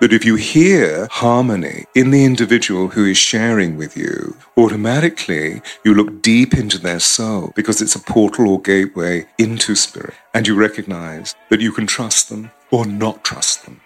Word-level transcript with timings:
that 0.00 0.12
if 0.12 0.24
you 0.24 0.34
hear 0.34 1.06
harmony 1.10 1.84
in 1.94 2.10
the 2.10 2.24
individual 2.24 2.88
who 2.88 3.04
is 3.04 3.18
sharing 3.18 3.76
with 3.76 3.96
you, 3.96 4.36
automatically 4.56 5.60
you 5.84 5.94
look 5.94 6.22
deep 6.22 6.54
into 6.54 6.78
their 6.78 7.00
soul 7.00 7.52
because 7.54 7.82
it's 7.82 7.94
a 7.94 8.00
portal 8.00 8.48
or 8.48 8.60
gateway 8.60 9.26
into 9.38 9.74
spirit. 9.74 10.14
And 10.34 10.46
you 10.46 10.54
recognize 10.54 11.34
that 11.50 11.60
you 11.60 11.70
can 11.70 11.86
trust 11.86 12.30
them 12.30 12.50
or 12.70 12.86
not 12.86 13.24
trust 13.24 13.64
them. 13.64 13.80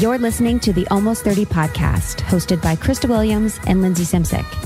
You're 0.00 0.18
listening 0.18 0.60
to 0.60 0.74
the 0.74 0.86
Almost 0.90 1.24
30 1.24 1.46
podcast, 1.46 2.16
hosted 2.16 2.60
by 2.60 2.76
Krista 2.76 3.08
Williams 3.08 3.58
and 3.66 3.80
Lindsay 3.80 4.04
Simsek. 4.04 4.65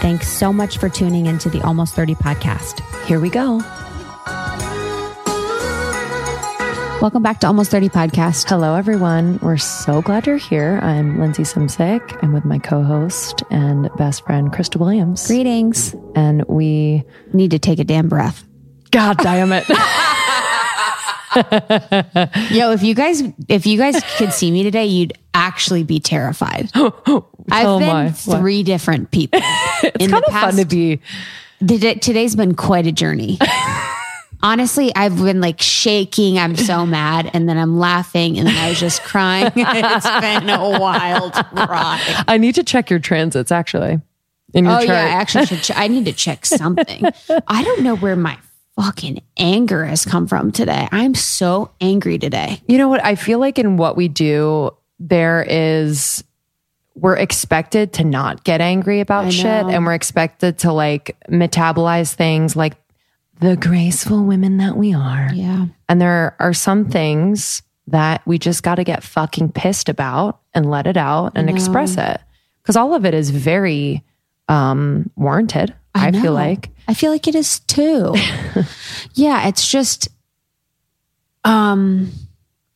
Thanks 0.00 0.28
so 0.28 0.52
much 0.52 0.78
for 0.78 0.88
tuning 0.88 1.26
into 1.26 1.48
the 1.48 1.60
Almost 1.62 1.94
30 1.94 2.14
podcast. 2.16 2.80
Here 3.06 3.18
we 3.20 3.30
go. 3.30 3.62
Welcome 7.02 7.22
back 7.22 7.40
to 7.40 7.46
Almost 7.46 7.70
30 7.70 7.90
Podcast. 7.90 8.48
Hello, 8.48 8.74
everyone. 8.74 9.38
We're 9.42 9.58
so 9.58 10.00
glad 10.00 10.26
you're 10.26 10.38
here. 10.38 10.80
I'm 10.82 11.20
Lindsay 11.20 11.42
Simsek. 11.42 12.18
I'm 12.22 12.32
with 12.32 12.44
my 12.44 12.58
co 12.58 12.82
host 12.82 13.42
and 13.50 13.90
best 13.96 14.24
friend, 14.24 14.50
Krista 14.50 14.76
Williams. 14.76 15.26
Greetings. 15.26 15.94
And 16.14 16.42
we 16.48 17.04
need 17.34 17.50
to 17.50 17.58
take 17.58 17.78
a 17.78 17.84
damn 17.84 18.08
breath. 18.08 18.44
God 18.90 19.18
damn 19.18 19.52
it. 19.52 19.66
Yo, 22.50 22.72
if 22.72 22.82
you 22.82 22.94
guys 22.94 23.22
if 23.48 23.66
you 23.66 23.76
guys 23.76 24.02
could 24.16 24.32
see 24.32 24.50
me 24.50 24.62
today, 24.62 24.86
you'd 24.86 25.12
actually 25.34 25.84
be 25.84 26.00
terrified. 26.00 26.70
Oh 27.08 27.28
I've 27.48 27.78
been 27.78 27.88
my, 27.88 28.10
three 28.10 28.58
what? 28.58 28.66
different 28.66 29.12
people. 29.12 29.38
it's 29.84 30.04
in 30.04 30.10
kind 30.10 30.24
of 30.24 30.32
past, 30.32 30.56
fun 30.56 30.64
to 30.64 30.68
be. 30.68 31.00
Today's 31.60 32.34
been 32.34 32.56
quite 32.56 32.88
a 32.88 32.92
journey. 32.92 33.38
Honestly, 34.42 34.92
I've 34.96 35.16
been 35.16 35.40
like 35.40 35.60
shaking. 35.60 36.40
I'm 36.40 36.56
so 36.56 36.84
mad. 36.84 37.30
And 37.32 37.48
then 37.48 37.56
I'm 37.56 37.78
laughing. 37.78 38.36
And 38.36 38.48
then 38.48 38.56
I 38.56 38.68
was 38.68 38.80
just 38.80 39.04
crying. 39.04 39.52
it's 39.54 40.20
been 40.20 40.50
a 40.50 40.80
wild 40.80 41.36
ride. 41.52 42.24
I 42.26 42.36
need 42.36 42.56
to 42.56 42.64
check 42.64 42.90
your 42.90 42.98
transits 42.98 43.52
actually. 43.52 44.00
In 44.54 44.64
your 44.64 44.74
oh, 44.74 44.78
chart. 44.78 44.88
yeah. 44.88 45.04
I 45.04 45.08
actually 45.10 45.46
should. 45.46 45.62
Ch- 45.62 45.76
I 45.76 45.86
need 45.86 46.06
to 46.06 46.12
check 46.12 46.46
something. 46.46 47.04
I 47.46 47.62
don't 47.62 47.82
know 47.82 47.94
where 47.94 48.16
my 48.16 48.38
fucking 48.76 49.22
anger 49.36 49.84
has 49.84 50.04
come 50.04 50.26
from 50.26 50.52
today. 50.52 50.88
I'm 50.92 51.14
so 51.14 51.72
angry 51.80 52.18
today. 52.18 52.60
You 52.68 52.78
know 52.78 52.88
what? 52.88 53.04
I 53.04 53.14
feel 53.14 53.38
like 53.38 53.58
in 53.58 53.76
what 53.76 53.96
we 53.96 54.08
do, 54.08 54.70
there 54.98 55.44
is 55.48 56.22
we're 56.94 57.16
expected 57.16 57.92
to 57.94 58.04
not 58.04 58.42
get 58.44 58.60
angry 58.60 59.00
about 59.00 59.30
shit 59.30 59.44
and 59.44 59.84
we're 59.84 59.92
expected 59.92 60.58
to 60.60 60.72
like 60.72 61.16
metabolize 61.28 62.14
things 62.14 62.56
like 62.56 62.74
the 63.40 63.54
graceful 63.56 64.24
women 64.24 64.56
that 64.56 64.78
we 64.78 64.94
are. 64.94 65.28
Yeah. 65.34 65.66
And 65.90 66.00
there 66.00 66.34
are 66.40 66.54
some 66.54 66.88
things 66.88 67.62
that 67.88 68.26
we 68.26 68.38
just 68.38 68.62
got 68.62 68.76
to 68.76 68.84
get 68.84 69.02
fucking 69.02 69.52
pissed 69.52 69.90
about 69.90 70.40
and 70.54 70.70
let 70.70 70.86
it 70.86 70.96
out 70.96 71.32
and 71.34 71.50
express 71.50 71.98
it. 71.98 72.20
Cuz 72.64 72.76
all 72.76 72.94
of 72.94 73.04
it 73.04 73.12
is 73.12 73.28
very 73.28 74.02
um 74.48 75.10
warranted, 75.16 75.74
I, 75.94 76.08
I 76.08 76.12
feel 76.12 76.32
like. 76.32 76.70
I 76.88 76.94
feel 76.94 77.10
like 77.10 77.26
it 77.26 77.34
is 77.34 77.60
too. 77.60 78.14
yeah, 79.14 79.48
it's 79.48 79.68
just 79.68 80.08
um 81.44 82.10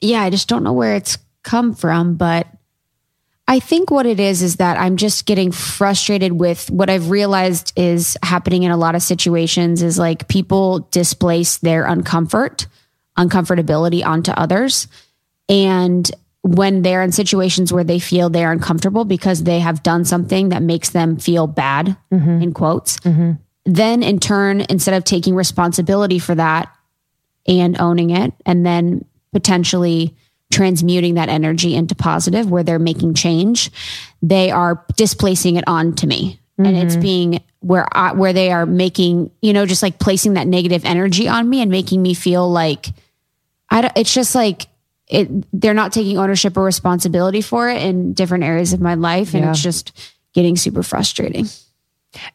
yeah, 0.01 0.23
I 0.23 0.31
just 0.31 0.49
don't 0.49 0.65
know 0.65 0.73
where 0.73 0.97
it's 0.97 1.19
come 1.43 1.75
from, 1.75 2.15
but 2.17 2.47
I 3.51 3.59
think 3.59 3.91
what 3.91 4.07
it 4.07 4.21
is 4.21 4.43
is 4.43 4.57
that 4.57 4.79
I'm 4.79 4.97
just 4.97 5.27
getting 5.27 5.51
frustrated 5.51 6.33
with 6.33 6.71
what 6.71 6.89
I've 6.89 7.11
realized 7.11 7.73
is 7.75 8.17
happening 8.23 8.63
in 8.63 8.71
a 8.71 8.77
lot 8.77 8.95
of 8.95 9.03
situations 9.03 9.83
is 9.83 9.99
like 9.99 10.29
people 10.29 10.87
displace 10.93 11.59
their 11.59 11.85
uncomfort, 11.85 12.69
uncomfortability 13.19 14.05
onto 14.05 14.31
others. 14.31 14.87
And 15.49 16.09
when 16.43 16.83
they're 16.83 17.03
in 17.03 17.13
situations 17.13 17.73
where 17.73 17.85
they 17.85 17.99
feel 17.99 18.31
they're 18.31 18.53
uncomfortable 18.53 19.05
because 19.05 19.43
they 19.43 19.61
have 19.61 19.83
done 19.83 20.05
something 20.05 20.49
that 20.51 20.63
makes 20.63 20.91
them 20.91 21.17
feel 21.17 21.47
bad, 21.47 21.97
mm-hmm. 22.13 22.43
in 22.43 22.53
quotes, 22.53 22.99
mm-hmm. 23.01 23.33
then 23.65 24.03
in 24.03 24.19
turn, 24.19 24.63
instead 24.69 24.95
of 24.95 25.05
taking 25.05 25.35
responsibility 25.35 26.19
for 26.19 26.35
that 26.35 26.75
and 27.47 27.79
owning 27.81 28.11
it, 28.11 28.33
and 28.47 28.65
then 28.65 29.05
potentially 29.33 30.17
transmuting 30.51 31.15
that 31.15 31.29
energy 31.29 31.75
into 31.75 31.95
positive 31.95 32.51
where 32.51 32.63
they're 32.63 32.79
making 32.79 33.15
change 33.15 33.71
they 34.23 34.51
are 34.51 34.85
displacing 34.97 35.57
it 35.57 35.65
onto 35.67 36.07
me 36.07 36.41
mm-hmm. 36.59 36.67
and 36.67 36.77
it's 36.77 36.95
mm-hmm. 36.95 37.03
being 37.03 37.43
where 37.61 37.87
I, 37.93 38.13
where 38.13 38.33
they 38.33 38.51
are 38.51 38.67
making 38.67 39.31
you 39.41 39.53
know 39.53 39.65
just 39.65 39.83
like 39.83 39.99
placing 39.99 40.35
that 40.35 40.47
negative 40.47 40.85
energy 40.85 41.29
on 41.29 41.49
me 41.49 41.63
and 41.63 41.71
making 41.71 42.03
me 42.03 42.15
feel 42.15 42.51
like 42.51 42.87
I 43.71 43.93
it's 43.97 44.13
just 44.13 44.35
like 44.35 44.67
it 45.11 45.29
they're 45.53 45.75
not 45.75 45.93
taking 45.93 46.19
ownership 46.19 46.57
or 46.57 46.65
responsibility 46.65 47.41
for 47.41 47.69
it 47.69 47.83
in 47.83 48.13
different 48.15 48.45
areas 48.45 48.73
of 48.73 48.81
my 48.81 48.95
life 48.95 49.35
and 49.35 49.45
yeah. 49.45 49.51
it's 49.51 49.63
just 49.63 50.15
getting 50.33 50.57
super 50.57 50.83
frustrating 50.83 51.47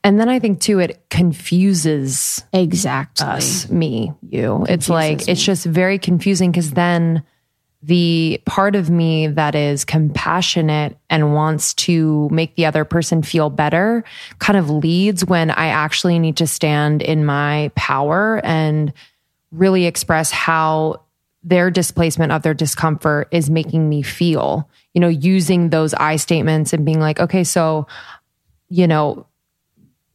and 0.03 0.19
then 0.19 0.30
I 0.30 0.40
think 0.40 0.62
too, 0.62 0.80
it 0.80 1.03
confuses 1.09 2.44
exactly 2.53 3.28
us, 3.28 3.69
me, 3.69 4.14
you. 4.22 4.64
It 4.64 4.75
it's 4.75 4.90
like, 4.90 5.19
me. 5.19 5.25
it's 5.28 5.44
just 5.44 5.66
very 5.66 6.00
confusing 6.00 6.52
because 6.52 6.72
then 6.72 7.24
the 7.84 8.41
part 8.46 8.75
of 8.75 8.90
me 8.90 9.28
that 9.28 9.53
is 9.53 9.85
compassionate 9.85 10.97
and 11.09 11.35
wants 11.35 11.74
to 11.75 12.28
make 12.31 12.56
the 12.56 12.66
other 12.66 12.84
person 12.84 13.22
feel 13.22 13.50
better 13.50 14.03
kind 14.40 14.58
of 14.58 14.69
leads 14.69 15.24
when 15.25 15.52
I 15.52 15.68
actually 15.68 16.18
need 16.18 16.38
to 16.38 16.47
stand 16.47 17.03
in 17.03 17.25
my 17.25 17.72
power 17.75 18.41
and 18.44 18.91
really 19.52 19.85
express 19.85 20.31
how 20.31 21.04
their 21.45 21.69
displacement 21.69 22.31
of 22.31 22.41
their 22.41 22.56
discomfort 22.56 23.28
is 23.29 23.51
making 23.51 23.88
me 23.88 24.01
feel, 24.01 24.67
you 24.94 25.00
know, 25.00 25.07
using 25.07 25.69
those 25.69 25.94
I 25.94 26.16
statements 26.16 26.73
and 26.73 26.83
being 26.83 27.00
like, 27.00 27.19
okay, 27.19 27.44
so, 27.44 27.85
you 28.67 28.88
know, 28.88 29.28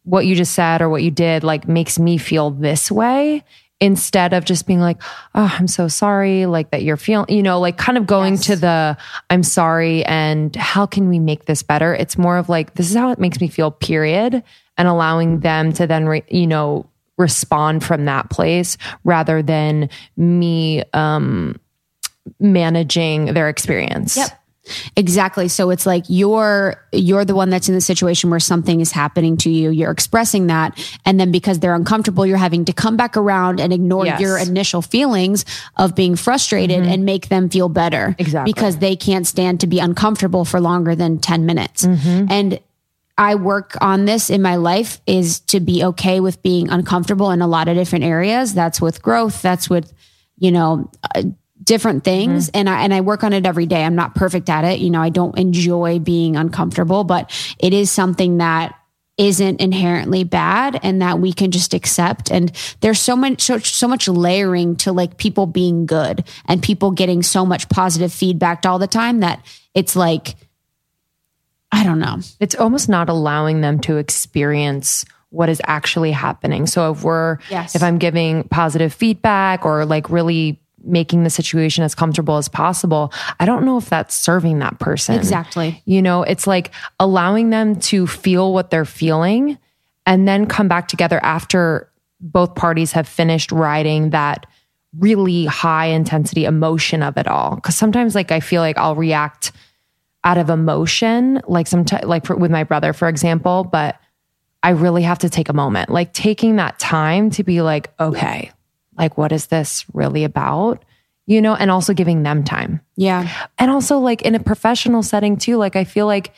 what 0.03 0.27
you 0.27 0.35
just 0.35 0.55
said 0.55 0.83
or 0.83 0.89
what 0.89 1.05
you 1.05 1.11
did 1.13 1.45
like 1.45 1.69
makes 1.69 2.01
me 2.01 2.19
feel 2.19 2.51
this 2.51 2.91
way 2.91 3.45
instead 3.81 4.35
of 4.35 4.45
just 4.45 4.67
being 4.67 4.81
like, 4.81 5.01
oh, 5.35 5.55
I'm 5.57 5.69
so 5.69 5.87
sorry, 5.87 6.47
like 6.47 6.73
that 6.73 6.83
you're 6.83 6.97
feeling, 6.97 7.35
you 7.35 7.45
know, 7.45 7.61
like 7.61 7.79
kind 7.79 7.97
of 7.97 8.07
going 8.07 8.35
yes. 8.35 8.47
to 8.47 8.57
the, 8.57 8.97
I'm 9.31 9.45
sorry, 9.45 10.05
and 10.05 10.55
how 10.57 10.85
can 10.85 11.09
we 11.09 11.19
make 11.19 11.47
this 11.47 11.63
better? 11.63 11.95
It's 11.95 12.19
more 12.19 12.39
of 12.39 12.49
like, 12.49 12.75
this 12.75 12.91
is 12.91 12.97
how 12.97 13.11
it 13.11 13.21
makes 13.21 13.41
me 13.41 13.49
feel, 13.49 13.71
period. 13.71 14.43
And 14.77 14.89
allowing 14.89 15.41
them 15.41 15.73
to 15.75 15.87
then, 15.87 16.07
re, 16.07 16.23
you 16.29 16.47
know, 16.47 16.89
respond 17.21 17.85
from 17.85 18.07
that 18.07 18.31
place 18.31 18.77
rather 19.05 19.43
than 19.43 19.89
me 20.17 20.83
um, 20.93 21.61
managing 22.41 23.27
their 23.27 23.49
experience. 23.49 24.17
Yep. 24.17 24.31
Exactly. 24.97 25.49
So 25.49 25.71
it's 25.71 25.87
like 25.87 26.05
you're 26.09 26.87
you're 26.93 27.25
the 27.25 27.35
one 27.35 27.51
that's 27.51 27.69
in 27.69 27.75
the 27.75 27.81
situation 27.81 28.31
where 28.31 28.39
something 28.39 28.81
is 28.81 28.93
happening 28.93 29.37
to 29.39 29.51
you. 29.51 29.71
You're 29.71 29.91
expressing 29.91 30.47
that 30.49 30.79
and 31.05 31.19
then 31.19 31.33
because 31.33 31.59
they're 31.59 31.75
uncomfortable, 31.75 32.27
you're 32.27 32.37
having 32.37 32.65
to 32.67 32.73
come 32.73 32.97
back 32.97 33.17
around 33.17 33.61
and 33.61 33.73
ignore 33.73 34.07
yes. 34.07 34.21
your 34.21 34.39
initial 34.39 34.83
feelings 34.83 35.45
of 35.77 35.95
being 35.95 36.15
frustrated 36.15 36.83
mm-hmm. 36.83 36.93
and 36.93 37.05
make 37.05 37.29
them 37.29 37.49
feel 37.49 37.69
better. 37.69 38.15
Exactly. 38.19 38.53
Because 38.53 38.79
they 38.79 38.97
can't 38.97 39.27
stand 39.27 39.61
to 39.61 39.67
be 39.67 39.81
uncomfortable 39.81 40.45
for 40.45 40.61
longer 40.61 40.95
than 40.95 41.19
10 41.19 41.47
minutes. 41.47 41.87
Mm-hmm. 41.87 42.27
And 42.31 42.61
I 43.21 43.35
work 43.35 43.77
on 43.83 44.07
this 44.07 44.31
in 44.31 44.41
my 44.41 44.57
life 44.57 44.99
is 45.07 45.41
to 45.41 45.61
be 45.61 45.85
okay 45.85 46.21
with 46.21 46.43
being 46.43 46.71
uncomfortable 46.71 47.31
in 47.33 47.43
a 47.43 47.47
lot 47.47 47.69
of 47.69 47.77
different 47.77 48.07
areas. 48.07 48.55
That's 48.55 48.81
with 48.81 49.03
growth. 49.03 49.43
That's 49.43 49.69
with, 49.69 49.93
you 50.39 50.51
know, 50.51 50.91
uh, 51.15 51.25
different 51.63 52.03
things 52.03 52.47
mm-hmm. 52.47 52.57
and 52.57 52.71
I 52.71 52.83
and 52.83 52.95
I 52.95 53.03
work 53.03 53.23
on 53.23 53.35
it 53.35 53.45
every 53.45 53.67
day. 53.67 53.85
I'm 53.85 53.95
not 53.95 54.15
perfect 54.15 54.49
at 54.49 54.65
it. 54.65 54.79
You 54.79 54.89
know, 54.89 55.03
I 55.03 55.11
don't 55.11 55.39
enjoy 55.39 55.99
being 55.99 56.35
uncomfortable, 56.35 57.05
but 57.05 57.31
it 57.59 57.75
is 57.75 57.91
something 57.91 58.39
that 58.39 58.75
isn't 59.19 59.61
inherently 59.61 60.25
bad 60.25 60.81
and 60.83 61.03
that 61.03 61.19
we 61.19 61.35
can 61.35 61.51
just 61.51 61.75
accept 61.75 62.31
and 62.31 62.51
there's 62.81 62.99
so 62.99 63.15
much 63.15 63.43
so, 63.43 63.59
so 63.59 63.87
much 63.87 64.09
layering 64.09 64.77
to 64.77 64.93
like 64.93 65.19
people 65.19 65.45
being 65.45 65.85
good 65.85 66.25
and 66.47 66.63
people 66.63 66.91
getting 66.91 67.23
so 67.23 67.45
much 67.45 67.69
positive 67.69 68.11
feedback 68.15 68.65
all 68.65 68.79
the 68.79 68.87
time 68.87 69.21
that 69.21 69.45
it's 69.75 69.95
like 69.95 70.37
I 71.73 71.85
don't 71.85 71.99
know. 71.99 72.19
It's 72.41 72.55
almost 72.55 72.89
not 72.89 73.09
allowing 73.09 73.61
them 73.61 73.79
to 73.81 73.97
experience 73.97 75.05
what 75.31 75.49
is 75.49 75.61
actually 75.65 76.11
happening. 76.11 76.67
So 76.67 76.91
if 76.93 77.05
we're, 77.05 77.39
Yes. 77.51 77.75
if 77.77 77.83
I'm 77.83 77.99
giving 77.99 78.45
positive 78.49 78.93
feedback 78.93 79.65
or 79.65 79.85
like 79.85 80.11
really 80.11 80.61
making 80.83 81.23
the 81.25 81.31
situation 81.31 81.85
as 81.85 81.95
comfortable 81.95 82.37
as 82.39 82.49
possible, 82.49 83.13
I 83.39 83.45
don't 83.47 83.65
know 83.65 83.77
if 83.77 83.89
that's 83.89 84.15
serving 84.15 84.59
that 84.61 84.79
person. 84.81 85.15
Exactly. 85.15 85.81
You 85.85 86.03
know, 86.03 86.23
it's 86.23 86.47
like 86.47 86.73
allowing 86.99 87.51
them 87.51 87.77
to 87.81 88.07
feel 88.07 88.53
what 88.53 88.71
they're 88.71 88.85
feeling 88.85 89.59
and 90.07 90.27
then 90.27 90.47
come 90.47 90.67
back 90.67 90.89
together 90.89 91.21
after 91.23 91.89
both 92.21 92.55
parties 92.57 92.93
have 92.93 93.07
finished 93.07 93.53
riding 93.53 94.11
that 94.11 94.47
really 94.99 95.45
high 95.45 95.87
intensity 95.87 96.45
emotion 96.45 97.03
of 97.03 97.17
it 97.17 97.29
all. 97.29 97.57
Cause 97.59 97.77
sometimes 97.77 98.15
like 98.17 98.33
I 98.33 98.41
feel 98.41 98.61
like 98.63 98.77
I'll 98.77 98.97
react 98.97 99.53
out 100.25 100.39
of 100.39 100.51
emotion, 100.51 101.41
like 101.47 101.67
sometimes 101.67 102.05
like 102.05 102.27
for, 102.27 102.37
with 102.37 102.51
my 102.51 102.65
brother, 102.65 102.93
for 102.93 103.09
example, 103.09 103.65
but 103.65 103.99
I 104.63 104.71
really 104.71 105.03
have 105.03 105.21
to 105.21 105.31
take 105.31 105.49
a 105.49 105.55
moment, 105.55 105.89
like 105.91 106.13
taking 106.13 106.57
that 106.57 106.79
time 106.79 107.31
to 107.31 107.45
be 107.45 107.63
like, 107.63 107.91
okay, 107.99 108.51
like 108.99 109.17
what 109.17 109.33
is 109.33 109.47
this 109.47 109.87
really 109.95 110.25
about? 110.25 110.85
You 111.27 111.41
know, 111.41 111.55
and 111.55 111.71
also 111.71 111.95
giving 111.95 112.23
them 112.25 112.43
time 112.45 112.81
Yeah. 112.97 113.29
and 113.59 113.71
also 113.71 113.99
like 113.99 114.23
in 114.23 114.35
a 114.35 114.41
professional 114.41 115.03
setting 115.05 115.37
too 115.37 115.57
like 115.57 115.77
i 115.77 115.85
feel 115.85 116.07
like 116.07 116.33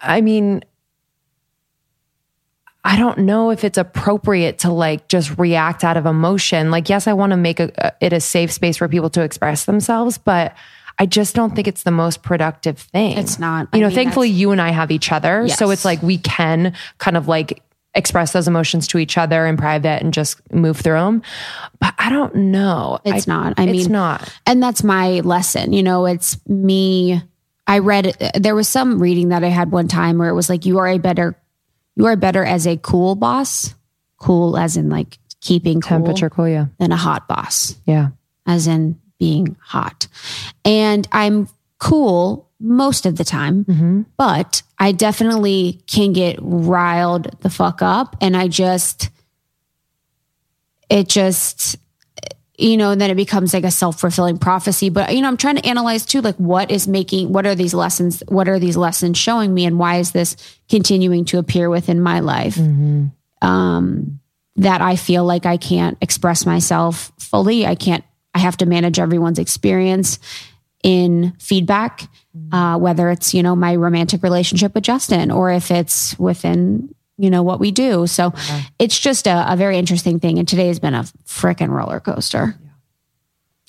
i 0.00 0.20
mean 0.20 0.62
i 2.84 2.96
don't 2.98 3.18
know 3.18 3.50
if 3.50 3.62
it's 3.64 3.78
appropriate 3.78 4.58
to 4.58 4.70
like 4.72 5.08
just 5.08 5.38
react 5.38 5.84
out 5.84 5.96
of 5.96 6.06
emotion 6.06 6.70
like 6.70 6.88
yes 6.88 7.06
i 7.06 7.12
want 7.12 7.30
to 7.30 7.36
make 7.36 7.60
a, 7.60 7.94
it 8.00 8.12
a 8.12 8.20
safe 8.20 8.50
space 8.52 8.76
for 8.76 8.88
people 8.88 9.10
to 9.10 9.22
express 9.22 9.64
themselves 9.64 10.18
but 10.18 10.54
i 10.98 11.06
just 11.06 11.34
don't 11.34 11.54
think 11.54 11.68
it's 11.68 11.82
the 11.82 11.90
most 11.90 12.22
productive 12.22 12.78
thing. 12.78 13.18
It's 13.18 13.38
not. 13.38 13.68
you 13.72 13.78
I 13.78 13.80
know 13.80 13.88
mean, 13.88 13.94
thankfully 13.94 14.28
you 14.30 14.50
and 14.50 14.60
i 14.60 14.70
have 14.70 14.90
each 14.90 15.12
other. 15.12 15.48
So 15.48 15.70
it's 15.70 15.84
like 15.84 16.02
we 16.02 16.18
can 16.18 16.74
kind 16.98 17.16
of 17.16 17.28
like 17.28 17.62
express 17.94 18.32
those 18.32 18.48
emotions 18.48 18.86
to 18.88 18.98
each 18.98 19.18
other 19.18 19.46
in 19.46 19.56
private 19.56 20.02
and 20.02 20.14
just 20.14 20.40
move 20.50 20.80
through 20.80 20.98
them 20.98 21.22
but 21.78 21.94
i 21.98 22.08
don't 22.08 22.34
know. 22.34 22.98
It's 23.04 23.28
I- 23.28 23.32
not. 23.32 23.54
I 23.58 23.66
mean, 23.66 23.74
it's 23.74 23.88
not. 23.88 24.32
and 24.46 24.62
that's 24.62 24.82
my 24.82 25.20
lesson. 25.20 25.72
You 25.72 25.82
know, 25.82 26.06
it's 26.06 26.38
me. 26.48 27.22
I 27.66 27.78
read 27.78 28.16
there 28.34 28.54
was 28.54 28.68
some 28.68 29.00
reading 29.00 29.28
that 29.28 29.44
I 29.44 29.48
had 29.48 29.70
one 29.70 29.88
time 29.88 30.18
where 30.18 30.28
it 30.28 30.34
was 30.34 30.48
like 30.48 30.66
you 30.66 30.78
are 30.78 30.88
a 30.88 30.98
better 30.98 31.36
you 31.96 32.06
are 32.06 32.16
better 32.16 32.44
as 32.44 32.66
a 32.66 32.76
cool 32.76 33.14
boss, 33.14 33.74
cool 34.16 34.56
as 34.56 34.76
in 34.76 34.88
like 34.88 35.18
keeping 35.40 35.80
cool, 35.80 35.88
temperature 35.88 36.30
cool 36.30 36.48
yeah. 36.48 36.66
than 36.78 36.92
a 36.92 36.96
hot 36.96 37.28
boss, 37.28 37.76
yeah. 37.84 38.10
As 38.46 38.66
in 38.66 39.00
being 39.22 39.56
hot. 39.60 40.08
And 40.64 41.06
I'm 41.12 41.46
cool 41.78 42.50
most 42.58 43.06
of 43.06 43.14
the 43.16 43.24
time, 43.24 44.06
but 44.16 44.62
I 44.80 44.90
definitely 44.90 45.80
can 45.86 46.12
get 46.12 46.40
riled 46.40 47.40
the 47.40 47.50
fuck 47.50 47.82
up 47.82 48.16
and 48.20 48.36
I 48.36 48.48
just 48.48 49.10
it 50.90 51.08
just 51.08 51.76
you 52.58 52.76
know, 52.76 52.90
and 52.90 53.00
then 53.00 53.10
it 53.10 53.16
becomes 53.16 53.54
like 53.54 53.64
a 53.64 53.70
self 53.70 54.00
fulfilling 54.00 54.38
prophecy. 54.38 54.90
But, 54.90 55.14
you 55.14 55.22
know, 55.22 55.28
I'm 55.28 55.36
trying 55.36 55.56
to 55.56 55.66
analyze 55.66 56.04
too, 56.04 56.20
like 56.20 56.36
what 56.36 56.70
is 56.70 56.86
making, 56.86 57.32
what 57.32 57.46
are 57.46 57.54
these 57.54 57.74
lessons, 57.74 58.22
what 58.28 58.48
are 58.48 58.58
these 58.58 58.76
lessons 58.76 59.18
showing 59.18 59.54
me, 59.54 59.64
and 59.64 59.78
why 59.78 59.96
is 59.96 60.12
this 60.12 60.36
continuing 60.68 61.24
to 61.26 61.38
appear 61.38 61.70
within 61.70 62.00
my 62.00 62.20
life? 62.20 62.56
Um, 63.40 64.20
that 64.56 64.80
I 64.82 64.96
feel 64.96 65.24
like 65.24 65.46
I 65.46 65.56
can't 65.56 65.96
express 66.00 66.44
myself 66.44 67.10
fully. 67.18 67.66
I 67.66 67.74
can't, 67.74 68.04
I 68.34 68.38
have 68.38 68.56
to 68.58 68.66
manage 68.66 68.98
everyone's 68.98 69.38
experience 69.38 70.18
in 70.82 71.32
feedback, 71.38 72.08
uh, 72.50 72.78
whether 72.78 73.10
it's, 73.10 73.34
you 73.34 73.42
know, 73.42 73.54
my 73.54 73.76
romantic 73.76 74.22
relationship 74.22 74.74
with 74.74 74.84
Justin 74.84 75.30
or 75.30 75.50
if 75.50 75.70
it's 75.70 76.18
within, 76.18 76.92
you 77.18 77.30
know, 77.30 77.42
what 77.42 77.60
we 77.60 77.70
do. 77.70 78.06
So 78.06 78.32
it's 78.78 78.98
just 78.98 79.26
a, 79.26 79.52
a 79.52 79.56
very 79.56 79.78
interesting 79.78 80.18
thing. 80.18 80.38
And 80.38 80.48
today 80.48 80.68
has 80.68 80.80
been 80.80 80.94
a 80.94 81.04
freaking 81.24 81.68
roller 81.68 82.00
coaster. 82.00 82.56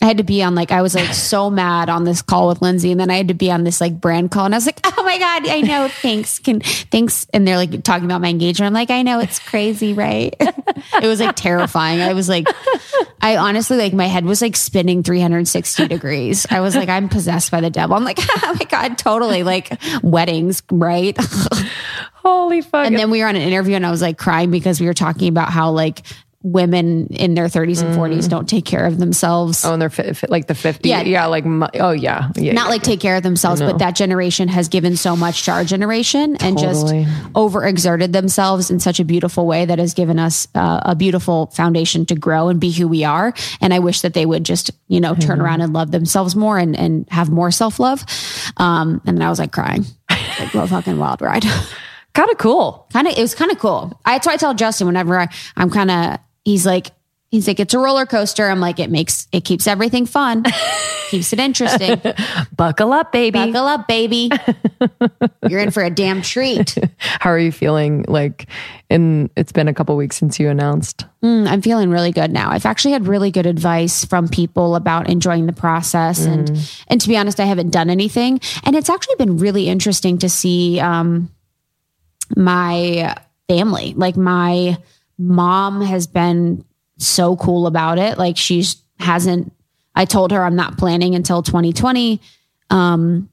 I 0.01 0.05
had 0.05 0.17
to 0.17 0.23
be 0.23 0.43
on 0.43 0.55
like 0.55 0.71
I 0.71 0.81
was 0.81 0.95
like 0.95 1.13
so 1.13 1.49
mad 1.49 1.89
on 1.89 2.03
this 2.03 2.21
call 2.21 2.47
with 2.47 2.61
Lindsay, 2.61 2.91
and 2.91 2.99
then 2.99 3.09
I 3.09 3.15
had 3.15 3.29
to 3.29 3.33
be 3.33 3.51
on 3.51 3.63
this 3.63 3.79
like 3.79 3.99
brand 3.99 4.31
call, 4.31 4.45
and 4.45 4.53
I 4.53 4.57
was 4.57 4.65
like, 4.65 4.79
"Oh 4.83 5.03
my 5.03 5.17
god, 5.17 5.47
I 5.47 5.61
know, 5.61 5.87
thanks, 6.01 6.39
can 6.39 6.59
thanks," 6.61 7.27
and 7.33 7.47
they're 7.47 7.57
like 7.57 7.83
talking 7.83 8.05
about 8.05 8.21
my 8.21 8.29
engagement. 8.29 8.67
I'm 8.67 8.73
like, 8.73 8.91
"I 8.91 9.01
know, 9.01 9.19
it's 9.19 9.39
crazy, 9.39 9.93
right?" 9.93 10.35
it 10.39 11.07
was 11.07 11.19
like 11.19 11.35
terrifying. 11.35 12.01
I 12.01 12.13
was 12.13 12.27
like, 12.27 12.47
I 13.21 13.37
honestly 13.37 13.77
like 13.77 13.93
my 13.93 14.07
head 14.07 14.25
was 14.25 14.41
like 14.41 14.55
spinning 14.55 15.03
360 15.03 15.87
degrees. 15.87 16.45
I 16.49 16.59
was 16.59 16.75
like, 16.75 16.89
I'm 16.89 17.07
possessed 17.07 17.51
by 17.51 17.61
the 17.61 17.69
devil. 17.69 17.95
I'm 17.95 18.03
like, 18.03 18.19
oh 18.19 18.55
my 18.59 18.65
god, 18.65 18.97
totally 18.97 19.43
like 19.43 19.81
weddings, 20.01 20.63
right? 20.69 21.17
Holy 22.15 22.61
fuck. 22.61 22.85
And 22.85 22.97
then 22.97 23.09
we 23.09 23.21
were 23.21 23.27
on 23.27 23.35
an 23.35 23.41
interview 23.41 23.75
and 23.75 23.85
I 23.85 23.91
was 23.91 24.01
like 24.01 24.17
crying 24.17 24.49
because 24.49 24.79
we 24.79 24.85
were 24.85 24.93
talking 24.93 25.27
about 25.27 25.49
how 25.49 25.71
like 25.71 26.03
women 26.43 27.07
in 27.07 27.33
their 27.35 27.45
30s 27.45 27.81
and 27.81 27.95
40s 27.95 28.27
don't 28.29 28.47
take 28.49 28.65
care 28.65 28.85
of 28.85 28.99
themselves. 28.99 29.63
oh, 29.63 29.71
and 29.73 29.81
they're 29.81 29.89
fi- 29.89 30.11
fi- 30.11 30.27
like 30.29 30.47
the 30.47 30.53
50. 30.55 30.89
Yeah. 30.89 31.01
Yeah. 31.01 31.25
like, 31.27 31.45
mu- 31.45 31.67
oh, 31.75 31.91
yeah. 31.91 32.29
Yeah. 32.35 32.51
Not 32.53 32.69
like 32.69 32.81
take 32.83 32.99
care 32.99 33.15
of 33.15 33.23
themselves, 33.23 33.61
but 33.61 33.79
that 33.79 33.95
generation 33.95 34.49
has 34.49 34.67
given 34.67 34.97
so 34.97 35.15
much 35.15 35.45
to 35.45 35.51
our 35.51 35.63
generation 35.63 36.35
and 36.37 36.57
Totally. 36.57 37.05
just 37.05 37.33
overexerted 37.33 38.11
themselves 38.11 38.69
in 38.69 38.79
such 38.81 38.99
a 38.99 39.05
beautiful 39.05 39.47
way 39.47 39.63
that 39.65 39.79
has 39.79 39.93
given 39.93 40.19
us 40.19 40.47
uh, 40.53 40.81
a 40.83 40.95
beautiful 40.95 41.47
foundation 41.47 42.05
to 42.07 42.15
grow 42.15 42.49
and 42.49 42.59
be 42.59 42.71
who 42.71 42.87
we 42.87 43.03
are. 43.05 43.33
And 43.61 43.73
I 43.73 43.79
wish 43.79 44.01
that 44.01 44.13
they 44.13 44.25
would 44.25 44.43
just, 44.43 44.71
you 44.89 44.99
know, 44.99 45.15
turn 45.15 45.39
around 45.39 45.61
and 45.61 45.71
love 45.73 45.91
themselves 45.91 46.35
more 46.35 46.57
and, 46.57 46.75
and 46.77 47.07
have 47.09 47.29
more 47.29 47.51
self 47.51 47.79
love. 47.79 48.03
Um, 48.57 49.01
and 49.05 49.17
then 49.17 49.21
I 49.25 49.29
was 49.29 49.39
like 49.39 49.51
crying, 49.53 49.85
like 50.09 50.53
a 50.53 50.67
fucking 50.67 50.97
wild 50.99 51.21
ride. 51.21 51.43
kind 52.13 52.29
of 52.29 52.37
cool. 52.37 52.85
kind 52.93 53.07
of 53.07 53.17
it 53.17 53.21
was 53.21 53.33
kind 53.33 53.51
of 53.51 53.59
cool. 53.59 53.99
I 54.05 54.15
that's 54.15 54.27
why 54.27 54.33
I 54.33 54.37
tell 54.37 54.53
Justin 54.53 54.87
whenever 54.87 55.19
I, 55.19 55.27
I'm 55.57 55.69
kind 55.69 55.89
of 55.89 56.19
he's 56.43 56.65
like 56.65 56.91
he's 57.33 57.47
like 57.47 57.59
it's 57.59 57.73
a 57.73 57.79
roller 57.79 58.05
coaster. 58.05 58.47
I'm 58.47 58.59
like 58.59 58.79
it 58.79 58.91
makes 58.91 59.27
it 59.31 59.43
keeps 59.43 59.67
everything 59.67 60.05
fun, 60.05 60.43
keeps 61.09 61.33
it 61.33 61.39
interesting. 61.39 61.99
Buckle 62.55 62.93
up, 62.93 63.11
baby. 63.11 63.39
Buckle 63.39 63.65
up, 63.65 63.87
baby. 63.87 64.29
You're 65.49 65.59
in 65.59 65.71
for 65.71 65.83
a 65.83 65.89
damn 65.89 66.21
treat. 66.21 66.77
How 66.99 67.31
are 67.31 67.39
you 67.39 67.51
feeling? 67.51 68.05
Like, 68.07 68.47
in 68.89 69.31
it's 69.35 69.51
been 69.51 69.67
a 69.67 69.73
couple 69.73 69.97
weeks 69.97 70.15
since 70.15 70.39
you 70.39 70.47
announced. 70.49 71.05
Mm, 71.23 71.47
I'm 71.47 71.61
feeling 71.61 71.89
really 71.89 72.11
good 72.11 72.31
now. 72.31 72.51
I've 72.51 72.67
actually 72.67 72.91
had 72.91 73.07
really 73.07 73.31
good 73.31 73.47
advice 73.47 74.05
from 74.05 74.27
people 74.27 74.75
about 74.75 75.09
enjoying 75.09 75.47
the 75.47 75.53
process, 75.53 76.25
and 76.25 76.49
and 76.87 77.01
to 77.01 77.07
be 77.07 77.17
honest, 77.17 77.39
I 77.39 77.45
haven't 77.45 77.71
done 77.71 77.89
anything, 77.89 78.39
and 78.63 78.75
it's 78.75 78.89
actually 78.89 79.15
been 79.15 79.37
really 79.37 79.67
interesting 79.67 80.19
to 80.19 80.29
see 80.29 80.79
um, 80.79 81.31
my 82.37 83.15
family. 83.47 83.93
Like 83.95 84.15
my 84.15 84.77
mom 85.17 85.81
has 85.81 86.07
been 86.07 86.65
so 86.97 87.35
cool 87.35 87.67
about 87.67 87.97
it. 87.97 88.17
Like 88.17 88.37
she's 88.37 88.77
hasn't. 88.99 89.53
I 89.95 90.05
told 90.05 90.31
her 90.31 90.43
I'm 90.43 90.55
not 90.55 90.77
planning 90.77 91.13
until 91.15 91.43
2020. 91.43 92.19
Um, 92.69 93.29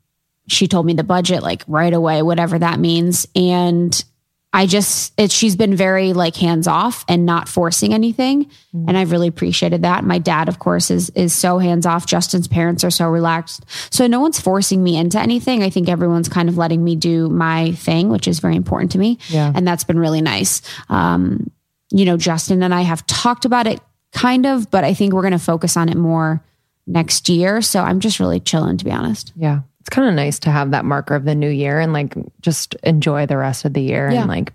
she 0.46 0.66
told 0.68 0.84
me 0.84 0.94
the 0.94 1.04
budget 1.04 1.42
like 1.42 1.62
right 1.66 1.92
away, 1.92 2.22
whatever 2.22 2.58
that 2.58 2.78
means, 2.78 3.26
and 3.34 4.04
I 4.52 4.66
just 4.66 5.12
it 5.16 5.30
she's 5.30 5.54
been 5.54 5.76
very 5.76 6.12
like 6.12 6.34
hands 6.34 6.66
off 6.66 7.04
and 7.08 7.24
not 7.24 7.48
forcing 7.48 7.94
anything 7.94 8.50
and 8.72 8.98
I've 8.98 9.12
really 9.12 9.28
appreciated 9.28 9.82
that. 9.82 10.02
My 10.02 10.18
dad 10.18 10.48
of 10.48 10.58
course 10.58 10.90
is 10.90 11.08
is 11.10 11.32
so 11.32 11.58
hands 11.58 11.86
off. 11.86 12.04
Justin's 12.04 12.48
parents 12.48 12.82
are 12.82 12.90
so 12.90 13.08
relaxed. 13.08 13.64
So 13.90 14.08
no 14.08 14.18
one's 14.18 14.40
forcing 14.40 14.82
me 14.82 14.96
into 14.96 15.20
anything. 15.20 15.62
I 15.62 15.70
think 15.70 15.88
everyone's 15.88 16.28
kind 16.28 16.48
of 16.48 16.58
letting 16.58 16.82
me 16.82 16.96
do 16.96 17.28
my 17.28 17.72
thing, 17.72 18.08
which 18.08 18.26
is 18.26 18.40
very 18.40 18.56
important 18.56 18.90
to 18.92 18.98
me. 18.98 19.18
Yeah. 19.28 19.52
And 19.54 19.66
that's 19.66 19.84
been 19.84 20.00
really 20.00 20.20
nice. 20.20 20.62
Um 20.88 21.52
you 21.90 22.04
know, 22.04 22.16
Justin 22.16 22.62
and 22.62 22.74
I 22.74 22.82
have 22.82 23.06
talked 23.06 23.44
about 23.44 23.66
it 23.66 23.80
kind 24.12 24.46
of, 24.46 24.70
but 24.70 24.84
I 24.84 24.94
think 24.94 25.12
we're 25.12 25.22
going 25.22 25.32
to 25.32 25.38
focus 25.38 25.76
on 25.76 25.88
it 25.88 25.96
more 25.96 26.42
next 26.86 27.28
year. 27.28 27.62
So 27.62 27.80
I'm 27.80 28.00
just 28.00 28.20
really 28.20 28.40
chilling 28.40 28.76
to 28.78 28.84
be 28.84 28.90
honest. 28.90 29.32
Yeah. 29.36 29.60
It's 29.80 29.88
kind 29.88 30.08
of 30.08 30.14
nice 30.14 30.38
to 30.40 30.50
have 30.50 30.72
that 30.72 30.84
marker 30.84 31.14
of 31.14 31.24
the 31.24 31.34
new 31.34 31.48
year 31.48 31.80
and 31.80 31.92
like 31.92 32.14
just 32.40 32.74
enjoy 32.82 33.26
the 33.26 33.36
rest 33.36 33.64
of 33.64 33.72
the 33.72 33.80
year 33.80 34.10
Yeah. 34.10 34.20
and 34.20 34.28
like 34.28 34.52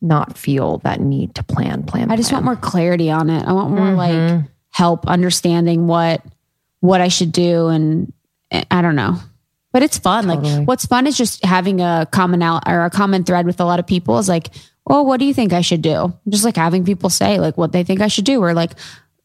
not 0.00 0.38
feel 0.38 0.78
that 0.78 1.00
need 1.00 1.34
to 1.34 1.42
plan, 1.42 1.82
plan. 1.82 2.10
I 2.10 2.16
just 2.16 2.32
want 2.32 2.44
more 2.44 2.56
clarity 2.56 3.10
on 3.10 3.28
it. 3.28 3.46
I 3.46 3.52
want 3.52 3.70
more 3.70 3.88
mm-hmm. 3.88 4.36
like 4.36 4.44
help 4.70 5.06
understanding 5.06 5.86
what 5.86 6.22
what 6.80 7.00
I 7.00 7.08
should 7.08 7.32
do 7.32 7.68
and 7.68 8.12
I 8.70 8.80
don't 8.80 8.96
know. 8.96 9.18
But 9.72 9.82
it's 9.82 9.98
fun. 9.98 10.26
Totally. 10.26 10.58
Like 10.58 10.68
what's 10.68 10.86
fun 10.86 11.06
is 11.06 11.16
just 11.16 11.44
having 11.44 11.80
a 11.80 12.06
common 12.10 12.42
out 12.42 12.64
or 12.66 12.84
a 12.84 12.90
common 12.90 13.24
thread 13.24 13.46
with 13.46 13.60
a 13.60 13.64
lot 13.64 13.78
of 13.78 13.86
people 13.86 14.18
is 14.18 14.28
like, 14.28 14.48
well, 14.90 15.06
what 15.06 15.20
do 15.20 15.24
you 15.26 15.32
think 15.32 15.52
I 15.52 15.60
should 15.60 15.82
do? 15.82 16.12
Just 16.28 16.44
like 16.44 16.56
having 16.56 16.84
people 16.84 17.10
say 17.10 17.38
like 17.38 17.56
what 17.56 17.72
they 17.72 17.84
think 17.84 18.00
I 18.00 18.08
should 18.08 18.24
do 18.24 18.42
or 18.42 18.52
like 18.54 18.72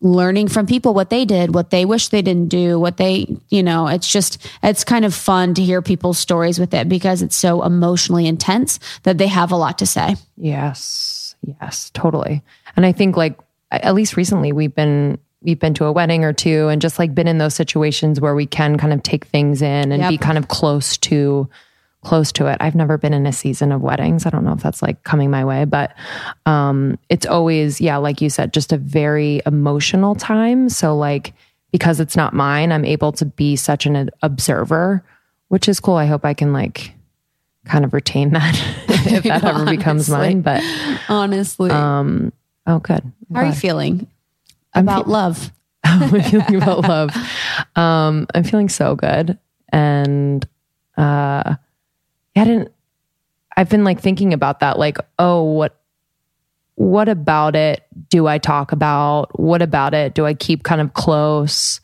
learning 0.01 0.47
from 0.49 0.67
people 0.67 0.93
what 0.93 1.09
they 1.09 1.25
did, 1.25 1.55
what 1.55 1.71
they 1.71 1.85
wish 1.85 2.09
they 2.09 2.21
didn't 2.21 2.49
do, 2.49 2.79
what 2.79 2.97
they, 2.97 3.25
you 3.49 3.63
know, 3.63 3.87
it's 3.87 4.11
just 4.11 4.37
it's 4.61 4.83
kind 4.83 5.05
of 5.05 5.13
fun 5.15 5.53
to 5.55 5.63
hear 5.63 5.81
people's 5.81 6.19
stories 6.19 6.59
with 6.59 6.73
it 6.73 6.87
because 6.87 7.21
it's 7.23 7.35
so 7.35 7.63
emotionally 7.63 8.27
intense 8.27 8.79
that 9.03 9.17
they 9.17 9.27
have 9.27 9.51
a 9.51 9.55
lot 9.55 9.79
to 9.79 9.85
say. 9.87 10.15
Yes. 10.37 11.35
Yes, 11.61 11.89
totally. 11.93 12.43
And 12.75 12.85
I 12.85 12.91
think 12.91 13.17
like 13.17 13.39
at 13.71 13.95
least 13.95 14.17
recently 14.17 14.51
we've 14.51 14.75
been 14.75 15.17
we've 15.41 15.59
been 15.59 15.73
to 15.75 15.85
a 15.85 15.91
wedding 15.91 16.23
or 16.23 16.33
two 16.33 16.67
and 16.69 16.81
just 16.81 16.97
like 16.99 17.13
been 17.15 17.27
in 17.27 17.37
those 17.37 17.55
situations 17.55 18.19
where 18.21 18.35
we 18.35 18.45
can 18.45 18.77
kind 18.77 18.93
of 18.93 19.01
take 19.03 19.25
things 19.25 19.61
in 19.61 19.91
and 19.91 20.01
Yep. 20.01 20.09
be 20.09 20.17
kind 20.17 20.37
of 20.37 20.47
close 20.47 20.97
to 20.97 21.49
close 22.05 22.31
to 22.33 22.45
it. 22.47 22.57
I've 22.61 22.75
never 22.75 22.97
been 22.97 23.13
in 23.13 23.25
a 23.25 23.33
season 23.33 23.71
of 23.71 23.81
weddings. 23.81 24.25
I 24.25 24.29
don't 24.29 24.45
know 24.45 24.53
if 24.53 24.61
that's 24.61 24.81
like 24.81 25.03
coming 25.03 25.29
my 25.31 25.43
way, 25.43 25.65
but 25.65 25.93
um 26.45 26.97
it's 27.09 27.25
always 27.25 27.81
yeah, 27.81 27.97
like 27.97 28.21
you 28.21 28.29
said, 28.29 28.53
just 28.53 28.71
a 28.71 28.77
very 28.77 29.41
emotional 29.45 30.15
time. 30.15 30.69
So 30.69 30.95
like 30.95 31.33
because 31.71 31.99
it's 31.99 32.15
not 32.15 32.33
mine, 32.33 32.71
I'm 32.71 32.85
able 32.85 33.11
to 33.13 33.25
be 33.25 33.55
such 33.57 33.85
an 33.85 34.09
observer, 34.21 35.03
which 35.49 35.67
is 35.67 35.79
cool. 35.81 35.95
I 35.95 36.05
hope 36.05 36.23
I 36.23 36.33
can 36.33 36.53
like 36.53 36.93
kind 37.65 37.83
of 37.83 37.93
retain 37.93 38.29
that 38.31 38.55
if 38.87 39.23
that 39.23 39.43
ever 39.43 39.65
becomes 39.77 40.07
mine, 40.07 40.41
but 40.41 40.63
Honestly. 41.09 41.71
um 41.71 42.31
oh 42.67 42.79
good. 42.79 43.01
How 43.33 43.41
are 43.41 43.45
you 43.47 43.53
feeling 43.53 44.07
about 44.73 45.09
love? 45.09 45.51
I'm 45.83 46.21
feeling 46.21 46.55
about 46.55 46.81
love. 46.81 47.15
Um, 47.75 48.27
I'm 48.33 48.43
feeling 48.43 48.69
so 48.69 48.95
good. 48.95 49.37
And 49.69 50.47
uh 50.97 51.55
I 52.35 52.43
didn't 52.43 52.71
I've 53.57 53.69
been 53.69 53.83
like 53.83 54.01
thinking 54.01 54.33
about 54.33 54.59
that, 54.59 54.77
like, 54.77 54.97
oh, 55.17 55.43
what 55.43 55.79
what 56.75 57.07
about 57.07 57.55
it 57.55 57.85
do 58.09 58.27
I 58.27 58.37
talk 58.37 58.73
about? 58.73 59.39
What 59.39 59.61
about 59.61 59.93
it 59.93 60.13
do 60.13 60.25
I 60.25 60.33
keep 60.33 60.63
kind 60.63 60.81
of 60.81 60.93
close? 60.93 61.79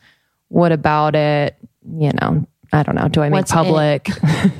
What 0.50 0.74
about 0.74 1.16
it, 1.16 1.56
you 1.98 2.12
know, 2.20 2.46
I 2.74 2.84
don't 2.84 2.96
know. 2.96 3.08
Do 3.08 3.22
I 3.22 3.30
make 3.30 3.38
What's 3.38 3.52
public? 3.52 4.10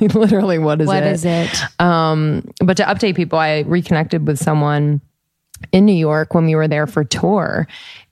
Literally, 0.00 0.58
what 0.58 0.80
is 0.80 0.86
What 0.86 1.02
it? 1.02 1.12
is 1.12 1.24
it? 1.24 1.62
Um, 1.80 2.50
but 2.60 2.76
to 2.78 2.84
update 2.84 3.14
people, 3.14 3.38
I 3.38 3.60
reconnected 3.60 4.26
with 4.26 4.38
someone 4.38 5.00
in 5.70 5.84
New 5.84 5.94
York 5.94 6.34
when 6.34 6.46
we 6.46 6.54
were 6.54 6.68
there 6.68 6.86
for 6.86 7.04
tour. 7.04 7.66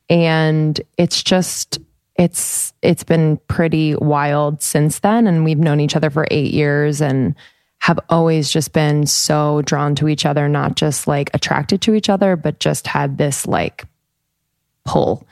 And 0.08 0.80
it's 0.98 1.22
just 1.22 1.78
it's 2.16 2.72
it's 2.82 3.04
been 3.04 3.38
pretty 3.48 3.94
wild 3.94 4.62
since 4.62 4.98
then. 4.98 5.26
And 5.26 5.44
we've 5.44 5.58
known 5.58 5.80
each 5.80 5.96
other 5.96 6.10
for 6.10 6.26
eight 6.30 6.52
years 6.52 7.00
and 7.00 7.34
have 7.80 7.98
always 8.08 8.50
just 8.50 8.72
been 8.72 9.06
so 9.06 9.62
drawn 9.62 9.94
to 9.96 10.08
each 10.08 10.24
other, 10.24 10.48
not 10.48 10.76
just 10.76 11.06
like 11.06 11.30
attracted 11.34 11.80
to 11.82 11.94
each 11.94 12.08
other, 12.08 12.36
but 12.36 12.60
just 12.60 12.86
had 12.86 13.18
this 13.18 13.46
like 13.46 13.84
pull. 14.84 15.26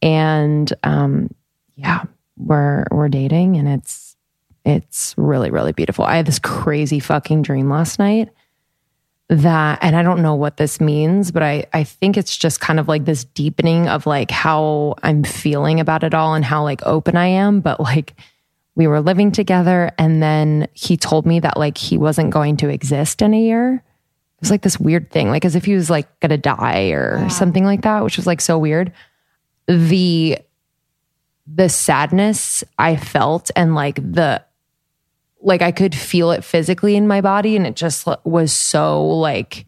And 0.00 0.72
um 0.82 1.34
yeah, 1.76 2.04
we're 2.36 2.84
we're 2.90 3.08
dating 3.08 3.56
and 3.56 3.68
it's 3.68 4.08
it's 4.68 5.14
really, 5.16 5.50
really 5.50 5.72
beautiful. 5.72 6.04
I 6.04 6.16
had 6.16 6.26
this 6.26 6.38
crazy 6.38 7.00
fucking 7.00 7.42
dream 7.42 7.70
last 7.70 7.98
night 7.98 8.28
that, 9.30 9.78
and 9.82 9.96
I 9.96 10.02
don't 10.02 10.22
know 10.22 10.34
what 10.34 10.58
this 10.58 10.80
means, 10.80 11.30
but 11.30 11.42
I, 11.42 11.66
I 11.72 11.84
think 11.84 12.16
it's 12.16 12.36
just 12.36 12.60
kind 12.60 12.78
of 12.78 12.86
like 12.86 13.04
this 13.04 13.24
deepening 13.24 13.88
of 13.88 14.06
like 14.06 14.30
how 14.30 14.94
I'm 15.02 15.24
feeling 15.24 15.80
about 15.80 16.04
it 16.04 16.14
all 16.14 16.34
and 16.34 16.44
how 16.44 16.62
like 16.62 16.82
open 16.84 17.16
I 17.16 17.26
am. 17.26 17.60
But 17.60 17.80
like 17.80 18.14
we 18.78 18.86
were 18.86 19.00
living 19.00 19.32
together 19.32 19.90
and 19.98 20.22
then 20.22 20.68
he 20.72 20.96
told 20.96 21.26
me 21.26 21.40
that 21.40 21.58
like 21.58 21.76
he 21.76 21.98
wasn't 21.98 22.30
going 22.30 22.56
to 22.58 22.68
exist 22.68 23.20
in 23.20 23.34
a 23.34 23.40
year. 23.40 23.74
It 23.74 24.40
was 24.40 24.52
like 24.52 24.62
this 24.62 24.78
weird 24.78 25.10
thing, 25.10 25.30
like 25.30 25.44
as 25.44 25.56
if 25.56 25.64
he 25.64 25.74
was 25.74 25.90
like 25.90 26.20
gonna 26.20 26.38
die 26.38 26.90
or 26.90 27.28
something 27.28 27.64
like 27.64 27.82
that, 27.82 28.04
which 28.04 28.16
was 28.16 28.26
like 28.26 28.40
so 28.40 28.56
weird. 28.56 28.92
The 29.66 30.38
the 31.44 31.68
sadness 31.68 32.62
I 32.78 32.94
felt 32.94 33.50
and 33.56 33.74
like 33.74 33.96
the 33.96 34.44
like 35.40 35.60
I 35.60 35.72
could 35.72 35.94
feel 35.94 36.30
it 36.30 36.44
physically 36.44 36.94
in 36.94 37.08
my 37.08 37.20
body 37.20 37.56
and 37.56 37.66
it 37.66 37.74
just 37.74 38.06
was 38.24 38.52
so 38.52 39.04
like 39.04 39.66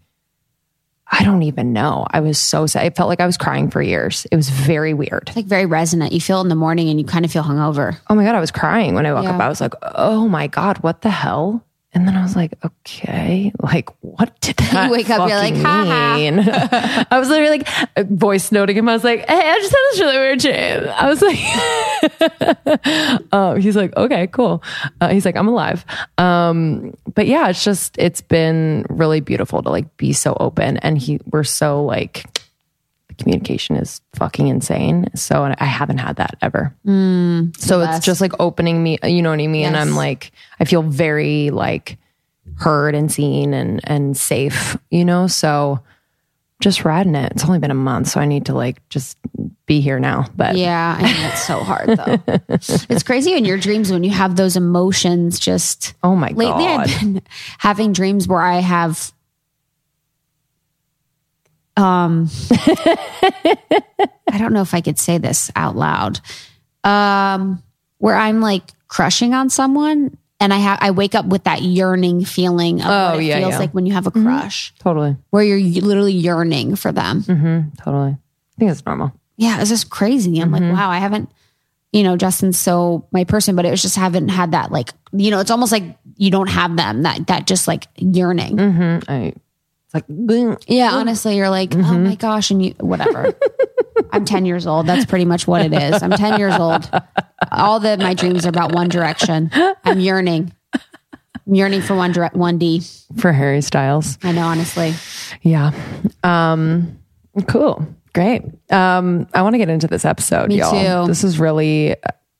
I 1.13 1.25
don't 1.25 1.43
even 1.43 1.73
know. 1.73 2.07
I 2.11 2.21
was 2.21 2.39
so 2.39 2.67
sad. 2.67 2.87
It 2.87 2.97
felt 2.97 3.09
like 3.09 3.21
I 3.21 3.27
was 3.27 3.37
crying 3.37 3.69
for 3.71 3.83
years. 3.83 4.27
It 4.31 4.37
was 4.37 4.49
very 4.49 4.95
weird. 4.95 5.25
It's 5.27 5.37
like 5.37 5.47
very 5.47 5.67
resonant. 5.67 6.13
You 6.13 6.21
feel 6.21 6.39
it 6.39 6.43
in 6.43 6.49
the 6.49 6.55
morning 6.55 6.89
and 6.89 7.01
you 7.01 7.05
kind 7.05 7.25
of 7.25 7.33
feel 7.33 7.43
hungover. 7.43 7.99
Oh 8.09 8.15
my 8.15 8.25
god, 8.25 8.35
I 8.37 8.41
was 8.41 8.51
crying 8.53 8.95
when 8.95 9.07
I 9.07 9.13
woke 9.13 9.25
Yeah. 9.25 9.35
up. 9.35 9.41
I 9.41 9.49
was 9.49 9.61
like, 9.61 9.75
"Oh 9.83 10.29
my 10.29 10.47
god, 10.47 10.79
what 10.79 11.03
the 11.03 11.11
hell?" 11.11 11.65
And 11.93 12.07
then 12.07 12.17
I 12.17 12.23
was 12.23 12.37
like, 12.37 12.55
"Okay, 12.65 13.53
like 13.61 13.89
what 14.01 14.41
did 14.41 14.57
that 14.59 14.87
you 14.87 14.93
wake 14.93 15.11
up, 15.11 15.29
you're 15.29 15.39
like, 15.39 15.57
"Ha 15.57 15.85
ha." 15.85 16.15
mean?" 16.17 16.39
I 17.11 17.19
was 17.19 17.29
literally 17.29 17.59
like 17.59 18.09
voice 18.09 18.53
noting 18.53 18.77
him. 18.77 18.89
I 18.89 18.93
was 18.93 19.03
like, 19.03 19.29
"Hey, 19.29 19.51
I 19.51 19.59
just 19.59 19.73
had 19.73 19.85
this 19.91 20.01
really 20.01 20.19
weird 20.19 20.39
dream." 20.39 20.89
I 20.95 21.09
was 21.09 21.21
like, 23.21 23.33
um, 23.33 23.61
"He's 23.61 23.75
like, 23.75 23.97
okay, 23.97 24.29
cool." 24.29 24.63
Uh, 25.01 25.09
he's 25.09 25.25
like, 25.25 25.37
"I'm 25.37 25.49
alive." 25.49 25.85
Um, 26.17 26.95
but 27.13 27.27
yeah, 27.27 27.49
it's 27.49 27.65
just 27.65 27.99
it's 27.99 28.21
been 28.21 28.87
really 28.89 29.21
beautiful 29.21 29.61
to 29.61 29.69
like 29.69 29.97
be 29.97 30.13
so 30.13 30.37
open, 30.39 30.77
and 30.79 30.97
he 30.97 31.21
we're 31.33 31.43
so 31.43 31.85
like 31.85 32.25
communication 33.19 33.77
is 33.77 34.01
fucking 34.15 34.49
insane. 34.49 35.07
So 35.15 35.55
I 35.59 35.65
haven't 35.65 35.99
had 35.99 36.17
that 36.17 36.37
ever. 36.41 36.75
so 37.59 37.81
it's 37.81 38.05
just 38.05 38.21
like 38.21 38.33
opening 38.41 38.83
me, 38.83 38.99
you 39.05 39.23
know 39.23 39.31
what 39.31 39.41
I 39.41 39.47
mean? 39.47 39.67
And 39.67 39.77
I'm 39.77 39.95
like, 39.95 40.33
I 40.61 40.65
feel 40.65 40.83
very 40.83 41.51
like 41.51 41.99
heard 42.57 42.95
and 42.95 43.11
seen 43.11 43.55
and 43.55 43.81
and 43.85 44.17
safe, 44.17 44.77
you 44.91 45.05
know. 45.05 45.27
So 45.27 45.81
just 46.61 46.85
riding 46.85 47.15
it. 47.15 47.33
It's 47.33 47.45
only 47.45 47.59
been 47.59 47.71
a 47.71 47.75
month, 47.75 48.09
so 48.09 48.21
I 48.21 48.27
need 48.27 48.47
to 48.47 48.55
like 48.55 48.87
just 48.91 49.17
be 49.67 49.81
here 49.81 49.99
now. 49.99 50.27
But 50.37 50.57
Yeah, 50.57 50.99
I 50.99 51.03
mean, 51.03 51.17
it's 51.33 51.47
so 51.47 51.61
hard 51.61 51.89
though. 51.89 52.19
it's 52.91 53.03
crazy 53.03 53.33
in 53.33 53.45
your 53.47 53.57
dreams 53.57 53.91
when 53.91 54.05
you 54.05 54.11
have 54.11 54.37
those 54.37 54.57
emotions 54.57 55.39
just 55.39 55.95
oh 56.03 56.15
my 56.15 56.29
lately 56.29 56.65
god, 56.65 56.81
I've 56.81 57.01
been 57.01 57.23
having 57.59 57.93
dreams 57.93 58.29
where 58.29 58.43
I 58.43 58.59
have 58.59 59.13
um 61.77 62.29
I 62.51 64.37
don't 64.39 64.53
know 64.53 64.61
if 64.61 64.75
I 64.75 64.83
could 64.83 64.99
say 64.99 65.17
this 65.19 65.51
out 65.57 65.77
loud. 65.77 66.21
Um 66.85 67.63
where 67.99 68.17
I'm 68.17 68.41
like 68.41 68.65
crushing 68.89 69.35
on 69.35 69.49
someone 69.51 70.17
and 70.41 70.53
I 70.55 70.57
have 70.59 70.79
I 70.81 70.91
wake 70.91 71.15
up 71.15 71.27
with 71.27 71.45
that 71.45 71.63
yearning 71.63 72.25
feeling 72.25 72.81
of 72.81 72.87
Oh, 72.87 73.11
what 73.13 73.21
it 73.21 73.27
yeah, 73.27 73.39
feels 73.39 73.53
yeah. 73.53 73.59
like 73.59 73.73
when 73.73 73.87
you 73.87 73.93
have 73.93 74.07
a 74.07 74.11
crush 74.11 74.73
totally, 74.79 75.17
where 75.31 75.43
you're 75.45 75.83
literally 75.83 76.13
yearning 76.15 76.77
for 76.77 76.91
them. 76.93 77.23
hmm 77.23 77.61
totally. 77.79 78.11
I 78.13 78.59
think 78.59 78.71
it's 78.71 78.85
normal. 78.85 79.13
yeah, 79.37 79.61
it's 79.61 79.71
just 79.71 79.91
crazy. 79.91 80.39
I'm 80.41 80.51
Mm-hmm. 80.51 80.65
like, 80.71 80.77
wow, 80.79 80.91
I 80.91 80.99
haven't, 80.99 81.31
you 81.93 82.03
know, 82.03 82.17
Justin's 82.17 82.59
so 82.59 83.07
my 83.13 83.25
person, 83.25 83.57
but 83.57 83.65
it 83.65 83.71
was 83.71 83.83
just 83.83 83.97
haven't 83.97 84.29
had 84.29 84.53
that 84.53 84.71
like, 84.73 84.91
you 85.13 85.31
know, 85.31 85.41
it's 85.41 85.51
almost 85.51 85.73
like 85.73 85.85
you 86.17 86.31
don't 86.31 86.49
have 86.49 86.77
them 86.77 87.03
that 87.03 87.27
that 87.29 87.47
just 87.47 87.67
like 87.69 87.87
yearning. 87.97 88.57
Mm-hmm. 88.57 89.11
I, 89.11 89.33
it's 89.93 89.95
like 89.95 90.07
boom. 90.09 90.57
Yeah, 90.69 90.91
honestly, 90.93 91.37
you're 91.37 91.51
like, 91.51 91.71
Mm-hmm. 91.71 91.91
oh 91.91 91.99
my 91.99 92.15
gosh, 92.15 92.51
and 92.51 92.65
you 92.65 92.75
whatever. 92.81 93.35
I'm 94.13 94.25
10 94.25 94.45
years 94.47 94.67
old. 94.67 94.87
That's 94.87 95.05
pretty 95.05 95.25
much 95.25 95.47
what 95.47 95.63
it 95.63 95.73
is. 95.73 96.03
I'm 96.03 96.11
10 96.13 96.39
years 96.39 96.55
old. 96.55 96.89
All 97.53 97.79
the 97.81 97.97
my 97.99 98.15
dreams 98.15 98.47
are 98.47 98.49
about 98.49 98.73
one 98.73 98.89
direction. 98.89 99.51
I'm 99.85 100.01
yearning. 100.01 100.53
I'm 100.75 101.55
yearning 101.55 101.83
for 101.83 101.95
one 101.97 102.13
direct 102.13 102.35
one 102.37 102.59
D. 102.59 102.83
for 103.19 103.33
Harry 103.33 103.61
Styles. 103.61 104.19
I 104.23 104.33
know, 104.33 104.43
honestly. 104.47 104.95
Yeah. 105.43 105.73
Um, 106.23 106.99
cool. 107.49 107.87
Great. 108.15 108.43
Um, 108.73 109.29
I 109.35 109.43
want 109.43 109.55
to 109.55 109.59
get 109.59 109.69
into 109.69 109.87
this 109.87 110.05
episode, 110.05 110.49
Me 110.49 110.59
y'all. 110.59 111.05
too. 111.05 111.09
This 111.09 111.23
is 111.25 111.39
really 111.39 111.97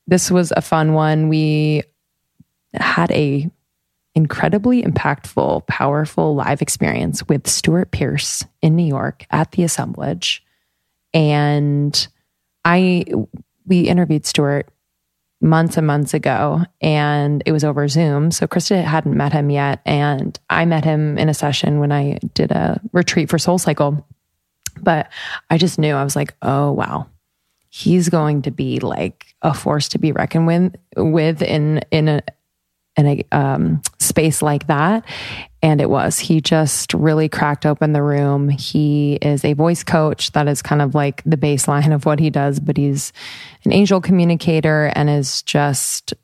this 0.07 0.31
was 0.31 0.53
a 0.57 0.61
fun 0.63 0.93
one. 0.95 1.29
We 1.29 1.83
had 2.75 3.11
a 3.13 3.49
incredibly 4.15 4.83
impactful, 4.83 5.67
powerful 5.67 6.35
live 6.35 6.63
experience 6.63 7.27
with 7.29 7.49
Stewart 7.49 7.91
Pearce 7.91 8.45
in 8.61 8.77
New 8.77 8.87
York 8.87 9.27
at 9.31 9.53
the 9.53 9.63
assemblage. 9.63 10.45
And 11.15 12.09
I 12.65 13.05
we 13.67 13.83
interviewed 13.83 14.27
Stewart 14.27 14.69
months 15.41 15.77
and 15.77 15.87
months 15.87 16.13
ago 16.13 16.61
and 16.81 17.43
it 17.47 17.53
was 17.53 17.65
over 17.65 17.89
Zoom. 17.89 18.31
So 18.31 18.47
Krista 18.47 18.83
hadn't 18.85 19.17
met 19.17 19.33
him 19.33 19.49
yet. 19.49 19.81
And 19.87 20.39
I 20.51 20.65
met 20.67 20.85
him 20.85 21.17
in 21.17 21.29
a 21.29 21.35
session 21.35 21.79
when 21.79 21.93
I 21.93 22.19
did 22.35 22.51
a 22.51 22.81
retreat 22.93 23.31
for 23.31 23.39
Soul 23.39 23.59
Cycle. 23.59 24.07
But 24.83 25.11
I 25.49 25.57
just 25.57 25.79
knew 25.79 25.95
I 25.95 26.05
was 26.05 26.17
like, 26.17 26.35
oh 26.43 26.73
wow. 26.73 27.07
He's 27.73 28.09
going 28.09 28.43
to 28.43 28.51
be 28.51 28.81
like 28.81 29.27
a 29.43 29.55
force 29.55 29.89
to 29.91 29.99
be 29.99 30.11
reckoned 30.11 30.47
with 30.49 30.77
with 30.97 31.41
in 31.41 31.81
in 31.93 32.09
a 32.09 32.23
in 32.97 33.07
a 33.07 33.25
um, 33.33 33.83
space 34.11 34.43
like 34.43 34.67
that. 34.67 35.05
And 35.63 35.81
it 35.81 35.89
was. 35.89 36.19
He 36.19 36.41
just 36.41 36.93
really 36.95 37.29
cracked 37.29 37.65
open 37.65 37.93
the 37.93 38.03
room. 38.03 38.49
He 38.49 39.15
is 39.23 39.45
a 39.45 39.53
voice 39.53 39.83
coach. 39.83 40.33
That 40.33 40.49
is 40.49 40.63
kind 40.63 40.83
of 40.83 40.95
like 40.95 41.23
the 41.25 41.37
baseline 41.37 41.95
of 41.95 42.05
what 42.05 42.19
he 42.19 42.31
does, 42.31 42.61
but 42.61 42.77
he's 42.77 43.13
an 43.65 43.73
angel 43.73 44.01
communicator 44.01 44.91
and 44.95 45.09
is 45.09 45.43
just, 45.43 46.15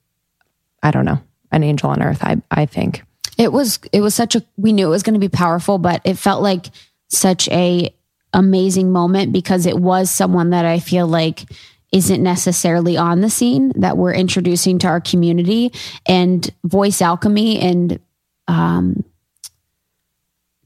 I 0.82 0.90
don't 0.90 1.04
know, 1.04 1.20
an 1.52 1.62
angel 1.62 1.90
on 1.90 2.02
earth, 2.02 2.22
I, 2.22 2.42
I 2.50 2.66
think. 2.66 3.02
It 3.38 3.52
was 3.52 3.78
it 3.92 4.00
was 4.00 4.14
such 4.14 4.34
a 4.34 4.42
we 4.56 4.72
knew 4.72 4.86
it 4.86 4.90
was 4.90 5.02
going 5.02 5.14
to 5.14 5.20
be 5.20 5.28
powerful, 5.28 5.76
but 5.78 6.00
it 6.04 6.16
felt 6.16 6.42
like 6.42 6.66
such 7.08 7.48
a 7.48 7.94
amazing 8.32 8.92
moment 8.92 9.32
because 9.32 9.66
it 9.66 9.78
was 9.78 10.10
someone 10.10 10.50
that 10.50 10.64
I 10.64 10.78
feel 10.78 11.06
like 11.06 11.44
isn't 11.92 12.22
necessarily 12.22 12.96
on 12.96 13.20
the 13.20 13.30
scene 13.30 13.72
that 13.76 13.96
we're 13.96 14.14
introducing 14.14 14.78
to 14.80 14.86
our 14.88 15.00
community 15.00 15.72
and 16.06 16.50
voice 16.64 17.00
alchemy 17.00 17.58
and 17.58 18.00
um 18.48 19.04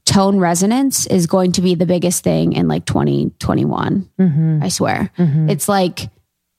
tone 0.06 0.38
resonance 0.40 1.06
is 1.06 1.28
going 1.28 1.52
to 1.52 1.60
be 1.60 1.76
the 1.76 1.86
biggest 1.86 2.24
thing 2.24 2.52
in 2.52 2.66
like 2.66 2.84
2021. 2.84 4.10
I 4.62 4.68
swear. 4.68 5.12
It's 5.48 5.68
like 5.68 6.08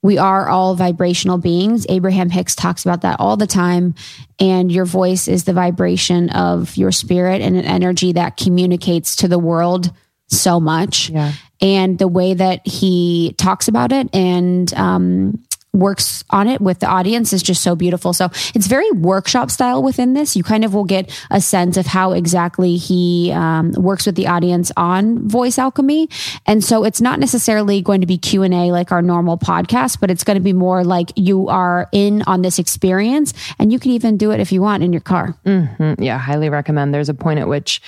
we 0.01 0.17
are 0.17 0.47
all 0.47 0.73
vibrational 0.75 1.37
beings. 1.37 1.85
Abraham 1.89 2.29
Hicks 2.29 2.55
talks 2.55 2.85
about 2.85 3.01
that 3.01 3.19
all 3.19 3.35
the 3.37 3.47
time. 3.47 3.93
And 4.39 4.71
your 4.71 4.85
voice 4.85 5.27
is 5.27 5.43
the 5.43 5.53
vibration 5.53 6.29
of 6.29 6.77
your 6.77 6.93
spirit 6.93 7.41
and 7.41 7.57
an 7.57 7.65
energy 7.65 8.13
that 8.13 8.37
communicates 8.37 9.17
to 9.17 9.27
the 9.27 9.37
world 9.39 9.91
so 10.27 10.59
much. 10.61 11.09
Yeah. 11.09 11.33
And 11.61 11.99
the 11.99 12.07
way 12.07 12.33
that 12.33 12.65
he 12.65 13.35
talks 13.37 13.67
about 13.67 13.91
it. 13.91 14.09
And 14.13 14.73
um, 14.73 15.43
works 15.73 16.23
on 16.31 16.47
it 16.49 16.59
with 16.59 16.79
the 16.79 16.85
audience 16.87 17.31
is 17.31 17.41
just 17.41 17.61
so 17.63 17.75
beautiful. 17.75 18.11
So 18.11 18.25
it's 18.53 18.67
very 18.67 18.91
workshop 18.91 19.49
style 19.49 19.81
within 19.81 20.13
this. 20.13 20.35
You 20.35 20.43
kind 20.43 20.65
of 20.65 20.73
will 20.73 20.83
get 20.83 21.09
a 21.29 21.39
sense 21.39 21.77
of 21.77 21.85
how 21.85 22.11
exactly 22.11 22.75
he 22.75 23.31
um, 23.31 23.71
works 23.73 24.05
with 24.05 24.15
the 24.15 24.27
audience 24.27 24.71
on 24.75 25.27
voice 25.29 25.57
alchemy. 25.57 26.09
And 26.45 26.61
so 26.63 26.83
it's 26.83 26.99
not 26.99 27.19
necessarily 27.19 27.81
going 27.81 28.01
to 28.01 28.07
be 28.07 28.17
Q 28.17 28.43
and 28.43 28.53
A 28.53 28.71
like 28.71 28.91
our 28.91 29.01
normal 29.01 29.37
podcast, 29.37 29.99
but 30.01 30.11
it's 30.11 30.25
going 30.25 30.35
to 30.35 30.43
be 30.43 30.53
more 30.53 30.83
like 30.83 31.11
you 31.15 31.47
are 31.47 31.87
in 31.93 32.21
on 32.23 32.41
this 32.41 32.59
experience, 32.59 33.33
and 33.57 33.71
you 33.71 33.79
can 33.79 33.91
even 33.91 34.17
do 34.17 34.31
it 34.31 34.39
if 34.41 34.51
you 34.51 34.61
want 34.61 34.83
in 34.83 34.91
your 34.91 35.01
car. 35.01 35.37
Mm, 35.45 35.95
yeah, 36.03 36.17
highly 36.17 36.49
recommend. 36.49 36.93
There's 36.93 37.09
a 37.09 37.13
point 37.13 37.39
at 37.39 37.47
which 37.47 37.81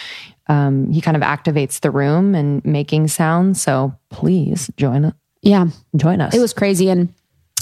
um, 0.48 0.90
he 0.92 1.02
kind 1.02 1.18
of 1.18 1.24
activates 1.24 1.82
the 1.82 1.92
room 1.92 2.34
and 2.34 2.64
making 2.64 3.10
sounds. 3.10 3.62
So 3.62 3.94
please 4.10 4.72
join. 4.78 5.14
Yeah, 5.42 5.68
Join 5.98 6.22
us. 6.22 6.34
it 6.34 6.40
was 6.40 6.54
crazy. 6.54 6.90
And 6.90 7.14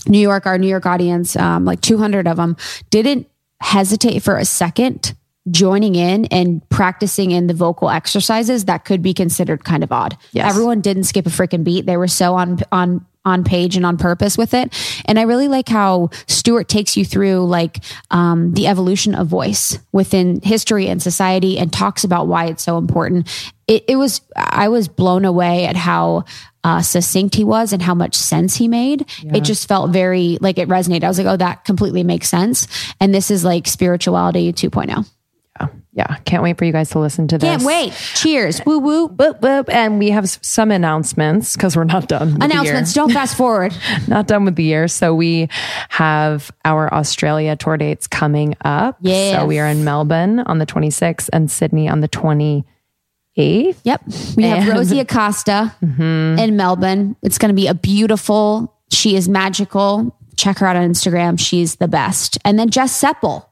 New 0.08 0.20
York, 0.20 0.46
our 0.46 0.58
New 0.58 0.68
York 0.68 0.86
audience, 0.86 1.36
um, 1.36 1.66
like 1.66 1.82
200 1.82 2.28
of 2.28 2.38
them, 2.38 2.56
didn't 2.90 3.28
hesitate 3.62 4.20
for 4.20 4.38
a 4.38 4.46
second 4.46 5.14
joining 5.50 5.96
in 5.96 6.26
and 6.26 6.68
practicing 6.70 7.32
in 7.32 7.48
the 7.48 7.54
vocal 7.54 7.90
exercises 7.90 8.66
that 8.66 8.86
could 8.86 9.02
be 9.02 9.14
considered 9.14 9.64
kind 9.64 9.84
of 9.84 9.92
odd. 9.92 10.18
Yes. 10.32 10.50
Everyone 10.50 10.82
didn't 10.82 11.06
skip 11.06 11.26
a 11.26 11.30
freaking 11.30 11.64
beat. 11.64 11.86
They 11.86 11.98
were 11.98 12.08
so 12.08 12.36
on 12.36 12.60
on 12.72 13.06
on 13.24 13.44
page 13.44 13.76
and 13.76 13.86
on 13.86 13.98
purpose 13.98 14.38
with 14.38 14.54
it. 14.54 14.74
And 15.06 15.20
I 15.20 15.24
really 15.24 15.48
like 15.48 15.70
how 15.70 16.10
Stewart 16.28 16.68
takes 16.68 16.98
you 16.98 17.06
through 17.06 17.46
like 17.46 17.84
um, 18.10 18.54
the 18.54 18.68
evolution 18.68 19.14
of 19.14 19.28
voice 19.28 19.78
within 19.92 20.42
history 20.42 20.88
and 20.88 21.02
society 21.02 21.60
and 21.60 21.72
talks 21.72 22.04
about 22.04 22.28
why 22.28 22.46
it's 22.46 22.64
so 22.64 22.78
important. 22.78 23.30
It, 23.68 23.86
it 23.88 23.96
was 23.96 24.22
I 24.36 24.70
was 24.70 24.88
blown 24.88 25.24
away 25.24 25.66
at 25.66 25.76
how 25.76 26.26
uh, 26.64 26.82
succinct 26.82 27.36
he 27.36 27.44
was 27.44 27.74
and 27.74 27.82
how 27.82 27.96
much 27.96 28.16
sense 28.16 28.56
he 28.56 28.68
made. 28.68 29.06
It 29.24 29.42
just 29.42 29.68
felt 29.68 29.92
very 29.92 30.38
like 30.42 30.58
it 30.58 30.68
resonated. 30.68 31.04
I 31.04 31.08
was 31.08 31.18
like, 31.18 31.28
oh, 31.28 31.38
that 31.38 31.66
completely 31.66 32.04
makes 32.04 32.30
sense. 32.30 32.68
And 33.00 33.14
this 33.14 33.32
is 33.32 33.44
like 33.44 33.68
spirituality 33.68 34.50
oh. 34.50 34.52
2.0. 34.52 35.08
yeah. 36.02 36.08
yeah. 36.10 36.18
Can't 36.26 36.44
wait 36.44 36.58
for 36.58 36.66
you 36.66 36.72
guys 36.72 36.90
to 36.92 37.00
listen 37.00 37.28
to 37.30 37.38
this. 37.38 37.48
Can't 37.50 37.64
wait. 37.64 37.94
Cheers. 38.16 38.62
Woo 38.66 38.80
woo. 38.80 39.10
Boop, 39.10 39.40
boop. 39.40 39.66
And 39.70 40.00
we 40.00 40.10
have 40.12 40.30
some 40.30 40.72
announcements 40.72 41.56
because 41.56 41.76
we're 41.76 41.84
not 41.84 42.08
done. 42.08 42.34
With 42.34 42.44
Announcements. 42.44 42.94
Don't 42.94 43.12
fast 43.12 43.36
forward. 43.38 43.74
Not 44.08 44.28
done 44.28 44.46
with 44.46 44.56
the 44.56 44.64
year. 44.64 44.88
So 44.88 45.14
we 45.14 45.48
have 45.90 46.52
our 46.66 46.94
Australia 46.94 47.56
tour 47.56 47.78
dates 47.78 48.08
coming 48.08 48.56
up. 48.66 48.98
Yes. 49.02 49.36
So 49.40 49.46
we 49.46 49.60
are 49.60 49.68
in 49.68 49.84
Melbourne 49.84 50.40
on 50.42 50.58
the 50.60 50.66
26th 50.66 51.30
and 51.34 51.50
Sydney 51.52 51.88
on 51.88 52.02
the 52.02 52.10
28th. 52.10 52.64
Yep. 53.38 54.02
We 54.36 54.44
have 54.44 54.58
And- 54.60 54.68
Mm-hmm. 54.68 54.70
Rosie 54.72 55.00
Acosta 55.00 55.74
in 55.82 56.56
Melbourne. 56.58 57.16
It's 57.22 57.38
going 57.38 57.50
to 57.50 57.56
be 57.56 57.68
a 57.68 57.74
beautiful. 57.74 58.74
She 58.92 59.16
is 59.16 59.30
magical. 59.30 60.16
Check 60.38 60.60
her 60.60 60.68
out 60.68 60.76
on 60.76 60.90
Instagram. 60.90 61.40
She's 61.40 61.76
the 61.76 61.88
best. 61.88 62.38
And 62.44 62.58
then 62.58 62.70
Jess 62.70 63.00
Sepel, 63.00 63.46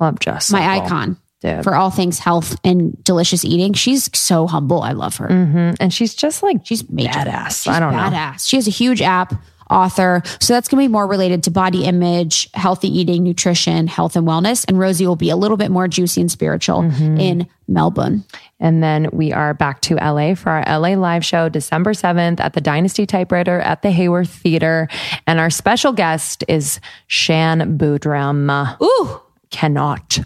Love 0.00 0.18
Jess. 0.20 0.50
my 0.50 0.60
Sepel. 0.60 0.84
icon 0.84 1.16
Dude. 1.44 1.62
for 1.62 1.74
all 1.76 1.90
things 1.90 2.18
health 2.18 2.56
and 2.64 2.96
delicious 3.04 3.44
eating. 3.44 3.74
She's 3.74 4.08
so 4.16 4.46
humble. 4.46 4.80
I 4.82 4.92
love 4.92 5.16
her. 5.18 5.28
Mhm. 5.28 5.76
And 5.78 5.92
she's 5.92 6.14
just 6.14 6.42
like, 6.42 6.64
She's 6.64 6.88
major. 6.88 7.10
badass. 7.10 7.64
She's 7.64 7.72
I 7.74 7.80
don't 7.80 7.92
know. 7.92 7.98
badass. 7.98 8.48
She 8.48 8.56
has 8.56 8.66
a 8.66 8.70
huge 8.70 9.02
app 9.02 9.34
author. 9.70 10.22
So 10.40 10.52
that's 10.52 10.68
going 10.68 10.82
to 10.84 10.88
be 10.88 10.92
more 10.92 11.06
related 11.06 11.42
to 11.44 11.50
body 11.50 11.84
image, 11.84 12.50
healthy 12.52 12.86
eating, 12.98 13.22
nutrition, 13.24 13.86
health 13.86 14.14
and 14.14 14.26
wellness. 14.26 14.64
And 14.68 14.78
Rosie 14.78 15.06
will 15.06 15.16
be 15.16 15.30
a 15.30 15.36
little 15.36 15.56
bit 15.56 15.70
more 15.70 15.88
juicy 15.88 16.20
and 16.20 16.30
spiritual 16.30 16.82
Mm-hmm. 16.82 17.16
in 17.18 17.46
Melbourne. 17.66 18.24
And 18.60 18.82
then 18.82 19.08
we 19.12 19.32
are 19.32 19.54
back 19.54 19.80
to 19.82 19.94
LA 19.96 20.34
for 20.34 20.50
our 20.50 20.78
LA 20.78 20.90
live 20.96 21.24
show 21.24 21.48
December 21.48 21.92
7th 21.94 22.40
at 22.40 22.52
the 22.52 22.60
Dynasty 22.60 23.06
Typewriter 23.06 23.58
at 23.60 23.80
the 23.80 23.88
Hayworth 23.88 24.28
Theater. 24.28 24.86
And 25.26 25.40
our 25.40 25.48
special 25.50 25.92
guest 25.92 26.44
is 26.46 26.78
Shan 27.06 27.78
Boodram. 27.78 28.76
Ooh, 28.82 29.20
Cannot 29.50 30.18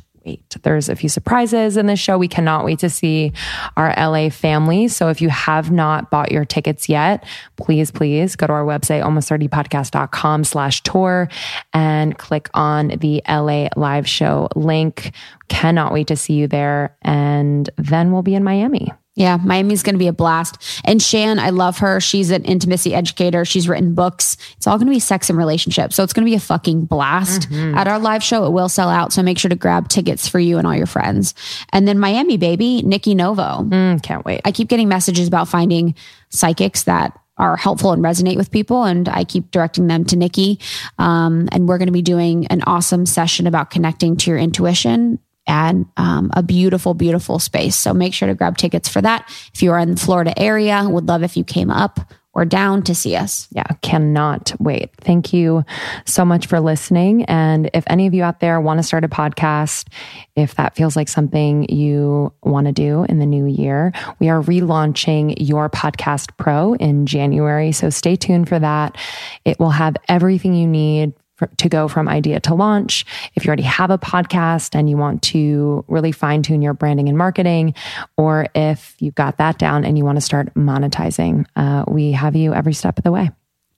There's 0.62 0.88
a 0.88 0.96
few 0.96 1.08
surprises 1.08 1.76
in 1.76 1.86
this 1.86 2.00
show. 2.00 2.18
We 2.18 2.28
cannot 2.28 2.64
wait 2.64 2.80
to 2.80 2.90
see 2.90 3.32
our 3.76 3.94
LA 3.96 4.30
family. 4.30 4.88
So 4.88 5.08
if 5.08 5.20
you 5.20 5.28
have 5.28 5.70
not 5.70 6.10
bought 6.10 6.32
your 6.32 6.44
tickets 6.44 6.88
yet, 6.88 7.24
please, 7.56 7.90
please 7.90 8.36
go 8.36 8.46
to 8.46 8.52
our 8.52 8.64
website, 8.64 9.02
almost30podcast.com 9.02 10.44
slash 10.44 10.82
tour 10.82 11.28
and 11.72 12.16
click 12.16 12.48
on 12.54 12.88
the 12.88 13.22
LA 13.28 13.68
live 13.76 14.08
show 14.08 14.48
link. 14.54 15.12
Cannot 15.48 15.92
wait 15.92 16.08
to 16.08 16.16
see 16.16 16.34
you 16.34 16.46
there. 16.46 16.96
And 17.02 17.68
then 17.76 18.12
we'll 18.12 18.22
be 18.22 18.34
in 18.34 18.44
Miami. 18.44 18.92
Yeah, 19.18 19.36
Miami's 19.36 19.82
going 19.82 19.96
to 19.96 19.98
be 19.98 20.06
a 20.06 20.12
blast. 20.12 20.80
And 20.84 21.02
Shan, 21.02 21.40
I 21.40 21.50
love 21.50 21.78
her. 21.78 22.00
She's 22.00 22.30
an 22.30 22.44
intimacy 22.44 22.94
educator. 22.94 23.44
She's 23.44 23.68
written 23.68 23.92
books. 23.92 24.36
It's 24.56 24.68
all 24.68 24.78
going 24.78 24.86
to 24.86 24.92
be 24.92 25.00
sex 25.00 25.28
and 25.28 25.36
relationships. 25.36 25.96
So 25.96 26.04
it's 26.04 26.12
going 26.12 26.24
to 26.24 26.30
be 26.30 26.36
a 26.36 26.40
fucking 26.40 26.84
blast 26.84 27.50
at 27.52 27.88
our 27.88 27.98
live 27.98 28.22
show. 28.22 28.46
It 28.46 28.50
will 28.50 28.68
sell 28.68 28.88
out. 28.88 29.12
So 29.12 29.24
make 29.24 29.36
sure 29.36 29.48
to 29.48 29.56
grab 29.56 29.88
tickets 29.88 30.28
for 30.28 30.38
you 30.38 30.56
and 30.56 30.68
all 30.68 30.74
your 30.74 30.86
friends. 30.86 31.34
And 31.72 31.88
then 31.88 31.98
Miami, 31.98 32.36
baby, 32.36 32.80
Nikki 32.82 33.16
Novo. 33.16 33.64
Mm, 33.64 34.00
can't 34.04 34.24
wait. 34.24 34.40
I 34.44 34.52
keep 34.52 34.68
getting 34.68 34.88
messages 34.88 35.26
about 35.26 35.48
finding 35.48 35.96
psychics 36.30 36.84
that 36.84 37.18
are 37.38 37.56
helpful 37.56 37.90
and 37.90 38.04
resonate 38.04 38.36
with 38.36 38.52
people. 38.52 38.84
And 38.84 39.08
I 39.08 39.24
keep 39.24 39.50
directing 39.50 39.88
them 39.88 40.04
to 40.06 40.16
Nikki. 40.16 40.60
Um, 40.98 41.48
and 41.50 41.68
we're 41.68 41.78
going 41.78 41.86
to 41.86 41.92
be 41.92 42.02
doing 42.02 42.46
an 42.48 42.62
awesome 42.68 43.04
session 43.04 43.48
about 43.48 43.70
connecting 43.70 44.16
to 44.18 44.30
your 44.30 44.38
intuition 44.38 45.18
and 45.48 45.86
um, 45.96 46.30
a 46.34 46.42
beautiful, 46.42 46.94
beautiful 46.94 47.38
space. 47.38 47.74
So 47.74 47.92
make 47.92 48.14
sure 48.14 48.28
to 48.28 48.34
grab 48.34 48.56
tickets 48.56 48.88
for 48.88 49.00
that. 49.02 49.24
If 49.54 49.62
you 49.62 49.72
are 49.72 49.78
in 49.78 49.92
the 49.92 50.00
Florida 50.00 50.38
area, 50.38 50.86
would 50.88 51.08
love 51.08 51.22
if 51.22 51.36
you 51.36 51.42
came 51.42 51.70
up 51.70 51.98
or 52.34 52.44
down 52.44 52.82
to 52.82 52.94
see 52.94 53.16
us. 53.16 53.48
Yeah, 53.50 53.66
cannot 53.82 54.52
wait. 54.60 54.90
Thank 55.00 55.32
you 55.32 55.64
so 56.04 56.24
much 56.24 56.46
for 56.46 56.60
listening. 56.60 57.24
And 57.24 57.68
if 57.74 57.82
any 57.88 58.06
of 58.06 58.14
you 58.14 58.22
out 58.22 58.38
there 58.38 58.60
want 58.60 58.78
to 58.78 58.84
start 58.84 59.02
a 59.02 59.08
podcast, 59.08 59.88
if 60.36 60.54
that 60.54 60.76
feels 60.76 60.94
like 60.94 61.08
something 61.08 61.68
you 61.68 62.32
want 62.44 62.66
to 62.66 62.72
do 62.72 63.04
in 63.08 63.18
the 63.18 63.26
new 63.26 63.46
year, 63.46 63.92
we 64.20 64.28
are 64.28 64.40
relaunching 64.40 65.34
Your 65.38 65.68
Podcast 65.68 66.36
Pro 66.36 66.74
in 66.74 67.06
January. 67.06 67.72
So 67.72 67.90
stay 67.90 68.14
tuned 68.14 68.48
for 68.48 68.58
that. 68.58 68.96
It 69.44 69.58
will 69.58 69.70
have 69.70 69.96
everything 70.08 70.54
you 70.54 70.68
need 70.68 71.14
to 71.56 71.68
go 71.68 71.88
from 71.88 72.08
idea 72.08 72.40
to 72.40 72.54
launch. 72.54 73.04
If 73.34 73.44
you 73.44 73.48
already 73.48 73.62
have 73.62 73.90
a 73.90 73.98
podcast 73.98 74.74
and 74.74 74.88
you 74.88 74.96
want 74.96 75.22
to 75.24 75.84
really 75.88 76.12
fine 76.12 76.42
tune 76.42 76.62
your 76.62 76.74
branding 76.74 77.08
and 77.08 77.16
marketing, 77.16 77.74
or 78.16 78.48
if 78.54 78.94
you've 78.98 79.14
got 79.14 79.38
that 79.38 79.58
down 79.58 79.84
and 79.84 79.96
you 79.96 80.04
want 80.04 80.16
to 80.16 80.22
start 80.22 80.52
monetizing, 80.54 81.46
uh, 81.56 81.84
we 81.88 82.12
have 82.12 82.36
you 82.36 82.54
every 82.54 82.74
step 82.74 82.98
of 82.98 83.04
the 83.04 83.12
way. 83.12 83.30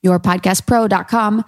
yourpodcastpro.com. 0.05 1.45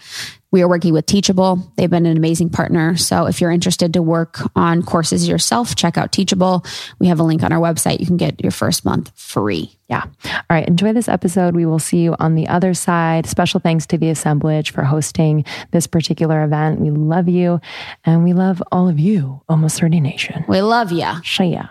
We 0.53 0.61
are 0.61 0.69
working 0.69 0.93
with 0.93 1.07
Teachable. 1.07 1.73
They've 1.77 1.89
been 1.89 2.05
an 2.05 2.17
amazing 2.17 2.51
partner. 2.51 2.95
So 2.97 3.25
if 3.25 3.41
you're 3.41 3.51
interested 3.51 3.95
to 3.95 4.03
work 4.03 4.39
on 4.55 4.83
courses 4.83 5.27
yourself, 5.27 5.75
check 5.75 5.97
out 5.97 6.13
Teachable. 6.13 6.65
We 6.99 7.07
have 7.07 7.19
a 7.19 7.23
link 7.23 7.43
on 7.43 7.53
our 7.53 7.59
website. 7.59 8.01
You 8.01 8.07
can 8.07 8.19
get 8.19 8.43
your 8.43 8.51
first 8.51 8.85
month 8.85 9.11
free. 9.15 9.79
Yeah. 9.89 10.05
All 10.27 10.43
right. 10.51 10.69
Enjoy 10.69 10.93
this 10.93 11.09
episode. 11.09 11.57
We 11.57 11.65
will 11.65 11.79
see 11.79 11.99
you 12.03 12.15
on 12.19 12.35
the 12.35 12.49
other 12.49 12.75
side. 12.75 13.27
Special 13.27 13.61
thanks 13.61 13.87
to 13.87 13.99
the 13.99 14.11
assemblage 14.11 14.73
for 14.73 14.83
hosting 14.85 15.47
this 15.71 15.87
particular 15.87 16.45
event. 16.45 16.81
We 16.81 16.91
love 16.91 17.31
you 17.31 17.61
and 18.05 18.23
we 18.23 18.35
love 18.35 18.63
all 18.71 18.89
of 18.89 19.01
you, 19.01 19.41
Almost 19.49 19.81
30 19.81 20.01
Nation. 20.01 20.45
We 20.49 20.61
love 20.61 20.93
ya. 20.93 21.21
Shia. 21.21 21.71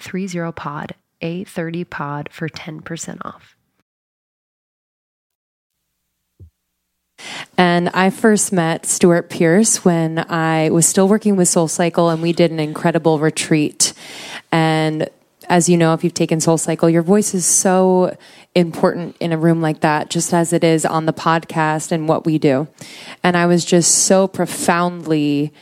30pod, 0.01 0.91
A30pod 1.21 2.29
for 2.29 2.49
10% 2.49 3.17
off. 3.23 3.55
And 7.57 7.89
I 7.89 8.09
first 8.09 8.51
met 8.51 8.85
Stewart 8.85 9.29
Pearce 9.29 9.85
when 9.85 10.19
I 10.31 10.69
was 10.71 10.87
still 10.87 11.07
working 11.07 11.35
with 11.35 11.47
Soul 11.47 11.67
Cycle, 11.67 12.09
and 12.09 12.21
we 12.21 12.33
did 12.33 12.51
an 12.51 12.59
incredible 12.59 13.19
retreat. 13.19 13.93
And 14.51 15.07
as 15.47 15.69
you 15.69 15.77
know, 15.77 15.93
if 15.93 16.03
you've 16.03 16.13
taken 16.13 16.39
Soul 16.39 16.57
Cycle, 16.57 16.89
your 16.89 17.03
voice 17.03 17.33
is 17.33 17.45
so 17.45 18.17
important 18.55 19.15
in 19.19 19.31
a 19.31 19.37
room 19.37 19.61
like 19.61 19.81
that, 19.81 20.09
just 20.09 20.33
as 20.33 20.53
it 20.53 20.63
is 20.63 20.85
on 20.85 21.05
the 21.05 21.13
podcast 21.13 21.91
and 21.91 22.07
what 22.07 22.25
we 22.25 22.37
do. 22.39 22.67
And 23.23 23.37
I 23.37 23.45
was 23.45 23.63
just 23.63 24.05
so 24.05 24.27
profoundly 24.27 25.53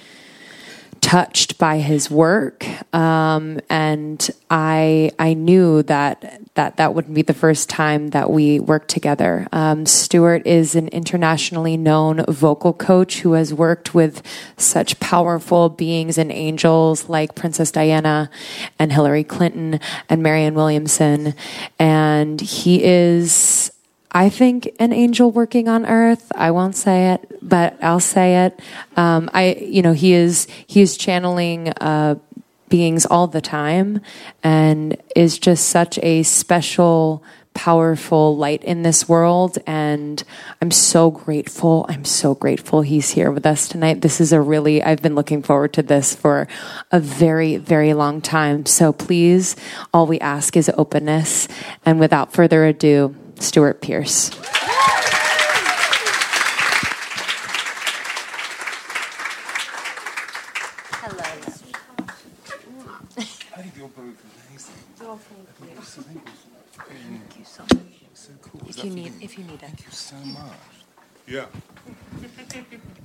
touched 1.02 1.58
by 1.58 1.80
his 1.80 2.10
work, 2.12 2.66
um, 2.94 3.60
and 3.70 4.30
I 4.50 5.12
I 5.18 5.34
knew 5.34 5.84
that 5.84 6.42
that 6.56 6.78
that 6.78 6.94
wouldn't 6.94 7.14
be 7.14 7.22
the 7.22 7.34
first 7.34 7.70
time 7.70 8.10
that 8.10 8.30
we 8.30 8.60
worked 8.60 8.90
together. 8.90 9.48
Um, 9.52 9.86
Stewart 9.86 10.46
is 10.46 10.76
an 10.76 10.88
internationally 10.90 11.78
known 11.78 12.24
vocal 12.28 12.74
coach 12.74 13.22
who 13.22 13.34
has 13.34 13.54
worked 13.54 13.94
with 13.94 14.22
such 14.58 15.00
powerful 15.00 15.70
beings 15.70 16.18
and 16.18 16.32
angels 16.32 17.10
like 17.10 17.36
Princess 17.36 17.72
Diana 17.72 18.30
and 18.78 18.92
Hillary 18.92 19.24
Clinton 19.24 19.80
and 20.10 20.22
Marianne 20.22 20.56
Williamson, 20.56 21.34
and 21.80 22.42
he 22.42 22.84
is 22.84 23.72
I 24.12 24.30
think 24.30 24.72
an 24.80 24.92
angel 24.92 25.32
working 25.32 25.68
on 25.68 25.86
earth. 25.86 26.32
I 26.34 26.52
won't 26.52 26.76
say 26.76 27.14
it, 27.14 27.40
but 27.42 27.82
I'll 27.84 28.00
say 28.00 28.46
it. 28.46 28.60
Um, 28.98 29.30
I, 29.34 29.54
you 29.62 29.82
know, 29.82 29.94
he 29.94 30.14
is 30.14 30.48
he 30.66 30.82
is 30.82 30.98
channeling 30.98 31.70
uh, 31.70 32.16
beings 32.70 33.06
all 33.06 33.28
the 33.28 33.42
time, 33.42 34.02
and 34.44 34.98
is 35.16 35.38
just 35.38 35.70
such 35.70 36.00
a 36.00 36.24
special, 36.24 37.24
powerful 37.54 38.36
light 38.36 38.64
in 38.64 38.82
this 38.82 39.08
world. 39.08 39.60
And 39.68 40.24
I'm 40.60 40.72
so 40.72 41.12
grateful. 41.12 41.86
I'm 41.88 42.06
so 42.06 42.34
grateful 42.34 42.82
he's 42.82 43.12
here 43.12 43.32
with 43.32 43.46
us 43.46 43.68
tonight. 43.68 44.02
This 44.02 44.20
is 44.20 44.34
a 44.34 44.42
really 44.42 44.82
I've 44.82 45.04
been 45.04 45.16
looking 45.16 45.44
forward 45.44 45.74
to 45.74 45.84
this 45.84 46.16
for 46.16 46.48
a 46.92 47.00
very, 47.00 47.58
very 47.58 47.94
long 47.94 48.22
time. 48.22 48.66
So 48.66 48.92
please, 48.92 49.56
all 49.94 50.08
we 50.08 50.20
ask 50.20 50.58
is 50.58 50.72
openness. 50.78 51.48
And 51.86 52.00
without 52.00 52.34
further 52.34 52.66
ado. 52.66 53.16
Stewart 53.40 53.82
Pearce. 53.82 54.30
Hello. 61.02 61.24
I 63.18 63.62
think 63.62 63.78
you're 63.78 63.88
both 63.88 63.98
amazing. 64.50 64.76
Oh, 65.02 65.18
thank 65.18 66.16
you. 66.16 66.22
Thank 66.78 67.40
you 67.40 67.46
so 67.46 67.64
much. 67.64 67.80
So 68.14 68.32
cool. 68.42 68.62
If 68.68 68.84
you 68.84 68.92
need, 68.92 69.14
if 69.22 69.38
you 69.38 69.44
need 69.46 69.56
it. 69.56 69.62
Thank 69.62 69.86
you 69.86 69.92
so 69.92 70.16
much. 70.18 70.54
Yeah. 71.28 71.46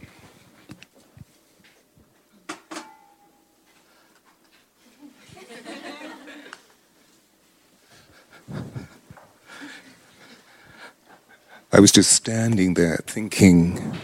I 11.74 11.80
was 11.80 11.90
just 11.90 12.12
standing 12.12 12.74
there 12.74 12.98
thinking, 13.04 13.98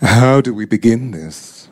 how 0.00 0.40
do 0.40 0.54
we 0.54 0.64
begin 0.64 1.10
this? 1.10 1.68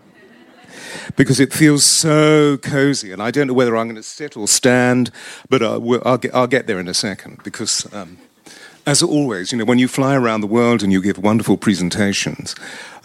Because 1.17 1.41
it 1.41 1.51
feels 1.51 1.83
so 1.83 2.59
cozy, 2.59 3.11
and 3.11 3.23
I 3.23 3.31
don't 3.31 3.47
know 3.47 3.55
whether 3.55 3.75
I'm 3.75 3.87
going 3.87 3.97
to 3.97 4.03
sit 4.03 4.37
or 4.37 4.47
stand, 4.47 5.11
but 5.49 5.63
I'll, 5.63 6.07
I'll, 6.07 6.19
get, 6.19 6.35
I'll 6.35 6.47
get 6.47 6.67
there 6.67 6.79
in 6.79 6.89
a 6.89 6.93
second. 6.93 7.43
Because, 7.43 7.91
um, 7.95 8.19
as 8.87 9.03
always, 9.03 9.51
you 9.51 9.57
know, 9.57 9.65
when 9.65 9.79
you 9.79 9.89
fly 9.89 10.15
around 10.15 10.43
the 10.43 10.47
world 10.47 10.83
and 10.83 10.93
you 10.93 11.01
give 11.01 11.17
wonderful 11.17 11.57
presentations, 11.57 12.55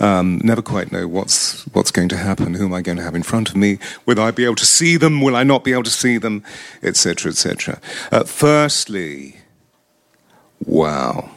um, 0.02 0.42
never 0.44 0.62
quite 0.62 0.92
know 0.92 1.08
what's 1.08 1.66
what's 1.68 1.90
going 1.90 2.10
to 2.10 2.18
happen. 2.18 2.54
Who 2.54 2.66
am 2.66 2.74
I 2.74 2.82
going 2.82 2.98
to 2.98 3.04
have 3.04 3.16
in 3.16 3.24
front 3.24 3.50
of 3.50 3.56
me? 3.56 3.80
Will 4.06 4.20
I 4.20 4.32
be 4.32 4.44
able 4.44 4.56
to 4.56 4.66
see 4.66 4.98
them? 4.98 5.22
Will 5.22 5.38
I 5.38 5.44
not 5.44 5.64
be 5.64 5.72
able 5.72 5.84
to 5.84 5.90
see 5.90 6.18
them? 6.18 6.44
Etc. 6.84 7.32
Etc. 7.32 7.80
Uh, 8.12 8.26
firstly, 8.26 9.38
wow. 10.66 11.32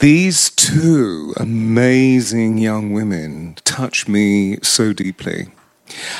These 0.00 0.50
two 0.50 1.34
amazing 1.38 2.56
young 2.56 2.92
women 2.92 3.56
touch 3.64 4.06
me 4.06 4.58
so 4.62 4.92
deeply. 4.92 5.48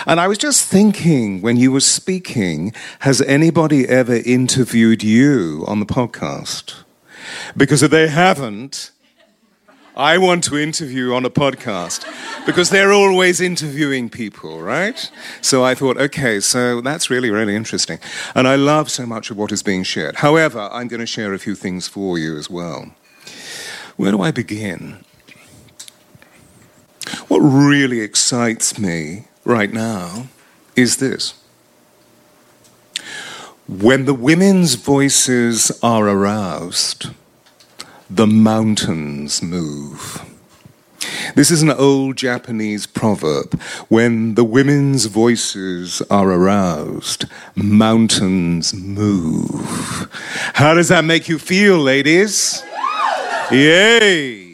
And 0.04 0.18
I 0.18 0.26
was 0.26 0.36
just 0.36 0.68
thinking 0.68 1.42
when 1.42 1.56
you 1.56 1.70
were 1.70 1.78
speaking, 1.78 2.72
has 3.00 3.22
anybody 3.22 3.88
ever 3.88 4.16
interviewed 4.16 5.04
you 5.04 5.64
on 5.68 5.78
the 5.78 5.86
podcast? 5.86 6.74
Because 7.56 7.84
if 7.84 7.92
they 7.92 8.08
haven't, 8.08 8.90
I 9.94 10.18
want 10.18 10.42
to 10.44 10.58
interview 10.58 11.14
on 11.14 11.24
a 11.24 11.30
podcast 11.30 12.04
because 12.46 12.70
they're 12.70 12.92
always 12.92 13.40
interviewing 13.40 14.10
people, 14.10 14.60
right? 14.60 15.08
So 15.40 15.62
I 15.62 15.76
thought, 15.76 15.98
okay, 15.98 16.40
so 16.40 16.80
that's 16.80 17.10
really, 17.10 17.30
really 17.30 17.54
interesting. 17.54 18.00
And 18.34 18.48
I 18.48 18.56
love 18.56 18.90
so 18.90 19.06
much 19.06 19.30
of 19.30 19.36
what 19.36 19.52
is 19.52 19.62
being 19.62 19.84
shared. 19.84 20.16
However, 20.16 20.68
I'm 20.72 20.88
going 20.88 20.98
to 20.98 21.06
share 21.06 21.32
a 21.32 21.38
few 21.38 21.54
things 21.54 21.86
for 21.86 22.18
you 22.18 22.36
as 22.36 22.50
well. 22.50 22.92
Where 23.98 24.12
do 24.12 24.22
I 24.22 24.30
begin? 24.30 25.04
What 27.26 27.40
really 27.40 28.00
excites 28.00 28.78
me 28.78 29.24
right 29.44 29.72
now 29.72 30.28
is 30.76 30.98
this. 30.98 31.34
When 33.66 34.04
the 34.04 34.14
women's 34.14 34.76
voices 34.76 35.76
are 35.82 36.08
aroused, 36.08 37.10
the 38.08 38.28
mountains 38.28 39.42
move. 39.42 40.24
This 41.34 41.50
is 41.50 41.62
an 41.62 41.70
old 41.70 42.16
Japanese 42.16 42.86
proverb. 42.86 43.60
When 43.88 44.36
the 44.36 44.44
women's 44.44 45.06
voices 45.06 46.02
are 46.08 46.30
aroused, 46.30 47.24
mountains 47.56 48.72
move. 48.72 50.08
How 50.54 50.74
does 50.74 50.86
that 50.88 51.04
make 51.04 51.28
you 51.28 51.40
feel, 51.40 51.78
ladies? 51.78 52.62
Yay! 53.50 54.47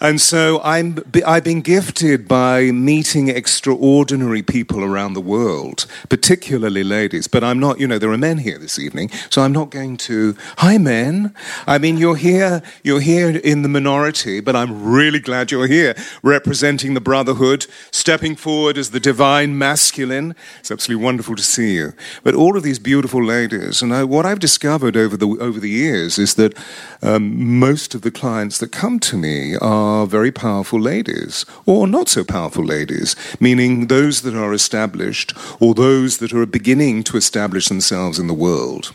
And 0.00 0.20
so 0.20 0.60
I'm, 0.62 0.98
I've 1.26 1.42
been 1.42 1.60
gifted 1.60 2.28
by 2.28 2.70
meeting 2.70 3.28
extraordinary 3.28 4.42
people 4.42 4.84
around 4.84 5.14
the 5.14 5.20
world, 5.20 5.86
particularly 6.08 6.84
ladies. 6.84 7.26
But 7.26 7.42
I'm 7.42 7.58
not, 7.58 7.80
you 7.80 7.88
know, 7.88 7.98
there 7.98 8.12
are 8.12 8.18
men 8.18 8.38
here 8.38 8.58
this 8.58 8.78
evening, 8.78 9.10
so 9.28 9.42
I'm 9.42 9.52
not 9.52 9.70
going 9.70 9.96
to. 9.98 10.36
Hi, 10.58 10.78
men. 10.78 11.34
I 11.66 11.78
mean, 11.78 11.96
you're 11.96 12.14
here, 12.14 12.62
you're 12.84 13.00
here 13.00 13.28
in 13.28 13.62
the 13.62 13.68
minority, 13.68 14.38
but 14.38 14.54
I'm 14.54 14.84
really 14.84 15.18
glad 15.18 15.50
you're 15.50 15.66
here, 15.66 15.96
representing 16.22 16.94
the 16.94 17.00
brotherhood, 17.00 17.66
stepping 17.90 18.36
forward 18.36 18.78
as 18.78 18.92
the 18.92 19.00
divine 19.00 19.58
masculine. 19.58 20.36
It's 20.60 20.70
absolutely 20.70 21.04
wonderful 21.04 21.34
to 21.34 21.42
see 21.42 21.74
you. 21.74 21.92
But 22.22 22.36
all 22.36 22.56
of 22.56 22.62
these 22.62 22.78
beautiful 22.78 23.24
ladies, 23.24 23.82
and 23.82 23.92
I, 23.92 24.04
what 24.04 24.26
I've 24.26 24.38
discovered 24.38 24.96
over 24.96 25.16
the 25.16 25.26
over 25.40 25.58
the 25.58 25.68
years 25.68 26.18
is 26.18 26.36
that 26.36 26.56
um, 27.02 27.58
most 27.58 27.96
of 27.96 28.02
the 28.02 28.12
clients 28.12 28.58
that 28.58 28.70
come 28.70 29.00
to 29.00 29.16
me 29.16 29.56
are 29.56 29.87
are 29.88 30.06
very 30.06 30.32
powerful 30.32 30.80
ladies, 30.80 31.44
or 31.66 31.86
not 31.86 32.08
so 32.08 32.22
powerful 32.24 32.64
ladies, 32.64 33.16
meaning 33.40 33.86
those 33.86 34.22
that 34.22 34.34
are 34.34 34.52
established 34.52 35.32
or 35.60 35.74
those 35.74 36.18
that 36.18 36.32
are 36.32 36.46
beginning 36.46 37.02
to 37.04 37.16
establish 37.16 37.68
themselves 37.68 38.18
in 38.18 38.26
the 38.26 38.42
world. 38.46 38.94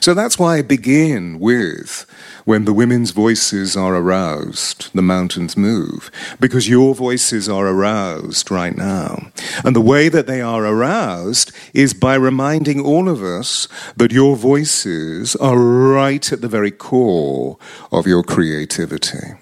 So 0.00 0.14
that's 0.14 0.38
why 0.38 0.58
I 0.58 0.62
begin 0.62 1.38
with 1.40 2.06
when 2.44 2.64
the 2.64 2.74
women's 2.74 3.10
voices 3.10 3.76
are 3.76 3.94
aroused, 3.96 4.90
the 4.94 5.02
mountains 5.02 5.56
move, 5.56 6.10
because 6.38 6.68
your 6.68 6.94
voices 6.94 7.48
are 7.48 7.66
aroused 7.66 8.50
right 8.50 8.76
now. 8.76 9.30
And 9.64 9.74
the 9.74 9.80
way 9.80 10.10
that 10.10 10.26
they 10.26 10.42
are 10.42 10.66
aroused 10.66 11.52
is 11.72 11.94
by 11.94 12.14
reminding 12.16 12.84
all 12.84 13.08
of 13.08 13.22
us 13.22 13.66
that 13.96 14.12
your 14.12 14.36
voices 14.36 15.34
are 15.36 15.58
right 15.58 16.32
at 16.32 16.42
the 16.42 16.48
very 16.48 16.70
core 16.70 17.56
of 17.90 18.06
your 18.06 18.22
creativity. 18.22 19.34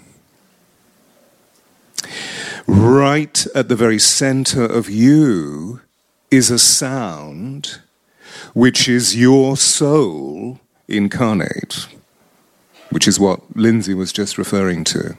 Right 2.66 3.46
at 3.54 3.68
the 3.68 3.76
very 3.76 3.98
center 3.98 4.64
of 4.64 4.88
you 4.88 5.80
is 6.30 6.50
a 6.50 6.58
sound 6.58 7.80
which 8.54 8.88
is 8.88 9.16
your 9.16 9.56
soul 9.56 10.60
incarnate, 10.88 11.86
which 12.90 13.08
is 13.08 13.18
what 13.18 13.40
Lindsay 13.56 13.94
was 13.94 14.12
just 14.12 14.38
referring 14.38 14.84
to. 14.84 15.16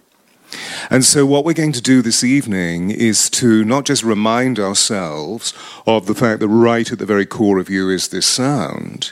And 0.89 1.03
so, 1.03 1.25
what 1.25 1.45
we're 1.45 1.53
going 1.53 1.71
to 1.73 1.81
do 1.81 2.01
this 2.01 2.23
evening 2.23 2.91
is 2.91 3.29
to 3.31 3.63
not 3.63 3.85
just 3.85 4.03
remind 4.03 4.59
ourselves 4.59 5.53
of 5.85 6.05
the 6.05 6.15
fact 6.15 6.39
that 6.39 6.47
right 6.47 6.91
at 6.91 6.99
the 6.99 7.05
very 7.05 7.25
core 7.25 7.59
of 7.59 7.69
you 7.69 7.89
is 7.89 8.09
this 8.09 8.25
sound, 8.25 9.11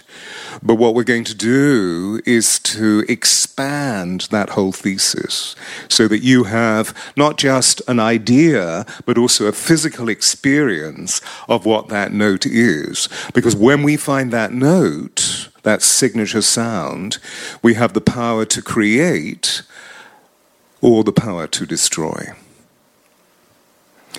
but 0.62 0.76
what 0.76 0.94
we're 0.94 1.04
going 1.04 1.24
to 1.26 1.36
do 1.36 2.22
is 2.26 2.60
to 2.60 3.04
expand 3.08 4.28
that 4.32 4.52
whole 4.52 4.72
thesis 4.72 5.56
so 5.90 6.08
that 6.08 6.20
you 6.20 6.44
have 6.46 6.94
not 7.16 7.38
just 7.38 7.82
an 7.88 8.00
idea, 8.00 8.86
but 9.06 9.18
also 9.18 9.46
a 9.46 9.52
physical 9.52 10.10
experience 10.10 11.22
of 11.48 11.66
what 11.66 11.88
that 11.90 12.12
note 12.12 12.46
is. 12.46 13.10
Because 13.34 13.56
when 13.56 13.84
we 13.84 13.98
find 13.98 14.32
that 14.32 14.52
note, 14.52 15.50
that 15.64 15.82
signature 15.82 16.42
sound, 16.42 17.18
we 17.62 17.76
have 17.76 17.94
the 17.94 18.02
power 18.02 18.46
to 18.46 18.62
create 18.62 19.62
or 20.82 21.04
the 21.04 21.14
power 21.14 21.48
to 21.48 21.66
destroy. 21.66 22.34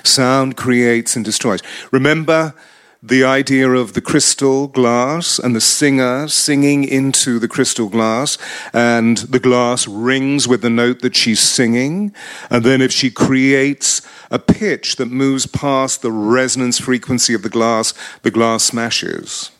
Sound 0.04 0.56
creates 0.56 1.16
and 1.16 1.24
destroys. 1.24 1.60
Remember 1.90 2.54
the 3.02 3.24
idea 3.24 3.68
of 3.68 3.94
the 3.94 4.00
crystal 4.00 4.68
glass 4.68 5.38
and 5.38 5.56
the 5.56 5.60
singer 5.60 6.28
singing 6.28 6.84
into 6.84 7.38
the 7.40 7.48
crystal 7.48 7.88
glass, 7.88 8.38
and 8.72 9.18
the 9.18 9.40
glass 9.40 9.88
rings 9.88 10.46
with 10.46 10.62
the 10.62 10.70
note 10.70 11.00
that 11.00 11.16
she's 11.16 11.40
singing. 11.40 12.14
And 12.48 12.64
then, 12.64 12.80
if 12.80 12.92
she 12.92 13.10
creates 13.10 14.02
a 14.30 14.38
pitch 14.38 14.96
that 14.96 15.06
moves 15.06 15.46
past 15.46 16.02
the 16.02 16.12
resonance 16.12 16.78
frequency 16.78 17.34
of 17.34 17.42
the 17.42 17.48
glass, 17.48 17.92
the 18.22 18.30
glass 18.30 18.64
smashes. 18.64 19.51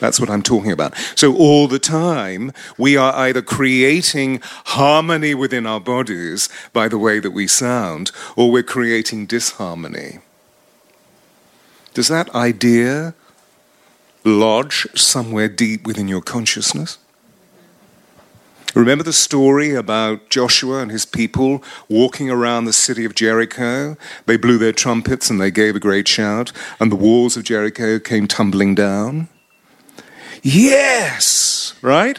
That's 0.00 0.18
what 0.18 0.30
I'm 0.30 0.42
talking 0.42 0.72
about. 0.72 0.96
So, 1.14 1.36
all 1.36 1.68
the 1.68 1.78
time, 1.78 2.52
we 2.76 2.96
are 2.96 3.14
either 3.14 3.42
creating 3.42 4.40
harmony 4.42 5.34
within 5.34 5.66
our 5.66 5.80
bodies 5.80 6.48
by 6.72 6.88
the 6.88 6.98
way 6.98 7.20
that 7.20 7.30
we 7.30 7.46
sound, 7.46 8.10
or 8.34 8.50
we're 8.50 8.62
creating 8.62 9.26
disharmony. 9.26 10.18
Does 11.92 12.08
that 12.08 12.34
idea 12.34 13.14
lodge 14.24 14.86
somewhere 14.94 15.48
deep 15.48 15.86
within 15.86 16.08
your 16.08 16.22
consciousness? 16.22 16.98
Remember 18.74 19.02
the 19.02 19.12
story 19.12 19.74
about 19.74 20.30
Joshua 20.30 20.80
and 20.80 20.92
his 20.92 21.04
people 21.04 21.62
walking 21.88 22.30
around 22.30 22.64
the 22.64 22.72
city 22.72 23.04
of 23.04 23.16
Jericho? 23.16 23.96
They 24.26 24.36
blew 24.36 24.58
their 24.58 24.72
trumpets 24.72 25.28
and 25.28 25.40
they 25.40 25.50
gave 25.50 25.74
a 25.74 25.80
great 25.80 26.06
shout, 26.06 26.52
and 26.78 26.90
the 26.90 26.96
walls 26.96 27.36
of 27.36 27.42
Jericho 27.42 27.98
came 27.98 28.28
tumbling 28.28 28.76
down? 28.76 29.28
Yes, 30.42 31.74
right? 31.82 32.18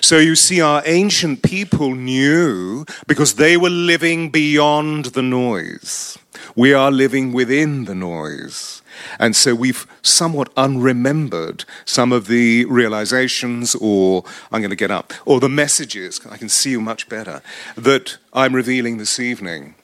So 0.00 0.18
you 0.18 0.36
see, 0.36 0.60
our 0.60 0.82
ancient 0.86 1.42
people 1.42 1.94
knew 1.94 2.84
because 3.06 3.34
they 3.34 3.56
were 3.56 3.70
living 3.70 4.30
beyond 4.30 5.06
the 5.06 5.22
noise. 5.22 6.18
We 6.54 6.72
are 6.72 6.90
living 6.90 7.32
within 7.32 7.84
the 7.84 7.94
noise. 7.94 8.82
And 9.18 9.34
so 9.34 9.54
we've 9.54 9.86
somewhat 10.02 10.54
unremembered 10.54 11.64
some 11.84 12.12
of 12.12 12.26
the 12.26 12.64
realizations, 12.66 13.74
or 13.74 14.24
I'm 14.50 14.60
going 14.60 14.70
to 14.70 14.76
get 14.76 14.90
up, 14.90 15.12
or 15.24 15.40
the 15.40 15.48
messages, 15.48 16.20
I 16.30 16.36
can 16.36 16.48
see 16.48 16.70
you 16.70 16.80
much 16.80 17.08
better, 17.08 17.42
that 17.76 18.18
I'm 18.32 18.54
revealing 18.54 18.98
this 18.98 19.20
evening. 19.20 19.74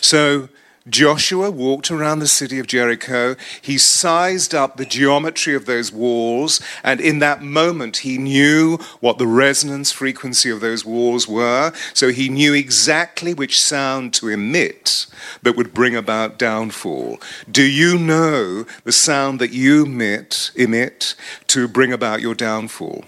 So 0.00 0.48
Joshua 0.88 1.50
walked 1.50 1.90
around 1.90 2.18
the 2.18 2.26
city 2.26 2.58
of 2.58 2.66
Jericho. 2.66 3.36
He 3.60 3.78
sized 3.78 4.54
up 4.54 4.76
the 4.76 4.84
geometry 4.84 5.54
of 5.54 5.66
those 5.66 5.92
walls, 5.92 6.60
and 6.82 7.00
in 7.00 7.18
that 7.18 7.42
moment, 7.42 7.98
he 7.98 8.18
knew 8.18 8.78
what 9.00 9.18
the 9.18 9.26
resonance 9.26 9.92
frequency 9.92 10.50
of 10.50 10.60
those 10.60 10.84
walls 10.84 11.28
were. 11.28 11.72
So 11.94 12.08
he 12.08 12.28
knew 12.28 12.54
exactly 12.54 13.34
which 13.34 13.60
sound 13.60 14.14
to 14.14 14.28
emit 14.28 15.06
that 15.42 15.56
would 15.56 15.74
bring 15.74 15.94
about 15.94 16.38
downfall. 16.38 17.18
Do 17.50 17.62
you 17.62 17.98
know 17.98 18.64
the 18.84 18.92
sound 18.92 19.40
that 19.40 19.52
you 19.52 19.84
emit, 19.84 20.50
emit 20.54 21.14
to 21.48 21.68
bring 21.68 21.92
about 21.92 22.20
your 22.20 22.34
downfall? 22.34 23.04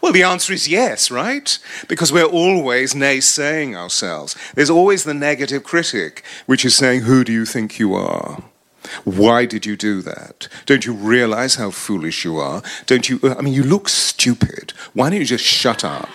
Well, 0.00 0.12
the 0.12 0.22
answer 0.22 0.52
is 0.52 0.68
yes, 0.68 1.10
right? 1.10 1.58
Because 1.88 2.12
we're 2.12 2.24
always 2.24 2.94
naysaying 2.94 3.74
ourselves. 3.74 4.36
There's 4.54 4.70
always 4.70 5.04
the 5.04 5.14
negative 5.14 5.64
critic, 5.64 6.24
which 6.46 6.64
is 6.64 6.76
saying, 6.76 7.02
Who 7.02 7.24
do 7.24 7.32
you 7.32 7.44
think 7.44 7.78
you 7.78 7.94
are? 7.94 8.42
Why 9.04 9.46
did 9.46 9.64
you 9.64 9.76
do 9.76 10.02
that? 10.02 10.48
Don't 10.66 10.84
you 10.84 10.92
realize 10.92 11.54
how 11.54 11.70
foolish 11.70 12.24
you 12.24 12.38
are? 12.38 12.62
Don't 12.86 13.08
you? 13.08 13.20
I 13.22 13.40
mean, 13.40 13.54
you 13.54 13.62
look 13.62 13.88
stupid. 13.88 14.72
Why 14.92 15.10
don't 15.10 15.20
you 15.20 15.24
just 15.24 15.44
shut 15.44 15.84
up? 15.84 16.10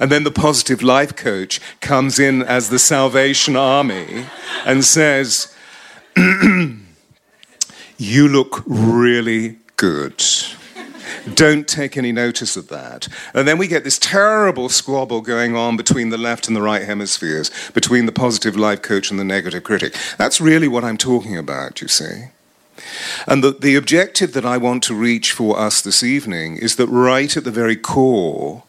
And 0.00 0.12
then 0.12 0.22
the 0.24 0.30
positive 0.30 0.82
life 0.82 1.16
coach 1.16 1.60
comes 1.80 2.18
in 2.18 2.42
as 2.42 2.70
the 2.70 2.78
Salvation 2.78 3.56
Army 3.56 4.26
and 4.64 4.82
says, 4.84 5.54
You 6.16 6.78
look 8.28 8.62
really 8.64 9.58
good. 9.76 10.24
Don't 11.34 11.66
take 11.66 11.96
any 11.96 12.12
notice 12.12 12.56
of 12.56 12.68
that. 12.68 13.08
And 13.34 13.46
then 13.46 13.58
we 13.58 13.66
get 13.66 13.84
this 13.84 13.98
terrible 13.98 14.68
squabble 14.68 15.20
going 15.20 15.56
on 15.56 15.76
between 15.76 16.10
the 16.10 16.18
left 16.18 16.46
and 16.46 16.56
the 16.56 16.62
right 16.62 16.84
hemispheres, 16.84 17.50
between 17.72 18.06
the 18.06 18.12
positive 18.12 18.56
life 18.56 18.82
coach 18.82 19.10
and 19.10 19.18
the 19.18 19.24
negative 19.24 19.64
critic. 19.64 19.94
That's 20.16 20.40
really 20.40 20.68
what 20.68 20.84
I'm 20.84 20.98
talking 20.98 21.36
about, 21.36 21.80
you 21.80 21.88
see. 21.88 22.26
And 23.26 23.42
the, 23.42 23.50
the 23.50 23.74
objective 23.74 24.32
that 24.34 24.44
I 24.44 24.56
want 24.56 24.82
to 24.84 24.94
reach 24.94 25.32
for 25.32 25.58
us 25.58 25.82
this 25.82 26.02
evening 26.02 26.56
is 26.56 26.76
that 26.76 26.86
right 26.88 27.36
at 27.36 27.44
the 27.44 27.50
very 27.50 27.76
core 27.76 28.62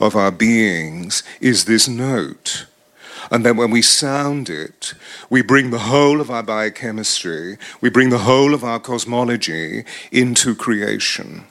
of 0.00 0.14
our 0.14 0.30
beings 0.30 1.22
is 1.40 1.64
this 1.64 1.88
note. 1.88 2.66
And 3.30 3.44
then 3.44 3.56
when 3.56 3.70
we 3.70 3.82
sound 3.82 4.48
it, 4.48 4.94
we 5.28 5.42
bring 5.42 5.70
the 5.70 5.80
whole 5.80 6.20
of 6.20 6.30
our 6.30 6.42
biochemistry, 6.42 7.58
we 7.80 7.90
bring 7.90 8.10
the 8.10 8.18
whole 8.18 8.54
of 8.54 8.64
our 8.64 8.80
cosmology 8.80 9.84
into 10.10 10.54
creation. 10.54 11.44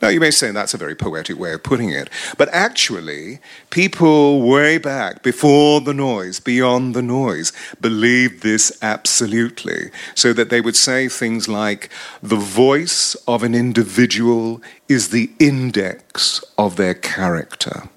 Now, 0.00 0.08
you 0.08 0.20
may 0.20 0.30
say 0.30 0.50
that's 0.50 0.74
a 0.74 0.78
very 0.78 0.94
poetic 0.94 1.38
way 1.38 1.52
of 1.52 1.62
putting 1.62 1.90
it, 1.90 2.08
but 2.36 2.48
actually, 2.50 3.40
people 3.70 4.42
way 4.42 4.78
back, 4.78 5.22
before 5.22 5.80
the 5.80 5.94
noise, 5.94 6.40
beyond 6.40 6.94
the 6.94 7.02
noise, 7.02 7.52
believed 7.80 8.42
this 8.42 8.76
absolutely, 8.80 9.90
so 10.14 10.32
that 10.32 10.50
they 10.50 10.60
would 10.60 10.76
say 10.76 11.08
things 11.08 11.48
like, 11.48 11.90
the 12.22 12.36
voice 12.36 13.14
of 13.26 13.42
an 13.42 13.54
individual 13.54 14.62
is 14.88 15.08
the 15.08 15.30
index 15.38 16.44
of 16.56 16.76
their 16.76 16.94
character. 16.94 17.88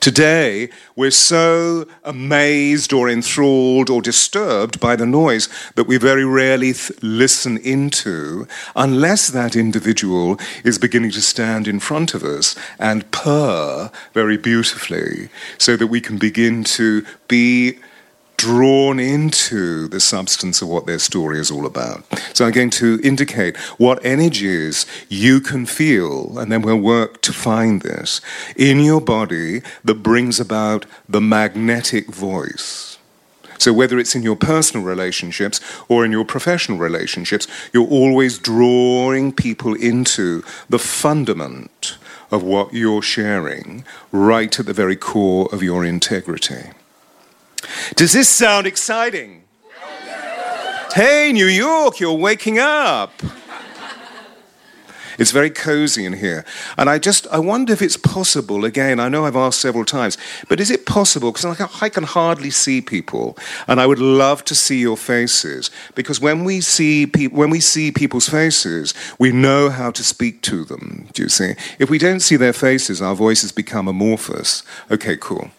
Today, 0.00 0.68
we're 0.96 1.10
so 1.10 1.86
amazed 2.04 2.92
or 2.92 3.08
enthralled 3.08 3.90
or 3.90 4.02
disturbed 4.02 4.80
by 4.80 4.96
the 4.96 5.06
noise 5.06 5.48
that 5.76 5.86
we 5.86 5.96
very 5.96 6.24
rarely 6.24 6.72
th- 6.72 6.92
listen 7.02 7.58
into 7.58 8.46
unless 8.76 9.28
that 9.28 9.56
individual 9.56 10.38
is 10.64 10.78
beginning 10.78 11.10
to 11.12 11.22
stand 11.22 11.66
in 11.66 11.80
front 11.80 12.14
of 12.14 12.22
us 12.22 12.54
and 12.78 13.10
purr 13.10 13.90
very 14.12 14.36
beautifully 14.36 15.28
so 15.58 15.76
that 15.76 15.88
we 15.88 16.00
can 16.00 16.18
begin 16.18 16.64
to 16.64 17.04
be 17.28 17.78
drawn 18.44 19.00
into 19.00 19.88
the 19.88 19.98
substance 19.98 20.60
of 20.60 20.68
what 20.68 20.84
their 20.84 20.98
story 20.98 21.38
is 21.38 21.50
all 21.50 21.64
about. 21.64 22.04
So 22.34 22.44
I'm 22.44 22.52
going 22.52 22.68
to 22.82 23.00
indicate 23.02 23.56
what 23.78 24.04
energies 24.04 24.84
you 25.08 25.40
can 25.40 25.64
feel, 25.64 26.38
and 26.38 26.52
then 26.52 26.60
we'll 26.60 26.76
work 26.76 27.22
to 27.22 27.32
find 27.32 27.80
this 27.80 28.20
in 28.54 28.80
your 28.80 29.00
body 29.00 29.62
that 29.82 30.02
brings 30.02 30.38
about 30.40 30.84
the 31.08 31.22
magnetic 31.22 32.08
voice. 32.08 32.98
So, 33.56 33.72
whether 33.72 33.98
it's 33.98 34.14
in 34.14 34.22
your 34.22 34.36
personal 34.36 34.84
relationships 34.84 35.58
or 35.88 36.04
in 36.04 36.12
your 36.12 36.26
professional 36.26 36.76
relationships, 36.76 37.48
you're 37.72 37.88
always 37.88 38.38
drawing 38.38 39.32
people 39.32 39.72
into 39.72 40.44
the 40.68 40.78
fundament 40.78 41.96
of 42.30 42.42
what 42.42 42.74
you're 42.74 43.00
sharing 43.00 43.84
right 44.12 44.60
at 44.60 44.66
the 44.66 44.74
very 44.74 44.96
core 44.96 45.48
of 45.50 45.62
your 45.62 45.82
integrity. 45.82 46.72
Does 47.96 48.12
this 48.12 48.28
sound 48.28 48.66
exciting? 48.66 49.44
Hey, 50.94 51.32
New 51.32 51.46
York, 51.46 51.98
you're 51.98 52.12
waking 52.12 52.58
up. 52.58 53.12
It's 55.18 55.30
very 55.30 55.50
cozy 55.50 56.04
in 56.04 56.14
here. 56.14 56.44
And 56.76 56.90
I 56.90 56.98
just, 56.98 57.26
I 57.28 57.38
wonder 57.38 57.72
if 57.72 57.82
it's 57.82 57.96
possible, 57.96 58.64
again, 58.64 58.98
I 58.98 59.08
know 59.08 59.24
I've 59.26 59.36
asked 59.36 59.60
several 59.60 59.84
times, 59.84 60.18
but 60.48 60.60
is 60.60 60.70
it 60.70 60.86
possible? 60.86 61.32
Because 61.32 61.60
I 61.82 61.88
can 61.88 62.04
hardly 62.04 62.50
see 62.50 62.80
people, 62.80 63.36
and 63.68 63.80
I 63.80 63.86
would 63.86 63.98
love 63.98 64.44
to 64.46 64.54
see 64.54 64.80
your 64.80 64.96
faces. 64.96 65.70
Because 65.94 66.20
when 66.20 66.44
we 66.44 66.60
see, 66.60 67.06
pe- 67.06 67.28
when 67.28 67.50
we 67.50 67.60
see 67.60 67.92
people's 67.92 68.28
faces, 68.28 68.94
we 69.18 69.30
know 69.30 69.70
how 69.70 69.90
to 69.92 70.02
speak 70.02 70.42
to 70.42 70.64
them, 70.64 71.08
do 71.12 71.22
you 71.22 71.28
see? 71.28 71.54
If 71.78 71.90
we 71.90 71.98
don't 71.98 72.20
see 72.20 72.36
their 72.36 72.52
faces, 72.52 73.00
our 73.00 73.14
voices 73.14 73.52
become 73.52 73.88
amorphous. 73.88 74.62
Okay, 74.90 75.16
cool. 75.16 75.50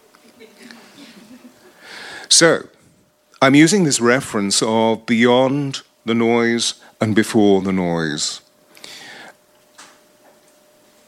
So, 2.29 2.67
I'm 3.41 3.55
using 3.55 3.83
this 3.83 3.99
reference 3.99 4.61
of 4.61 5.05
beyond 5.05 5.81
the 6.05 6.15
noise 6.15 6.75
and 7.01 7.15
before 7.15 7.61
the 7.61 7.73
noise. 7.73 8.41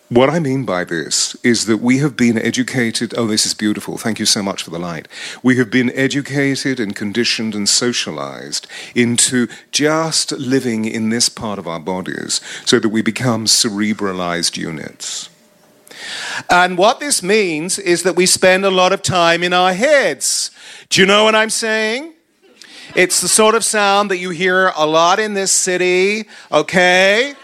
What 0.10 0.30
I 0.30 0.40
mean 0.40 0.64
by 0.64 0.86
this 0.86 1.36
is 1.44 1.66
that 1.66 1.78
we 1.78 1.98
have 1.98 2.16
been 2.16 2.38
educated. 2.38 3.14
Oh, 3.18 3.28
this 3.28 3.46
is 3.46 3.54
beautiful. 3.54 3.98
Thank 3.98 4.20
you 4.20 4.26
so 4.26 4.42
much 4.42 4.64
for 4.64 4.70
the 4.70 4.80
light. 4.80 5.10
We 5.44 5.58
have 5.58 5.70
been 5.70 5.92
educated 5.92 6.80
and 6.80 6.96
conditioned 6.96 7.54
and 7.54 7.68
socialized 7.68 8.68
into 8.96 9.48
just 9.72 10.32
living 10.32 10.86
in 10.86 11.10
this 11.10 11.28
part 11.28 11.60
of 11.60 11.68
our 11.68 11.80
bodies 11.82 12.40
so 12.66 12.80
that 12.80 12.88
we 12.88 13.02
become 13.02 13.48
cerebralized 13.48 14.56
units. 14.56 15.30
And 16.50 16.78
what 16.78 17.00
this 17.00 17.22
means 17.22 17.80
is 17.80 18.04
that 18.04 18.16
we 18.16 18.26
spend 18.26 18.66
a 18.66 18.70
lot 18.70 18.94
of 18.94 19.02
time 19.02 19.44
in 19.44 19.54
our 19.54 19.74
heads. 19.74 20.52
Do 20.90 21.02
you 21.02 21.08
know 21.08 21.24
what 21.24 21.36
I'm 21.36 21.50
saying? 21.50 22.14
It's 22.96 23.22
the 23.22 23.28
sort 23.28 23.56
of 23.56 23.64
sound 23.64 24.10
that 24.12 24.18
you 24.18 24.30
hear 24.30 24.72
a 24.76 24.86
lot 24.86 25.20
in 25.20 25.34
this 25.34 25.52
city, 25.52 26.28
okay? 26.52 27.36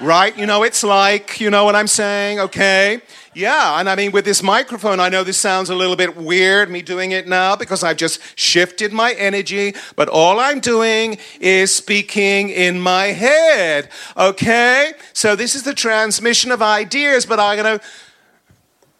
Right? 0.00 0.36
You 0.36 0.46
know, 0.46 0.62
it's 0.62 0.82
like, 0.82 1.40
you 1.40 1.50
know 1.50 1.64
what 1.64 1.76
I'm 1.76 1.86
saying, 1.86 2.40
okay? 2.40 3.00
Yeah, 3.38 3.78
and 3.78 3.88
I 3.88 3.94
mean, 3.94 4.10
with 4.10 4.24
this 4.24 4.42
microphone, 4.42 4.98
I 4.98 5.08
know 5.08 5.22
this 5.22 5.36
sounds 5.36 5.70
a 5.70 5.74
little 5.76 5.94
bit 5.94 6.16
weird, 6.16 6.72
me 6.72 6.82
doing 6.82 7.12
it 7.12 7.28
now, 7.28 7.54
because 7.54 7.84
I've 7.84 7.96
just 7.96 8.20
shifted 8.36 8.92
my 8.92 9.12
energy, 9.12 9.76
but 9.94 10.08
all 10.08 10.40
I'm 10.40 10.58
doing 10.58 11.18
is 11.38 11.72
speaking 11.72 12.50
in 12.50 12.80
my 12.80 13.04
head, 13.12 13.90
okay? 14.16 14.94
So 15.12 15.36
this 15.36 15.54
is 15.54 15.62
the 15.62 15.72
transmission 15.72 16.50
of 16.50 16.62
ideas, 16.62 17.26
but 17.26 17.38
I'm 17.38 17.56
gonna. 17.56 17.80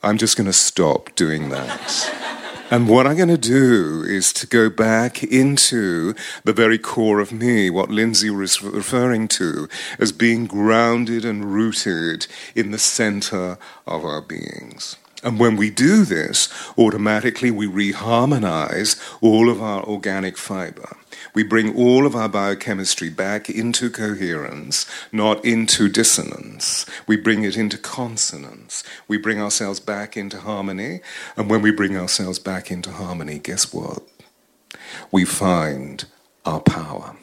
I'm 0.05 0.19
just 0.19 0.37
gonna 0.37 0.53
stop 0.53 1.13
doing 1.17 1.49
that. 1.49 2.48
And 2.71 2.87
what 2.87 3.07
I'm 3.07 3.17
going 3.17 3.31
to 3.31 3.39
do 3.39 4.05
is 4.07 4.31
to 4.35 4.47
go 4.47 4.69
back 4.69 5.25
into 5.25 6.15
the 6.45 6.53
very 6.53 6.77
core 6.79 7.19
of 7.19 7.33
me, 7.33 7.71
what 7.71 7.91
Lindsay 7.91 8.29
was 8.29 8.63
referring 8.63 9.27
to 9.29 9.71
as 9.99 10.13
being 10.13 10.47
grounded 10.47 11.25
and 11.25 11.47
rooted 11.47 12.27
in 12.55 12.71
the 12.71 12.79
center 12.79 13.57
of 13.87 14.05
our 14.05 14.21
beings. 14.21 14.97
And 15.23 15.41
when 15.41 15.57
we 15.57 15.71
do 15.71 16.05
this, 16.05 16.51
automatically 16.77 17.51
we 17.51 17.67
reharmonize 17.67 19.01
all 19.23 19.49
of 19.49 19.63
our 19.63 19.83
organic 19.83 20.37
fiber. 20.37 20.95
We 21.39 21.45
bring 21.45 21.77
all 21.77 22.05
of 22.05 22.17
our 22.17 22.29
biochemistry 22.29 23.11
back 23.11 23.49
into 23.49 23.91
coherence, 23.91 24.87
not 25.13 25.45
into 25.45 25.89
dissonance. 25.89 26.85
We 27.07 27.17
bring 27.17 27.45
it 27.45 27.57
into 27.57 27.79
consonance. 27.79 28.83
We 29.07 29.19
bring 29.19 29.41
ourselves 29.41 29.79
back 29.79 30.17
into 30.17 30.41
harmony. 30.41 30.99
And 31.37 31.49
when 31.49 31.63
we 31.63 31.71
bring 31.71 31.97
ourselves 31.97 32.41
back 32.41 32.73
into 32.73 32.91
harmony, 32.91 33.39
guess 33.39 33.73
what? 33.73 34.03
We 35.13 35.25
find 35.25 36.07
our 36.45 36.59
power. 36.59 37.15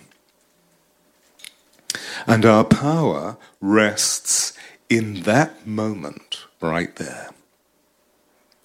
And 2.26 2.46
our 2.46 2.64
power 2.64 3.36
rests 3.60 4.54
in 4.90 5.24
that 5.24 5.68
moment 5.68 6.46
right 6.62 6.96
there, 6.96 7.32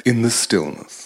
in 0.06 0.22
the 0.22 0.30
stillness. 0.30 0.99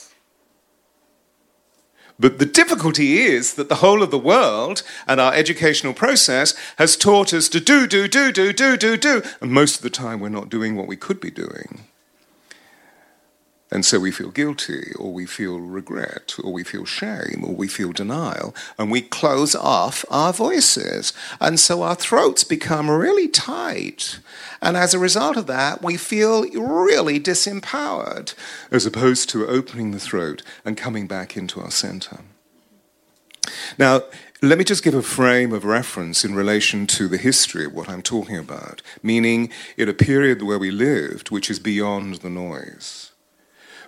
But 2.18 2.38
the 2.38 2.46
difficulty 2.46 3.18
is 3.18 3.54
that 3.54 3.68
the 3.68 3.76
whole 3.76 4.02
of 4.02 4.10
the 4.10 4.18
world 4.18 4.82
and 5.06 5.20
our 5.20 5.34
educational 5.34 5.94
process 5.94 6.54
has 6.76 6.96
taught 6.96 7.34
us 7.34 7.48
to 7.48 7.60
do, 7.60 7.86
do, 7.86 8.06
do, 8.06 8.30
do, 8.30 8.52
do, 8.52 8.76
do, 8.76 8.96
do. 8.96 9.22
And 9.40 9.50
most 9.50 9.76
of 9.76 9.82
the 9.82 9.90
time 9.90 10.20
we're 10.20 10.28
not 10.28 10.48
doing 10.48 10.76
what 10.76 10.86
we 10.86 10.96
could 10.96 11.20
be 11.20 11.30
doing. 11.30 11.86
And 13.74 13.84
so 13.84 13.98
we 13.98 14.12
feel 14.12 14.30
guilty, 14.30 14.92
or 15.00 15.12
we 15.12 15.26
feel 15.26 15.58
regret, 15.58 16.36
or 16.42 16.52
we 16.52 16.62
feel 16.62 16.84
shame, 16.84 17.42
or 17.44 17.54
we 17.54 17.66
feel 17.66 17.90
denial, 17.90 18.54
and 18.78 18.88
we 18.88 19.02
close 19.02 19.56
off 19.56 20.04
our 20.10 20.32
voices. 20.32 21.12
And 21.40 21.58
so 21.58 21.82
our 21.82 21.96
throats 21.96 22.44
become 22.44 22.88
really 22.88 23.26
tight. 23.26 24.20
And 24.62 24.76
as 24.76 24.94
a 24.94 24.98
result 25.00 25.36
of 25.36 25.48
that, 25.48 25.82
we 25.82 25.96
feel 25.96 26.48
really 26.48 27.18
disempowered, 27.18 28.34
as 28.70 28.86
opposed 28.86 29.28
to 29.30 29.48
opening 29.48 29.90
the 29.90 29.98
throat 29.98 30.42
and 30.64 30.76
coming 30.76 31.08
back 31.08 31.36
into 31.36 31.60
our 31.60 31.72
center. 31.72 32.20
Now, 33.76 34.02
let 34.40 34.56
me 34.56 34.64
just 34.64 34.84
give 34.84 34.94
a 34.94 35.02
frame 35.02 35.52
of 35.52 35.64
reference 35.64 36.24
in 36.24 36.34
relation 36.34 36.86
to 36.86 37.08
the 37.08 37.18
history 37.18 37.64
of 37.64 37.74
what 37.74 37.88
I'm 37.88 38.02
talking 38.02 38.38
about, 38.38 38.82
meaning 39.02 39.50
in 39.76 39.88
a 39.88 39.94
period 39.94 40.42
where 40.42 40.60
we 40.60 40.70
lived 40.70 41.30
which 41.30 41.50
is 41.50 41.58
beyond 41.58 42.16
the 42.16 42.30
noise. 42.30 43.03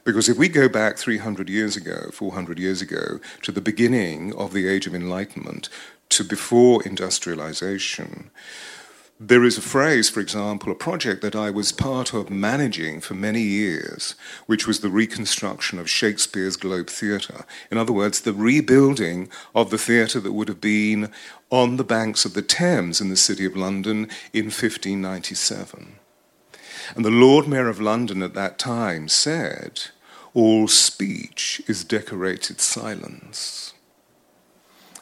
Because 0.07 0.29
if 0.29 0.39
we 0.39 0.49
go 0.49 0.69
back 0.69 0.99
300 0.99 1.49
years 1.49 1.77
ago, 1.77 2.11
400 2.13 2.61
years 2.61 2.81
ago, 2.81 3.19
to 3.43 3.51
the 3.51 3.61
beginning 3.61 4.33
of 4.37 4.53
the 4.53 4.69
Age 4.69 4.87
of 4.87 4.95
Enlightenment, 4.95 5.69
to 6.11 6.23
before 6.23 6.81
industrialization, 6.85 8.31
there 9.19 9.43
is 9.43 9.59
a 9.59 9.63
phrase, 9.63 10.09
for 10.09 10.21
example, 10.21 10.71
a 10.71 10.77
project 10.77 11.23
that 11.23 11.35
I 11.35 11.51
was 11.51 11.73
part 11.73 12.15
of 12.15 12.31
managing 12.31 13.01
for 13.01 13.15
many 13.15 13.41
years, 13.41 14.15
which 14.47 14.65
was 14.65 14.79
the 14.79 14.91
reconstruction 14.91 15.81
of 15.81 15.91
Shakespeare's 15.91 16.57
Globe 16.57 16.89
Theatre. 16.89 17.45
In 17.73 17.77
other 17.77 17.93
words, 17.93 18.21
the 18.21 18.33
rebuilding 18.33 19.29
of 19.57 19.71
the 19.71 19.79
theatre 19.79 20.21
that 20.21 20.35
would 20.35 20.47
have 20.47 20.61
been 20.61 21.11
on 21.51 21.79
the 21.79 21.85
banks 21.85 22.25
of 22.25 22.35
the 22.35 22.43
Thames 22.43 23.01
in 23.01 23.09
the 23.09 23.17
City 23.17 23.45
of 23.45 23.57
London 23.57 24.09
in 24.33 24.45
1597. 24.45 25.97
And 26.95 27.05
the 27.05 27.11
Lord 27.11 27.49
Mayor 27.49 27.69
of 27.69 27.81
London 27.81 28.23
at 28.23 28.35
that 28.35 28.57
time 28.57 29.09
said, 29.09 29.81
all 30.37 30.69
speech 30.69 31.63
is 31.67 31.83
decorated 31.83 32.61
silence. 32.61 33.73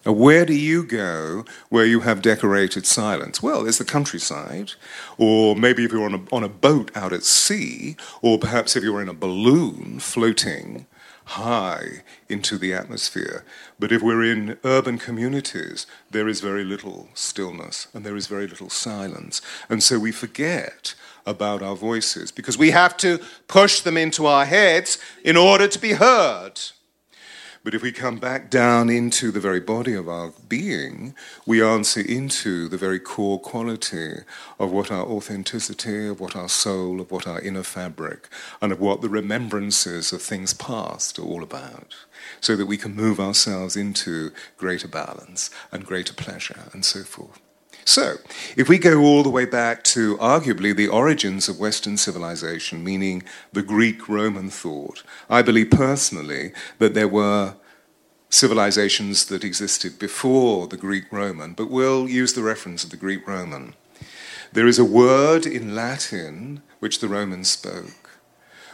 Where 0.04 0.44
do 0.44 0.54
you 0.54 0.84
go 0.84 1.44
where 1.70 1.84
you 1.84 2.00
have 2.00 2.22
decorated 2.22 2.86
silence? 2.86 3.42
Well, 3.42 3.64
there's 3.64 3.78
the 3.78 3.84
countryside, 3.84 4.72
or 5.18 5.56
maybe 5.56 5.84
if 5.84 5.90
you're 5.90 6.04
on 6.04 6.14
a, 6.14 6.34
on 6.34 6.44
a 6.44 6.48
boat 6.48 6.92
out 6.94 7.12
at 7.12 7.24
sea, 7.24 7.96
or 8.22 8.38
perhaps 8.38 8.76
if 8.76 8.84
you're 8.84 9.02
in 9.02 9.08
a 9.08 9.14
balloon 9.14 9.98
floating 9.98 10.86
high 11.24 12.04
into 12.28 12.56
the 12.56 12.72
atmosphere. 12.72 13.44
But 13.80 13.90
if 13.90 14.02
we're 14.02 14.22
in 14.22 14.58
urban 14.62 14.98
communities, 14.98 15.86
there 16.10 16.28
is 16.28 16.40
very 16.40 16.62
little 16.62 17.08
stillness 17.14 17.88
and 17.92 18.06
there 18.06 18.16
is 18.16 18.28
very 18.28 18.46
little 18.46 18.70
silence. 18.70 19.40
And 19.68 19.82
so 19.82 19.98
we 19.98 20.12
forget 20.12 20.94
about 21.26 21.62
our 21.62 21.76
voices 21.76 22.30
because 22.30 22.58
we 22.58 22.70
have 22.70 22.96
to 22.98 23.18
push 23.48 23.80
them 23.80 23.96
into 23.96 24.26
our 24.26 24.44
heads 24.44 24.98
in 25.24 25.36
order 25.36 25.68
to 25.68 25.78
be 25.78 25.92
heard. 25.92 26.60
But 27.64 27.72
if 27.72 27.80
we 27.80 27.92
come 27.92 28.18
back 28.18 28.50
down 28.50 28.90
into 28.90 29.30
the 29.30 29.40
very 29.40 29.58
body 29.58 29.94
of 29.94 30.06
our 30.06 30.34
being, 30.50 31.14
we 31.46 31.62
answer 31.62 32.02
into 32.02 32.68
the 32.68 32.76
very 32.76 33.00
core 33.00 33.40
quality 33.40 34.16
of 34.58 34.70
what 34.70 34.90
our 34.90 35.06
authenticity, 35.06 36.08
of 36.08 36.20
what 36.20 36.36
our 36.36 36.50
soul, 36.50 37.00
of 37.00 37.10
what 37.10 37.26
our 37.26 37.40
inner 37.40 37.62
fabric, 37.62 38.28
and 38.60 38.70
of 38.70 38.80
what 38.80 39.00
the 39.00 39.08
remembrances 39.08 40.12
of 40.12 40.20
things 40.20 40.52
past 40.52 41.18
are 41.18 41.22
all 41.22 41.42
about, 41.42 41.94
so 42.42 42.54
that 42.54 42.66
we 42.66 42.76
can 42.76 42.94
move 42.94 43.18
ourselves 43.18 43.76
into 43.76 44.30
greater 44.58 44.88
balance 44.88 45.48
and 45.72 45.86
greater 45.86 46.12
pleasure 46.12 46.64
and 46.74 46.84
so 46.84 47.02
forth. 47.02 47.40
So, 47.84 48.16
if 48.56 48.68
we 48.68 48.78
go 48.78 49.02
all 49.02 49.22
the 49.22 49.28
way 49.28 49.44
back 49.44 49.84
to 49.84 50.16
arguably 50.16 50.74
the 50.74 50.88
origins 50.88 51.48
of 51.48 51.60
Western 51.60 51.98
civilization, 51.98 52.82
meaning 52.82 53.22
the 53.52 53.62
Greek 53.62 54.08
Roman 54.08 54.48
thought, 54.48 55.02
I 55.28 55.42
believe 55.42 55.70
personally 55.70 56.52
that 56.78 56.94
there 56.94 57.08
were 57.08 57.56
civilizations 58.30 59.26
that 59.26 59.44
existed 59.44 59.98
before 59.98 60.66
the 60.66 60.78
Greek 60.78 61.04
Roman, 61.12 61.52
but 61.52 61.70
we'll 61.70 62.08
use 62.08 62.32
the 62.32 62.42
reference 62.42 62.84
of 62.84 62.90
the 62.90 62.96
Greek 62.96 63.28
Roman. 63.28 63.74
There 64.52 64.66
is 64.66 64.78
a 64.78 64.84
word 64.84 65.46
in 65.46 65.74
Latin 65.74 66.62
which 66.80 67.00
the 67.00 67.08
Romans 67.08 67.50
spoke, 67.50 68.18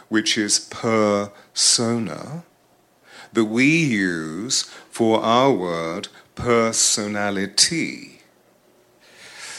which 0.09 0.37
is 0.37 0.59
persona, 0.59 2.43
that 3.33 3.45
we 3.45 3.65
use 3.65 4.63
for 4.89 5.21
our 5.21 5.51
word 5.51 6.07
personality. 6.35 8.10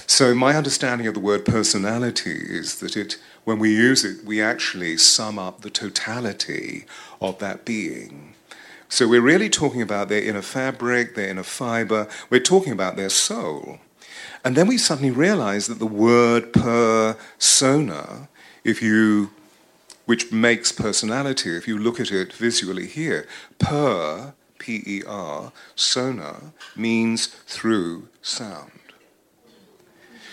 So, 0.07 0.35
my 0.35 0.57
understanding 0.57 1.07
of 1.07 1.15
the 1.15 1.21
word 1.21 1.45
personality 1.45 2.37
is 2.37 2.81
that 2.81 2.97
it, 2.97 3.19
when 3.45 3.59
we 3.59 3.75
use 3.75 4.05
it, 4.05 4.25
we 4.25 4.43
actually 4.43 4.97
sum 4.97 5.39
up 5.39 5.61
the 5.61 5.71
totality 5.71 6.85
of 7.21 7.39
that 7.39 7.65
being. 7.65 8.35
So, 8.89 9.09
we're 9.09 9.23
really 9.23 9.49
talking 9.49 9.81
about 9.81 10.09
their 10.09 10.23
inner 10.23 10.43
fabric, 10.43 11.15
their 11.15 11.29
inner 11.29 11.43
fiber, 11.43 12.09
we're 12.31 12.41
talking 12.41 12.73
about 12.73 12.97
their 12.97 13.11
soul. 13.11 13.79
And 14.45 14.57
then 14.57 14.67
we 14.67 14.77
suddenly 14.77 15.11
realize 15.11 15.69
that 15.69 15.79
the 15.79 15.87
word 15.87 16.53
persona, 16.53 18.29
if 18.65 18.83
you, 18.83 19.31
which 20.05 20.33
makes 20.33 20.73
personality, 20.73 21.57
if 21.57 21.69
you 21.69 21.79
look 21.79 22.01
at 22.01 22.11
it 22.11 22.33
visually 22.33 22.87
here, 22.87 23.27
per, 23.59 24.35
P 24.59 24.83
E 24.85 25.03
R, 25.07 25.53
sona, 25.77 26.53
means 26.77 27.27
through 27.27 28.09
sound. 28.21 28.73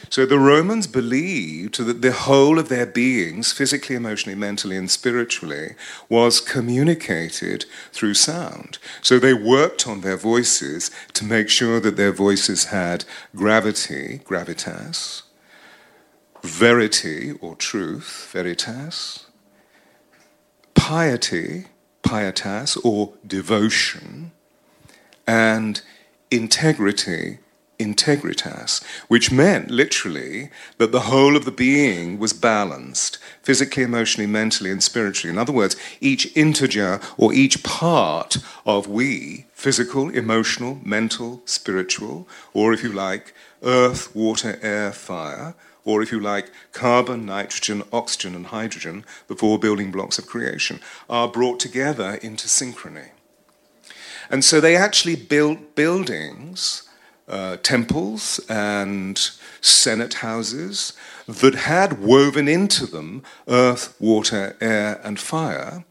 So 0.10 0.26
the 0.26 0.40
Romans 0.40 0.88
believed 0.88 1.78
that 1.86 2.02
the 2.02 2.12
whole 2.12 2.58
of 2.58 2.68
their 2.68 2.88
beings, 2.88 3.52
physically, 3.52 3.96
emotionally, 3.96 4.36
mentally, 4.36 4.76
and 4.76 4.90
spiritually, 4.90 5.76
was 6.10 6.42
communicated 6.42 7.66
through 7.92 8.16
sound. 8.16 8.80
So 9.02 9.20
they 9.20 9.36
worked 9.36 9.88
on 9.88 10.02
their 10.02 10.18
voices 10.18 10.90
to 11.14 11.24
make 11.24 11.48
sure 11.48 11.80
that 11.80 11.96
their 11.96 12.12
voices 12.12 12.66
had 12.66 13.06
gravity, 13.36 14.22
gravitas, 14.26 15.24
verity 16.42 17.34
or 17.40 17.56
truth, 17.56 18.30
veritas, 18.32 19.28
piety, 20.74 21.66
pietas 22.02 22.78
or 22.84 23.14
devotion, 23.28 24.32
and 25.28 25.82
integrity, 26.32 27.40
integritas, 27.80 28.84
which 29.08 29.32
meant 29.32 29.72
literally 29.72 30.50
that 30.78 30.92
the 30.92 31.02
whole 31.02 31.36
of 31.36 31.46
the 31.46 31.52
being 31.52 32.20
was 32.20 32.34
balanced 32.34 33.18
physically, 33.42 33.84
emotionally, 33.84 34.28
mentally, 34.28 34.70
and 34.70 34.84
spiritually. 34.84 35.32
In 35.32 35.40
other 35.40 35.54
words, 35.54 35.76
each 36.02 36.36
integer 36.36 37.00
or 37.18 37.34
each 37.34 37.64
part 37.64 38.38
of 38.66 38.88
we, 38.88 39.46
physical, 39.54 40.10
emotional, 40.10 40.80
mental, 40.84 41.42
spiritual, 41.46 42.28
or 42.54 42.74
if 42.74 42.84
you 42.84 42.92
like, 42.92 43.34
earth, 43.64 44.14
water, 44.16 44.60
air, 44.62 44.92
fire, 44.92 45.56
or 45.86 46.02
if 46.02 46.12
you 46.12 46.20
like, 46.20 46.52
carbon, 46.74 47.26
nitrogen, 47.26 47.84
oxygen, 47.94 48.36
and 48.36 48.48
hydrogen, 48.48 49.06
the 49.28 49.36
four 49.36 49.58
building 49.58 49.92
blocks 49.92 50.20
of 50.20 50.28
creation, 50.28 50.80
are 51.10 51.28
brought 51.28 51.60
together 51.60 52.16
into 52.22 52.48
synchrony. 52.48 53.10
And 54.30 54.44
so 54.44 54.62
they 54.62 54.76
actually 54.76 55.16
built 55.16 55.76
buildings 55.76 56.89
uh, 57.30 57.58
temples 57.58 58.40
and 58.50 59.18
senate 59.62 60.16
houses 60.16 60.94
that 61.28 61.56
had 61.56 62.02
woven 62.02 62.48
into 62.48 62.86
them 62.86 63.24
earth, 63.48 63.96
water, 64.00 64.56
air, 64.60 65.00
and 65.04 65.20
fire. 65.20 65.86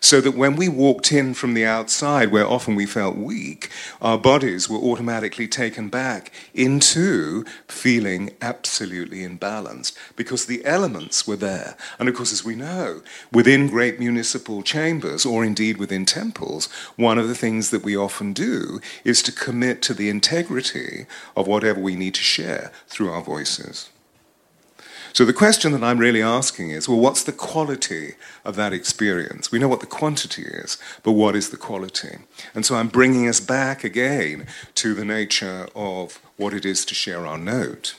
So 0.00 0.20
that 0.20 0.36
when 0.36 0.56
we 0.56 0.68
walked 0.68 1.12
in 1.12 1.34
from 1.34 1.54
the 1.54 1.64
outside, 1.64 2.32
where 2.32 2.46
often 2.46 2.74
we 2.74 2.86
felt 2.86 3.16
weak, 3.16 3.70
our 4.00 4.18
bodies 4.18 4.68
were 4.68 4.78
automatically 4.78 5.46
taken 5.46 5.88
back 5.88 6.32
into 6.54 7.44
feeling 7.68 8.30
absolutely 8.40 9.22
in 9.22 9.36
balance 9.36 9.92
because 10.16 10.46
the 10.46 10.64
elements 10.64 11.26
were 11.26 11.36
there. 11.36 11.76
And 11.98 12.08
of 12.08 12.14
course, 12.14 12.32
as 12.32 12.44
we 12.44 12.56
know, 12.56 13.02
within 13.32 13.68
great 13.68 14.00
municipal 14.00 14.62
chambers 14.62 15.24
or 15.24 15.44
indeed 15.44 15.76
within 15.76 16.04
temples, 16.04 16.66
one 16.96 17.18
of 17.18 17.28
the 17.28 17.34
things 17.34 17.70
that 17.70 17.84
we 17.84 17.96
often 17.96 18.32
do 18.32 18.80
is 19.04 19.22
to 19.22 19.32
commit 19.32 19.82
to 19.82 19.94
the 19.94 20.08
integrity 20.08 21.06
of 21.36 21.46
whatever 21.46 21.80
we 21.80 21.94
need 21.94 22.14
to 22.14 22.22
share 22.22 22.72
through 22.88 23.10
our 23.10 23.22
voices. 23.22 23.91
So 25.12 25.26
the 25.26 25.34
question 25.34 25.72
that 25.72 25.84
I'm 25.84 25.98
really 25.98 26.22
asking 26.22 26.70
is 26.70 26.88
well, 26.88 26.98
what's 26.98 27.22
the 27.22 27.32
quality 27.32 28.14
of 28.44 28.56
that 28.56 28.72
experience? 28.72 29.52
We 29.52 29.58
know 29.58 29.68
what 29.68 29.80
the 29.80 29.86
quantity 29.86 30.42
is, 30.42 30.78
but 31.02 31.12
what 31.12 31.36
is 31.36 31.50
the 31.50 31.58
quality? 31.58 32.18
And 32.54 32.64
so 32.64 32.76
I'm 32.76 32.88
bringing 32.88 33.28
us 33.28 33.38
back 33.38 33.84
again 33.84 34.46
to 34.76 34.94
the 34.94 35.04
nature 35.04 35.68
of 35.74 36.18
what 36.36 36.54
it 36.54 36.64
is 36.64 36.86
to 36.86 36.94
share 36.94 37.26
our 37.26 37.36
note. 37.36 37.96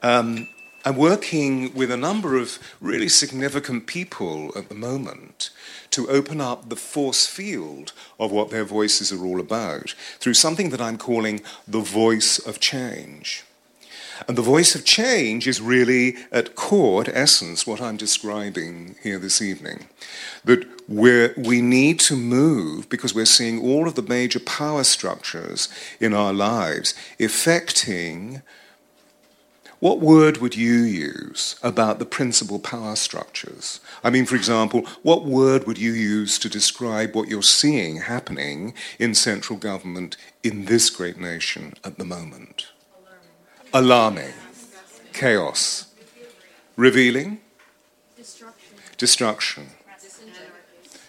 Um, 0.00 0.48
I'm 0.84 0.96
working 0.96 1.74
with 1.74 1.90
a 1.90 1.96
number 1.96 2.36
of 2.36 2.60
really 2.80 3.08
significant 3.08 3.88
people 3.88 4.52
at 4.56 4.68
the 4.68 4.76
moment 4.76 5.50
to 5.90 6.08
open 6.08 6.40
up 6.40 6.68
the 6.68 6.76
force 6.76 7.26
field 7.26 7.92
of 8.20 8.30
what 8.30 8.50
their 8.50 8.64
voices 8.64 9.10
are 9.10 9.24
all 9.24 9.40
about 9.40 9.96
through 10.20 10.34
something 10.34 10.70
that 10.70 10.80
I'm 10.80 10.96
calling 10.96 11.40
the 11.66 11.80
voice 11.80 12.38
of 12.38 12.60
change. 12.60 13.44
And 14.26 14.36
the 14.36 14.42
voice 14.42 14.74
of 14.74 14.84
change 14.84 15.46
is 15.46 15.60
really 15.60 16.16
at 16.32 16.54
core, 16.54 17.02
at 17.02 17.08
essence, 17.08 17.66
what 17.66 17.80
I'm 17.80 17.96
describing 17.96 18.96
here 19.02 19.18
this 19.18 19.40
evening. 19.40 19.88
That 20.44 20.66
we 20.88 21.28
we 21.36 21.60
need 21.60 22.00
to 22.00 22.16
move 22.16 22.88
because 22.88 23.14
we're 23.14 23.26
seeing 23.26 23.60
all 23.62 23.86
of 23.86 23.94
the 23.94 24.02
major 24.02 24.40
power 24.40 24.84
structures 24.84 25.68
in 26.00 26.14
our 26.14 26.32
lives 26.32 26.94
affecting. 27.20 28.42
What 29.80 30.00
word 30.00 30.38
would 30.38 30.56
you 30.56 30.78
use 30.78 31.54
about 31.62 32.00
the 32.00 32.04
principal 32.04 32.58
power 32.58 32.96
structures? 32.96 33.78
I 34.02 34.10
mean, 34.10 34.26
for 34.26 34.34
example, 34.34 34.84
what 35.04 35.24
word 35.24 35.68
would 35.68 35.78
you 35.78 35.92
use 35.92 36.36
to 36.40 36.48
describe 36.48 37.14
what 37.14 37.28
you're 37.28 37.42
seeing 37.44 37.98
happening 37.98 38.74
in 38.98 39.14
central 39.14 39.56
government 39.56 40.16
in 40.42 40.64
this 40.64 40.90
great 40.90 41.20
nation 41.20 41.74
at 41.84 41.96
the 41.96 42.04
moment? 42.04 42.67
Alarming, 43.72 44.32
chaos, 45.12 45.92
revealing, 46.76 47.40
destruction, 48.16 48.76
destruction. 48.96 49.66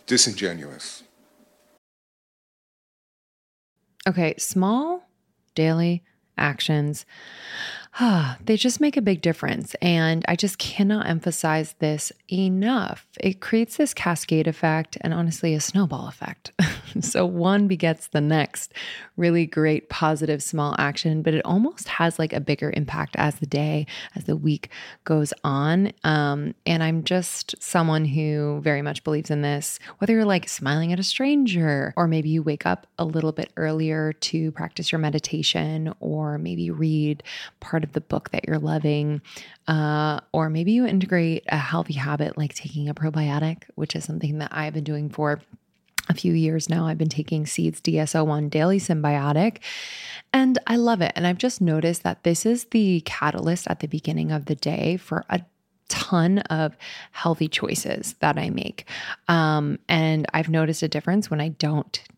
disingenuous. 0.08 1.04
Okay, 4.08 4.34
small 4.38 5.04
daily 5.56 6.04
actions 6.38 7.06
they 8.46 8.56
just 8.56 8.80
make 8.80 8.98
a 8.98 9.02
big 9.02 9.22
difference. 9.22 9.76
And 9.82 10.24
I 10.28 10.36
just 10.36 10.58
cannot 10.58 11.08
emphasize 11.08 11.76
this 11.80 12.12
enough. 12.32 13.08
It 13.20 13.42
creates 13.42 13.78
this 13.78 13.94
cascade 13.94 14.48
effect 14.48 14.98
and 15.02 15.14
honestly 15.14 15.54
a 15.54 15.60
snowball 15.60 16.08
effect. 16.08 16.52
so 17.02 17.26
one 17.26 17.68
begets 17.68 18.08
the 18.08 18.22
next. 18.22 18.74
Really 19.18 19.46
great, 19.46 19.90
positive, 19.90 20.42
small 20.42 20.76
action, 20.78 21.22
but 21.22 21.34
it 21.34 21.46
almost 21.46 21.88
has 21.90 22.20
like 22.20 22.34
a 22.34 22.40
bigger 22.40 22.72
impact 22.76 23.16
as 23.18 23.36
the 23.36 23.46
day, 23.46 23.86
as 24.16 24.26
the 24.26 24.36
week 24.36 24.70
goes 25.04 25.34
on. 25.44 25.92
Um, 26.04 26.54
and 26.66 26.84
I'm 26.84 27.04
just 27.04 27.56
someone 27.62 28.06
who 28.06 28.62
very 28.64 28.82
much 28.82 29.04
believes 29.04 29.30
in 29.30 29.42
this, 29.42 29.80
whether 29.98 30.14
you're 30.14 30.26
like 30.26 30.48
smiling 30.48 30.94
at 30.94 31.00
a 31.00 31.04
stranger, 31.04 31.94
or 31.98 32.08
maybe 32.08 32.30
you 32.30 32.44
wake 32.44 32.66
up 32.66 32.88
a 32.98 33.06
little 33.06 33.32
bit 33.32 33.52
earlier 33.58 34.14
to 34.14 34.52
practice 34.54 34.92
your 34.92 35.00
meditation, 35.00 35.94
or 36.00 36.38
maybe 36.38 36.72
read 36.72 37.24
part 37.60 37.79
of 37.84 37.90
of 37.90 37.94
the 37.94 38.02
book 38.02 38.30
that 38.32 38.48
you're 38.48 38.60
loving. 38.60 39.22
Uh, 39.68 40.20
or 40.32 40.50
maybe 40.50 40.72
you 40.72 40.86
integrate 40.86 41.44
a 41.50 41.58
healthy 41.58 41.94
habit 41.94 42.38
like 42.38 42.54
taking 42.54 42.88
a 42.88 42.94
probiotic, 42.94 43.64
which 43.76 43.96
is 43.96 44.06
something 44.06 44.38
that 44.40 44.50
I've 44.54 44.74
been 44.74 44.84
doing 44.84 45.10
for 45.10 45.42
a 46.08 46.14
few 46.14 46.34
years 46.34 46.70
now. 46.70 46.88
I've 46.88 46.98
been 46.98 47.10
taking 47.10 47.46
Seeds 47.46 47.82
DS-01 47.82 48.50
Daily 48.50 48.80
Synbiotic, 48.80 49.58
and 50.34 50.58
I 50.66 50.76
love 50.76 51.02
it. 51.02 51.12
And 51.16 51.28
I've 51.28 51.38
just 51.38 51.62
noticed 51.62 52.04
that 52.04 52.24
this 52.24 52.46
is 52.46 52.66
the 52.66 53.02
catalyst 53.02 53.68
at 53.68 53.80
the 53.80 53.88
beginning 53.88 54.32
of 54.32 54.46
the 54.46 54.56
day 54.56 54.98
for 54.98 55.26
a 55.30 55.42
ton 55.88 56.40
of 56.40 56.78
healthy 57.12 57.48
choices 57.48 58.16
that 58.20 58.38
I 58.38 58.50
make. 58.50 58.88
Um, 59.28 59.80
and 59.88 60.26
I've 60.34 60.50
noticed 60.50 60.84
a 60.84 60.88
difference 60.88 61.30
when 61.30 61.42
I 61.42 61.50
don't 61.50 62.00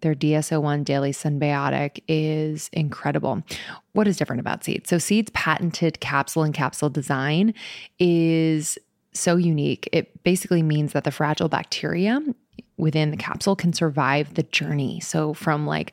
Their 0.00 0.14
DS-01 0.14 0.84
Daily 0.84 1.12
Synbiotic 1.12 2.00
is 2.08 2.68
incredible. 2.72 3.42
What 3.92 4.06
is 4.06 4.16
different 4.16 4.40
about 4.40 4.64
Seed? 4.64 4.86
So, 4.86 4.98
Seed's 4.98 5.30
patented 5.30 6.00
capsule 6.00 6.42
and 6.42 6.54
capsule 6.54 6.90
design 6.90 7.54
is 7.98 8.78
so 9.12 9.36
unique. 9.36 9.88
It 9.92 10.22
basically 10.22 10.62
means 10.62 10.92
that 10.92 11.04
the 11.04 11.10
fragile 11.10 11.48
bacteria 11.48 12.20
within 12.76 13.10
the 13.10 13.16
capsule 13.16 13.56
can 13.56 13.72
survive 13.72 14.34
the 14.34 14.42
journey. 14.44 15.00
So, 15.00 15.34
from 15.34 15.66
like 15.66 15.92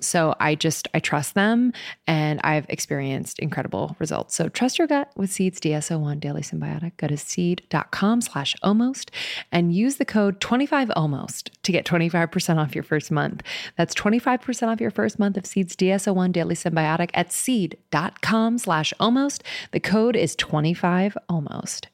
so 0.00 0.34
I 0.38 0.54
just, 0.54 0.88
I 0.94 1.00
trust 1.00 1.34
them 1.34 1.72
and 2.06 2.40
I've 2.44 2.66
experienced 2.68 3.38
incredible 3.38 3.96
results. 3.98 4.34
So 4.34 4.48
trust 4.48 4.78
your 4.78 4.86
gut 4.86 5.10
with 5.16 5.30
Seeds 5.30 5.60
DS-01 5.60 6.20
Daily 6.20 6.42
Synbiotic. 6.42 6.96
Go 6.96 7.08
to 7.08 7.16
seed.com 7.16 8.20
slash 8.20 8.54
almost 8.62 9.10
and 9.50 9.74
use 9.74 9.96
the 9.96 10.04
code 10.04 10.40
25almost 10.40 11.50
to 11.62 11.72
get 11.72 11.84
25% 11.84 12.58
off 12.58 12.74
your 12.74 12.84
first 12.84 13.10
month. 13.10 13.42
That's 13.76 13.94
25% 13.94 14.68
off 14.68 14.80
your 14.80 14.90
first 14.90 15.18
month 15.18 15.36
of 15.36 15.46
Seeds 15.46 15.74
DS-01 15.76 16.32
Daily 16.32 16.54
Synbiotic 16.54 17.10
at 17.14 17.32
seed.com 17.32 18.58
slash 18.58 18.92
almost. 19.00 19.42
The 19.72 19.80
code 19.80 20.16
is 20.16 20.36
25almost. 20.36 21.88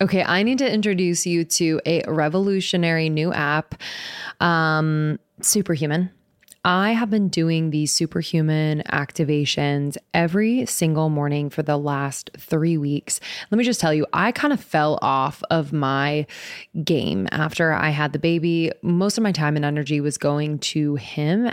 Okay, 0.00 0.22
I 0.22 0.44
need 0.44 0.58
to 0.58 0.72
introduce 0.72 1.26
you 1.26 1.44
to 1.44 1.80
a 1.84 2.02
revolutionary 2.06 3.10
new 3.10 3.32
app. 3.32 3.74
Um, 4.40 5.18
Superhuman. 5.40 6.10
I 6.64 6.92
have 6.92 7.08
been 7.08 7.28
doing 7.28 7.70
these 7.70 7.92
superhuman 7.92 8.82
activations 8.88 9.96
every 10.12 10.66
single 10.66 11.08
morning 11.08 11.50
for 11.50 11.62
the 11.62 11.78
last 11.78 12.30
three 12.36 12.76
weeks. 12.76 13.20
Let 13.50 13.58
me 13.58 13.64
just 13.64 13.80
tell 13.80 13.94
you, 13.94 14.06
I 14.12 14.32
kind 14.32 14.52
of 14.52 14.60
fell 14.60 14.98
off 15.00 15.42
of 15.50 15.72
my 15.72 16.26
game 16.84 17.28
after 17.30 17.72
I 17.72 17.90
had 17.90 18.12
the 18.12 18.18
baby. 18.18 18.70
Most 18.82 19.18
of 19.18 19.24
my 19.24 19.32
time 19.32 19.56
and 19.56 19.64
energy 19.64 20.00
was 20.00 20.18
going 20.18 20.58
to 20.58 20.96
him 20.96 21.52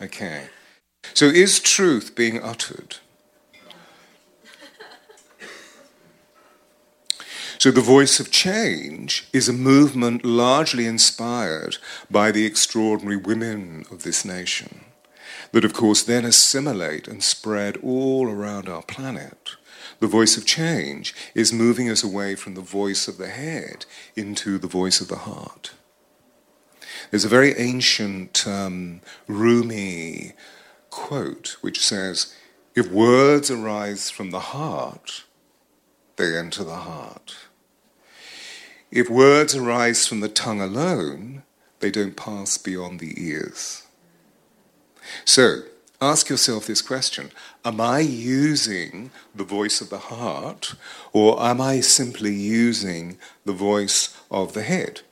Okay. 0.00 0.46
So 1.14 1.26
is 1.26 1.60
truth 1.60 2.14
being 2.14 2.42
uttered? 2.42 2.96
So, 7.58 7.72
the 7.72 7.80
voice 7.80 8.20
of 8.20 8.30
change 8.30 9.26
is 9.32 9.48
a 9.48 9.52
movement 9.52 10.24
largely 10.24 10.86
inspired 10.86 11.78
by 12.08 12.30
the 12.30 12.46
extraordinary 12.46 13.16
women 13.16 13.84
of 13.90 14.04
this 14.04 14.24
nation, 14.24 14.84
that 15.50 15.64
of 15.64 15.72
course 15.72 16.04
then 16.04 16.24
assimilate 16.24 17.08
and 17.08 17.20
spread 17.20 17.76
all 17.78 18.30
around 18.30 18.68
our 18.68 18.82
planet. 18.82 19.56
The 19.98 20.06
voice 20.06 20.36
of 20.36 20.46
change 20.46 21.16
is 21.34 21.52
moving 21.52 21.90
us 21.90 22.04
away 22.04 22.36
from 22.36 22.54
the 22.54 22.60
voice 22.60 23.08
of 23.08 23.18
the 23.18 23.26
head 23.26 23.86
into 24.14 24.58
the 24.58 24.68
voice 24.68 25.00
of 25.00 25.08
the 25.08 25.16
heart. 25.16 25.72
There's 27.10 27.24
a 27.24 27.28
very 27.28 27.56
ancient 27.58 28.46
um, 28.46 29.00
Rumi 29.26 30.32
quote 30.90 31.56
which 31.60 31.84
says, 31.84 32.34
If 32.74 32.90
words 32.90 33.50
arise 33.50 34.10
from 34.10 34.30
the 34.30 34.40
heart, 34.40 35.24
they 36.16 36.36
enter 36.36 36.64
the 36.64 36.76
heart. 36.76 37.36
If 38.90 39.08
words 39.08 39.54
arise 39.54 40.06
from 40.06 40.20
the 40.20 40.28
tongue 40.28 40.60
alone, 40.60 41.44
they 41.80 41.90
don't 41.90 42.16
pass 42.16 42.58
beyond 42.58 43.00
the 43.00 43.14
ears. 43.22 43.86
So, 45.24 45.62
ask 46.00 46.28
yourself 46.28 46.66
this 46.66 46.82
question 46.82 47.30
Am 47.64 47.80
I 47.80 48.00
using 48.00 49.10
the 49.34 49.44
voice 49.44 49.80
of 49.80 49.90
the 49.90 49.98
heart, 49.98 50.74
or 51.12 51.40
am 51.42 51.60
I 51.60 51.80
simply 51.80 52.34
using 52.34 53.18
the 53.44 53.52
voice 53.52 54.16
of 54.30 54.52
the 54.52 54.62
head? 54.62 55.02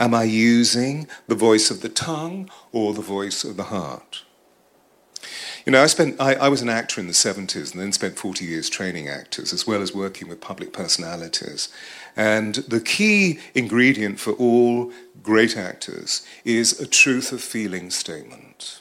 Am 0.00 0.14
I 0.14 0.24
using 0.24 1.06
the 1.28 1.34
voice 1.34 1.70
of 1.70 1.82
the 1.82 1.90
tongue 1.90 2.50
or 2.72 2.94
the 2.94 3.02
voice 3.02 3.44
of 3.44 3.58
the 3.58 3.64
heart? 3.64 4.24
You 5.66 5.72
know, 5.72 5.82
I 5.82 5.86
spent 5.88 6.18
I, 6.18 6.36
I, 6.36 6.48
was 6.48 6.62
an 6.62 6.70
actor 6.70 7.02
in 7.02 7.06
the 7.06 7.12
70s 7.12 7.72
and 7.72 7.80
then 7.82 7.92
spent 7.92 8.16
40 8.18 8.46
years 8.46 8.70
training 8.70 9.08
actors 9.08 9.52
as 9.52 9.66
well 9.66 9.82
as 9.82 9.94
working 9.94 10.26
with 10.26 10.40
public 10.40 10.72
personalities. 10.72 11.68
And 12.16 12.54
the 12.54 12.80
key 12.80 13.40
ingredient 13.54 14.18
for 14.18 14.32
all 14.32 14.90
great 15.22 15.58
actors 15.58 16.26
is 16.46 16.80
a 16.80 16.86
truth 16.86 17.30
of 17.30 17.42
feeling 17.42 17.90
statement. 17.90 18.80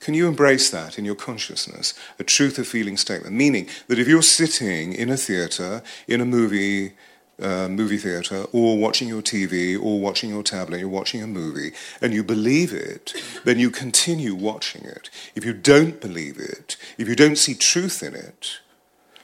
Can 0.00 0.12
you 0.12 0.28
embrace 0.28 0.68
that 0.68 0.98
in 0.98 1.06
your 1.06 1.14
consciousness? 1.14 1.94
A 2.18 2.24
truth 2.24 2.58
of 2.58 2.68
feeling 2.68 2.98
statement, 2.98 3.34
meaning 3.34 3.66
that 3.88 3.98
if 3.98 4.06
you're 4.06 4.22
sitting 4.22 4.92
in 4.92 5.08
a 5.08 5.16
theatre, 5.16 5.82
in 6.06 6.20
a 6.20 6.26
movie, 6.26 6.92
uh, 7.40 7.68
movie 7.68 7.98
theatre 7.98 8.46
or 8.52 8.78
watching 8.78 9.08
your 9.08 9.22
TV 9.22 9.80
or 9.80 10.00
watching 10.00 10.30
your 10.30 10.42
tablet, 10.42 10.80
you're 10.80 10.88
watching 10.88 11.22
a 11.22 11.26
movie, 11.26 11.72
and 12.00 12.14
you 12.14 12.22
believe 12.22 12.72
it, 12.72 13.14
then 13.44 13.58
you 13.58 13.70
continue 13.70 14.34
watching 14.34 14.84
it. 14.84 15.10
If 15.34 15.44
you 15.44 15.52
don't 15.52 16.00
believe 16.00 16.38
it, 16.38 16.76
if 16.98 17.08
you 17.08 17.16
don't 17.16 17.36
see 17.36 17.54
truth 17.54 18.02
in 18.02 18.14
it, 18.14 18.60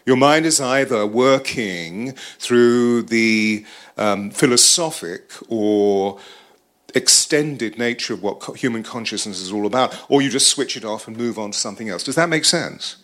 your 0.04 0.16
mind 0.16 0.46
is 0.46 0.60
either 0.60 1.06
working 1.06 2.12
through 2.38 3.02
the 3.02 3.64
um, 3.96 4.30
philosophic 4.30 5.30
or 5.48 6.18
extended 6.94 7.78
nature 7.78 8.14
of 8.14 8.22
what 8.22 8.56
human 8.56 8.82
consciousness 8.82 9.40
is 9.40 9.52
all 9.52 9.64
about, 9.64 9.98
or 10.08 10.20
you 10.20 10.28
just 10.28 10.48
switch 10.48 10.76
it 10.76 10.84
off 10.84 11.06
and 11.06 11.16
move 11.16 11.38
on 11.38 11.52
to 11.52 11.58
something 11.58 11.88
else. 11.88 12.02
Does 12.04 12.16
that 12.16 12.28
make 12.28 12.44
sense? 12.44 12.96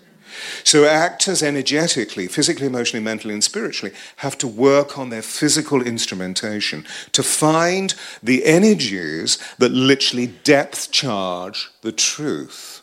So 0.64 0.84
actors 0.84 1.42
energetically, 1.42 2.28
physically, 2.28 2.66
emotionally, 2.66 3.04
mentally, 3.04 3.34
and 3.34 3.44
spiritually 3.44 3.94
have 4.16 4.38
to 4.38 4.48
work 4.48 4.98
on 4.98 5.10
their 5.10 5.22
physical 5.22 5.82
instrumentation 5.82 6.86
to 7.12 7.22
find 7.22 7.94
the 8.22 8.44
energies 8.44 9.38
that 9.58 9.72
literally 9.72 10.26
depth 10.26 10.90
charge 10.90 11.70
the 11.82 11.92
truth. 11.92 12.82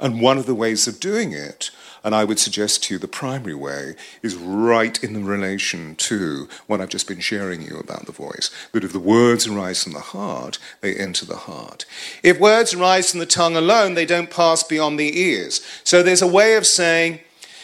And 0.00 0.20
one 0.20 0.38
of 0.38 0.46
the 0.46 0.54
ways 0.54 0.86
of 0.86 1.00
doing 1.00 1.32
it 1.32 1.70
and 2.04 2.14
I 2.14 2.24
would 2.24 2.38
suggest 2.38 2.84
to 2.84 2.94
you 2.94 2.98
the 2.98 3.08
primary 3.08 3.54
way 3.54 3.96
is 4.22 4.34
right 4.34 5.02
in 5.02 5.14
the 5.14 5.20
relation 5.20 5.96
to 5.96 6.48
what 6.66 6.82
I've 6.82 6.90
just 6.90 7.08
been 7.08 7.20
sharing 7.20 7.62
you 7.62 7.78
about 7.78 8.04
the 8.04 8.12
voice. 8.12 8.50
That 8.72 8.84
if 8.84 8.92
the 8.92 9.00
words 9.00 9.46
arise 9.46 9.82
from 9.82 9.94
the 9.94 10.00
heart, 10.00 10.58
they 10.82 10.94
enter 10.94 11.24
the 11.24 11.36
heart. 11.36 11.86
If 12.22 12.38
words 12.38 12.74
arise 12.74 13.10
from 13.10 13.20
the 13.20 13.26
tongue 13.26 13.56
alone, 13.56 13.94
they 13.94 14.04
don't 14.04 14.30
pass 14.30 14.62
beyond 14.62 15.00
the 15.00 15.18
ears. 15.18 15.62
So 15.82 16.02
there's 16.02 16.22
a 16.22 16.26
way 16.26 16.56
of 16.56 16.66
saying, 16.66 17.20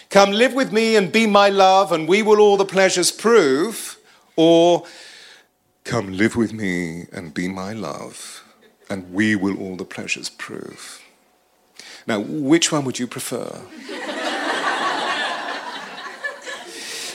Come 0.09 0.32
live 0.32 0.55
with 0.55 0.72
me 0.72 0.97
and 0.97 1.12
be 1.12 1.26
my 1.26 1.51
love, 1.51 1.93
and 1.93 2.09
we 2.09 2.22
will 2.22 2.41
all 2.41 2.57
the 2.57 2.64
pleasures 2.64 3.12
prove. 3.12 3.99
Or, 4.36 4.86
Come 5.84 6.16
live 6.16 6.34
with 6.34 6.53
me 6.53 7.07
and 7.12 7.34
be 7.34 7.47
my 7.47 7.74
love, 7.74 8.43
and 8.88 9.12
we 9.12 9.36
will 9.36 9.59
all 9.59 9.76
the 9.76 9.84
pleasures 9.84 10.30
prove. 10.30 11.03
Now, 12.07 12.20
which 12.20 12.72
one 12.72 12.84
would 12.86 12.99
you 12.99 13.07
prefer? 13.07 13.61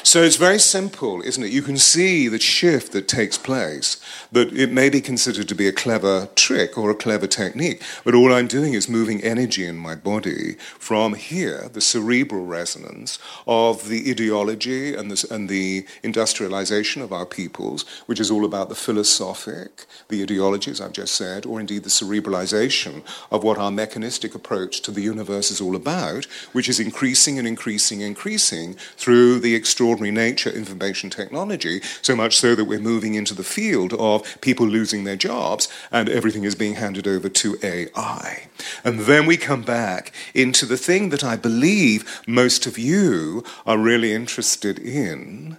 So 0.06 0.22
it's 0.22 0.36
very 0.36 0.60
simple, 0.60 1.24
isn't 1.24 1.44
it? 1.44 1.52
You 1.52 1.64
can 1.64 1.80
see 1.80 2.28
the 2.28 2.40
shift 2.40 2.92
that 2.92 3.08
takes 3.08 3.40
place, 3.40 4.00
that 4.32 4.54
it 4.54 4.72
may 4.72 4.88
be 4.88 5.02
considered 5.02 5.50
to 5.50 5.56
be 5.56 5.68
a 5.68 5.72
clever 5.72 6.30
trick 6.36 6.78
or 6.78 6.92
a 6.92 6.96
clever 6.96 7.26
technique, 7.26 7.82
but 8.04 8.14
all 8.14 8.32
I'm 8.32 8.46
doing 8.46 8.76
is 8.76 8.88
moving 8.88 9.24
energy 9.24 9.66
in 9.66 9.78
my 9.78 9.96
body 9.96 10.58
from 10.78 11.16
here, 11.16 11.70
the 11.74 11.82
cerebral 11.82 12.46
resonance 12.46 13.18
of 13.48 13.90
the 13.90 14.12
ideology 14.12 14.94
and 14.94 15.10
the, 15.10 15.34
and 15.34 15.50
the 15.50 15.88
industrialization 16.04 17.02
of 17.02 17.12
our 17.12 17.26
peoples, 17.26 17.84
which 18.06 18.20
is 18.20 18.30
all 18.30 18.46
about 18.46 18.70
the 18.70 18.76
philosophic, 18.76 19.88
the 20.10 20.22
ideologies 20.22 20.80
I've 20.80 20.94
just 20.94 21.16
said, 21.16 21.48
or 21.48 21.60
indeed 21.60 21.82
the 21.82 21.90
cerebralization 21.90 23.02
of 23.32 23.44
what 23.44 23.58
our 23.58 23.72
mechanistic 23.72 24.36
approach 24.36 24.82
to 24.82 24.92
the 24.92 25.02
universe 25.02 25.50
is 25.50 25.60
all 25.60 25.76
about, 25.76 26.26
which 26.54 26.70
is 26.70 26.80
increasing 26.80 27.40
and 27.40 27.48
increasing 27.48 28.04
and 28.04 28.10
increasing 28.10 28.76
through 28.98 29.40
the 29.40 29.56
extraordinary 29.56 29.95
extraordinary 29.96 30.30
nature 30.30 30.50
information 30.50 31.10
technology, 31.10 31.82
so 32.02 32.16
much 32.16 32.36
so 32.36 32.54
that 32.56 32.66
we're 32.66 32.80
moving 32.80 33.16
into 33.16 33.34
the 33.34 33.44
field 33.44 33.94
of 33.94 34.24
people 34.42 34.68
losing 34.68 35.04
their 35.04 35.16
jobs 35.16 35.70
and 35.92 36.10
everything 36.10 36.44
is 36.44 36.56
being 36.56 36.76
handed 36.76 37.08
over 37.08 37.30
to 37.30 37.58
AI. 37.64 38.48
And 38.84 39.02
then 39.02 39.26
we 39.26 39.38
come 39.38 39.62
back 39.62 40.12
into 40.34 40.66
the 40.66 40.78
thing 40.78 41.10
that 41.10 41.24
I 41.24 41.38
believe 41.38 42.22
most 42.28 42.66
of 42.66 42.78
you 42.78 43.44
are 43.66 43.78
really 43.78 44.12
interested 44.14 44.80
in 44.80 45.58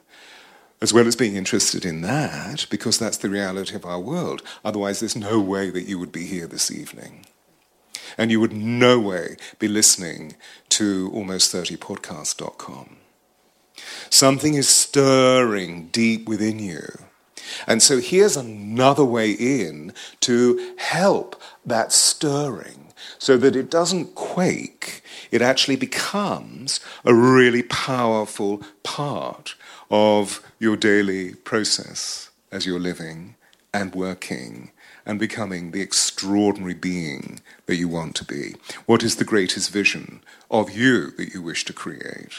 as 0.82 0.92
well 0.92 1.06
as 1.06 1.16
being 1.16 1.36
interested 1.36 1.86
in 1.86 2.02
that, 2.02 2.66
because 2.68 2.98
that's 2.98 3.16
the 3.16 3.30
reality 3.30 3.74
of 3.74 3.86
our 3.86 3.98
world. 3.98 4.42
Otherwise, 4.62 5.00
there's 5.00 5.16
no 5.16 5.40
way 5.40 5.70
that 5.70 5.88
you 5.88 5.98
would 5.98 6.12
be 6.12 6.26
here 6.26 6.46
this 6.46 6.70
evening. 6.70 7.24
And 8.18 8.30
you 8.30 8.40
would 8.40 8.52
no 8.52 9.00
way 9.00 9.36
be 9.58 9.68
listening 9.68 10.36
to 10.68 11.10
almost30podcast.com. 11.12 13.05
Something 14.10 14.54
is 14.54 14.68
stirring 14.68 15.88
deep 15.88 16.28
within 16.28 16.58
you. 16.58 16.86
And 17.66 17.82
so 17.82 17.98
here's 17.98 18.36
another 18.36 19.04
way 19.04 19.30
in 19.30 19.92
to 20.20 20.74
help 20.78 21.40
that 21.64 21.92
stirring 21.92 22.92
so 23.18 23.36
that 23.36 23.56
it 23.56 23.70
doesn't 23.70 24.14
quake, 24.14 25.02
it 25.30 25.42
actually 25.42 25.76
becomes 25.76 26.80
a 27.04 27.14
really 27.14 27.62
powerful 27.62 28.62
part 28.82 29.54
of 29.90 30.42
your 30.58 30.76
daily 30.76 31.34
process 31.34 32.30
as 32.50 32.66
you're 32.66 32.80
living 32.80 33.36
and 33.72 33.94
working 33.94 34.70
and 35.04 35.18
becoming 35.20 35.70
the 35.70 35.82
extraordinary 35.82 36.74
being 36.74 37.40
that 37.66 37.76
you 37.76 37.88
want 37.88 38.14
to 38.16 38.24
be. 38.24 38.56
What 38.86 39.02
is 39.02 39.16
the 39.16 39.24
greatest 39.24 39.70
vision 39.70 40.20
of 40.50 40.70
you 40.70 41.10
that 41.12 41.32
you 41.32 41.42
wish 41.42 41.64
to 41.66 41.72
create? 41.72 42.32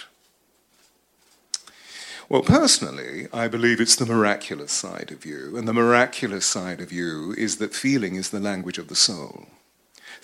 Well, 2.29 2.41
personally, 2.41 3.27
I 3.31 3.47
believe 3.47 3.79
it's 3.79 3.95
the 3.95 4.05
miraculous 4.05 4.73
side 4.73 5.11
of 5.11 5.25
you, 5.25 5.55
and 5.55 5.65
the 5.65 5.73
miraculous 5.73 6.45
side 6.45 6.81
of 6.81 6.91
you 6.91 7.33
is 7.37 7.55
that 7.57 7.73
feeling 7.73 8.15
is 8.15 8.31
the 8.31 8.41
language 8.41 8.77
of 8.77 8.89
the 8.89 8.95
soul. 8.97 9.45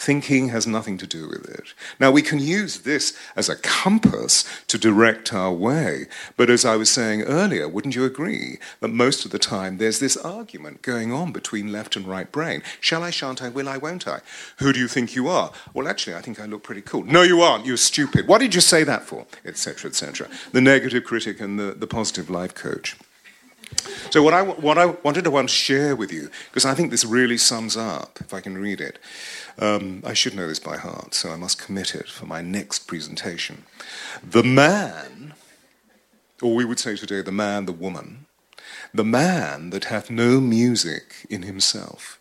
Thinking 0.04 0.50
has 0.50 0.68
nothing 0.68 0.98
to 0.98 1.08
do 1.08 1.30
with 1.30 1.50
it. 1.50 1.74
Now, 1.98 2.12
we 2.12 2.22
can 2.22 2.38
use 2.38 2.80
this 2.80 3.18
as 3.38 3.48
a 3.48 3.56
compass 3.56 4.44
to 4.68 4.78
direct 4.78 5.34
our 5.34 5.54
way, 5.54 6.08
but 6.36 6.50
as 6.50 6.66
I 6.66 6.76
was 6.76 6.92
saying 6.92 7.22
earlier, 7.22 7.70
wouldn't 7.70 7.96
you 7.96 8.04
agree 8.04 8.60
that 8.82 8.90
most 8.90 9.24
of 9.24 9.32
the 9.32 9.40
time 9.40 9.78
there's 9.78 10.00
this 10.00 10.18
argument 10.18 10.82
going 10.82 11.14
on 11.14 11.32
between 11.32 11.72
left 11.72 11.96
and 11.96 12.06
right 12.06 12.30
brain? 12.30 12.64
Shall 12.82 13.02
I, 13.02 13.12
shan't 13.12 13.42
I, 13.42 13.48
will 13.48 13.70
I, 13.70 13.78
won't 13.78 14.06
I? 14.06 14.20
Who 14.58 14.74
do 14.74 14.80
you 14.82 14.90
think 14.90 15.16
you 15.16 15.30
are? 15.30 15.54
Well, 15.74 15.88
actually, 15.88 16.18
I 16.18 16.22
think 16.22 16.38
I 16.38 16.48
look 16.48 16.64
pretty 16.64 16.82
cool. 16.82 17.06
No, 17.06 17.22
you 17.22 17.40
aren't, 17.40 17.66
you're 17.66 17.78
stupid. 17.78 18.28
What 18.28 18.42
did 18.42 18.54
you 18.54 18.60
say 18.60 18.84
that 18.84 19.04
for? 19.04 19.26
Etc., 19.46 19.90
etc. 19.90 20.28
The 20.52 20.60
negative 20.60 21.06
critic 21.06 21.40
and 21.40 21.58
the, 21.58 21.76
the 21.76 21.88
positive 21.88 22.30
life 22.30 22.54
coach. 22.54 22.98
So, 24.10 24.22
what 24.22 24.34
I, 24.34 24.44
what 24.44 24.78
I 24.78 24.86
wanted 24.86 25.24
to 25.24 25.32
want 25.32 25.50
to 25.50 25.56
share 25.56 25.96
with 25.96 26.12
you, 26.12 26.30
because 26.50 26.66
I 26.66 26.74
think 26.74 26.92
this 26.92 27.06
really 27.06 27.38
sums 27.38 27.76
up, 27.76 28.20
if 28.22 28.34
I 28.34 28.42
can 28.42 28.58
read 28.58 28.80
it, 28.80 29.00
um, 29.58 30.02
I 30.06 30.14
should 30.14 30.36
know 30.36 30.48
this 30.48 30.60
by 30.60 30.78
heart, 30.78 31.14
so 31.14 31.32
I 31.32 31.36
must 31.36 31.62
commit 31.62 31.96
it 31.96 32.10
for 32.10 32.26
my 32.26 32.42
next 32.42 32.88
presentation. 32.88 33.64
The 34.24 34.44
man, 34.44 35.34
or 36.42 36.56
we 36.56 36.66
would 36.66 36.80
say 36.80 36.96
today, 36.96 37.22
the 37.22 37.32
man, 37.32 37.66
the 37.66 37.72
woman, 37.72 38.26
the 38.94 39.04
man 39.04 39.70
that 39.70 39.86
hath 39.86 40.10
no 40.10 40.40
music 40.40 41.26
in 41.30 41.44
himself, 41.44 42.20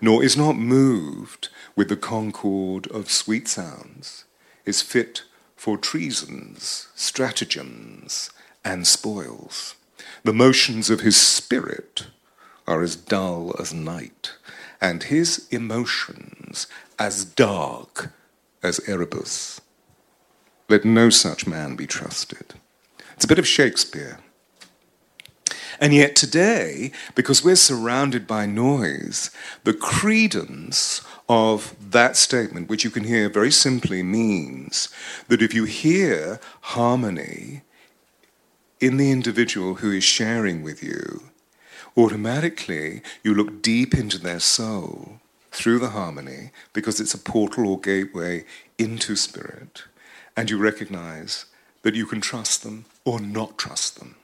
nor 0.00 0.22
is 0.22 0.36
not 0.36 0.56
moved 0.56 1.48
with 1.76 1.88
the 1.88 1.96
concord 1.96 2.86
of 2.88 3.10
sweet 3.10 3.48
sounds, 3.48 4.24
is 4.64 4.82
fit 4.82 5.22
for 5.56 5.76
treasons, 5.76 6.88
stratagems, 6.94 8.30
and 8.64 8.86
spoils. 8.86 9.74
The 10.24 10.32
motions 10.32 10.90
of 10.90 11.00
his 11.00 11.16
spirit 11.16 12.06
are 12.66 12.82
as 12.82 12.96
dull 12.96 13.54
as 13.58 13.72
night 13.72 14.32
and 14.80 15.04
his 15.04 15.46
as 16.98 17.24
dark 17.24 18.12
as 18.62 18.80
Erebus. 18.88 19.60
Let 20.68 20.84
no 20.84 21.10
such 21.10 21.46
man 21.46 21.76
be 21.76 21.86
trusted. 21.86 22.54
It's 23.14 23.24
a 23.24 23.28
bit 23.28 23.38
of 23.38 23.46
Shakespeare. 23.46 24.18
And 25.80 25.94
yet, 25.94 26.14
today, 26.14 26.92
because 27.14 27.42
we're 27.42 27.56
surrounded 27.56 28.26
by 28.26 28.44
noise, 28.44 29.30
the 29.64 29.72
credence 29.72 31.00
of 31.28 31.74
that 31.90 32.16
statement, 32.16 32.68
which 32.68 32.84
you 32.84 32.90
can 32.90 33.04
hear 33.04 33.28
very 33.30 33.50
simply, 33.50 34.02
means 34.02 34.88
that 35.28 35.40
if 35.40 35.54
you 35.54 35.64
hear 35.64 36.38
harmony 36.60 37.62
in 38.78 38.96
the 38.96 39.10
individual 39.10 39.76
who 39.76 39.90
is 39.92 40.04
sharing 40.04 40.62
with 40.62 40.82
you, 40.82 41.24
automatically 41.96 43.02
you 43.22 43.34
look 43.34 43.62
deep 43.62 43.94
into 43.94 44.18
their 44.18 44.40
soul 44.40 45.19
through 45.50 45.78
the 45.78 45.90
harmony 45.90 46.50
because 46.72 47.00
it's 47.00 47.14
a 47.14 47.18
portal 47.18 47.68
or 47.68 47.80
gateway 47.80 48.44
into 48.78 49.16
spirit, 49.16 49.84
and 50.36 50.50
you 50.50 50.58
recognize 50.58 51.46
that 51.82 51.94
you 51.94 52.06
can 52.06 52.20
trust 52.20 52.62
them 52.62 52.84
or 53.04 53.20
not 53.20 53.58
trust 53.58 53.98
them. 53.98 54.16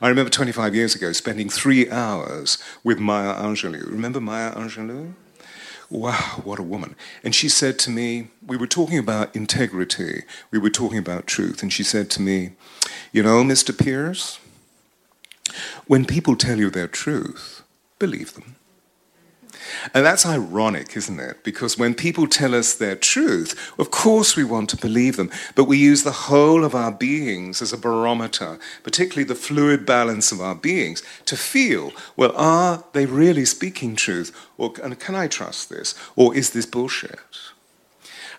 I 0.00 0.08
remember 0.08 0.30
25 0.30 0.74
years 0.74 0.94
ago 0.94 1.12
spending 1.12 1.48
three 1.48 1.90
hours 1.90 2.62
with 2.84 3.00
Maya 3.00 3.34
Angelou. 3.34 3.84
Remember 3.90 4.20
Maya 4.20 4.54
Angelou? 4.54 5.14
Wow, 5.90 6.42
what 6.44 6.58
a 6.58 6.62
woman. 6.62 6.94
And 7.24 7.34
she 7.34 7.48
said 7.48 7.78
to 7.80 7.90
me, 7.90 8.28
we 8.46 8.56
were 8.56 8.66
talking 8.66 8.98
about 8.98 9.34
integrity, 9.34 10.22
we 10.50 10.58
were 10.58 10.70
talking 10.70 10.98
about 10.98 11.26
truth, 11.26 11.62
and 11.62 11.72
she 11.72 11.82
said 11.82 12.10
to 12.10 12.22
me, 12.22 12.50
You 13.10 13.22
know, 13.22 13.42
Mr. 13.42 13.76
Pearce, 13.76 14.38
when 15.86 16.04
people 16.04 16.36
tell 16.36 16.58
you 16.58 16.70
their 16.70 16.88
truth, 16.88 17.62
believe 17.98 18.34
them. 18.34 18.56
And 19.94 20.04
that's 20.04 20.26
ironic, 20.26 20.96
isn't 20.96 21.20
it? 21.20 21.44
Because 21.44 21.78
when 21.78 21.94
people 21.94 22.26
tell 22.26 22.54
us 22.54 22.74
their 22.74 22.96
truth, 22.96 23.72
of 23.78 23.90
course 23.90 24.36
we 24.36 24.44
want 24.44 24.70
to 24.70 24.76
believe 24.76 25.16
them, 25.16 25.30
but 25.54 25.64
we 25.64 25.78
use 25.78 26.04
the 26.04 26.12
whole 26.12 26.64
of 26.64 26.74
our 26.74 26.92
beings 26.92 27.60
as 27.62 27.72
a 27.72 27.78
barometer, 27.78 28.58
particularly 28.82 29.24
the 29.24 29.34
fluid 29.34 29.84
balance 29.84 30.32
of 30.32 30.40
our 30.40 30.54
beings, 30.54 31.02
to 31.26 31.36
feel 31.36 31.92
well, 32.16 32.32
are 32.36 32.84
they 32.92 33.06
really 33.06 33.44
speaking 33.44 33.96
truth? 33.96 34.34
Or 34.56 34.72
can 34.72 35.14
I 35.14 35.28
trust 35.28 35.70
this? 35.70 35.94
Or 36.16 36.34
is 36.34 36.50
this 36.50 36.66
bullshit? 36.66 37.18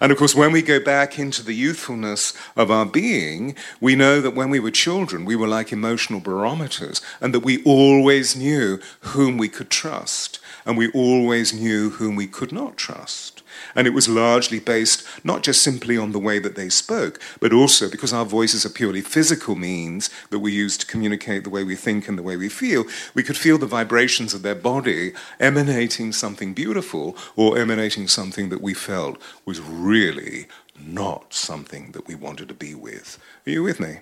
And 0.02 0.12
of 0.12 0.18
course, 0.18 0.34
when 0.34 0.54
we 0.54 0.62
go 0.62 0.80
back 0.80 1.20
into 1.20 1.44
the 1.44 1.54
youthfulness 1.54 2.34
of 2.56 2.72
our 2.72 2.86
being, 2.86 3.56
we 3.82 3.96
know 3.96 4.22
that 4.22 4.36
when 4.36 4.50
we 4.50 4.60
were 4.60 4.72
children, 4.72 5.26
we 5.26 5.36
were 5.36 5.48
like 5.48 5.74
emotional 5.74 6.22
barometers, 6.22 7.02
and 7.20 7.34
that 7.34 7.42
we 7.42 7.62
always 7.64 8.36
knew 8.36 8.80
whom 9.02 9.38
we 9.38 9.50
could 9.50 9.70
trust, 9.70 10.39
and 10.66 10.78
we 10.78 10.90
always 10.92 11.54
knew 11.54 11.92
whom 11.92 12.16
we 12.16 12.28
could 12.28 12.52
not 12.52 12.78
trust. 12.78 13.44
And 13.76 13.88
it 13.88 13.94
was 13.94 14.08
largely 14.08 14.60
based 14.60 15.06
not 15.24 15.44
just 15.44 15.62
simply 15.62 15.98
on 15.98 16.12
the 16.12 16.20
way 16.20 16.40
that 16.40 16.56
they 16.56 16.70
spoke, 16.70 17.20
but 17.40 17.54
also 17.54 17.90
because 17.90 18.14
our 18.14 18.26
voices 18.26 18.66
are 18.66 18.70
purely 18.70 19.02
physical 19.02 19.56
means 19.56 20.10
that 20.30 20.40
we 20.40 20.52
use 20.52 20.78
to 20.78 20.86
communicate 20.86 21.44
the 21.44 21.50
way 21.50 21.64
we 21.64 21.76
think 21.76 22.08
and 22.08 22.18
the 22.18 22.24
way 22.24 22.38
we 22.38 22.50
feel, 22.50 22.86
we 23.14 23.24
could 23.24 23.38
feel 23.38 23.58
the 23.58 23.66
vibrations 23.66 24.34
of 24.34 24.42
their 24.42 24.56
body 24.56 25.14
emanating 25.40 26.12
something 26.12 26.54
beautiful 26.54 27.18
or 27.36 27.58
emanating 27.58 28.08
something 28.08 28.50
that 28.50 28.62
we 28.62 28.74
felt 28.74 29.22
was 29.46 29.60
really 29.60 30.48
not 30.86 31.34
something 31.34 31.92
that 31.92 32.08
we 32.08 32.16
wanted 32.16 32.48
to 32.48 32.54
be 32.54 32.74
with. 32.74 33.20
Are 33.46 33.52
you 33.52 33.64
with 33.64 33.80
me? 33.80 34.00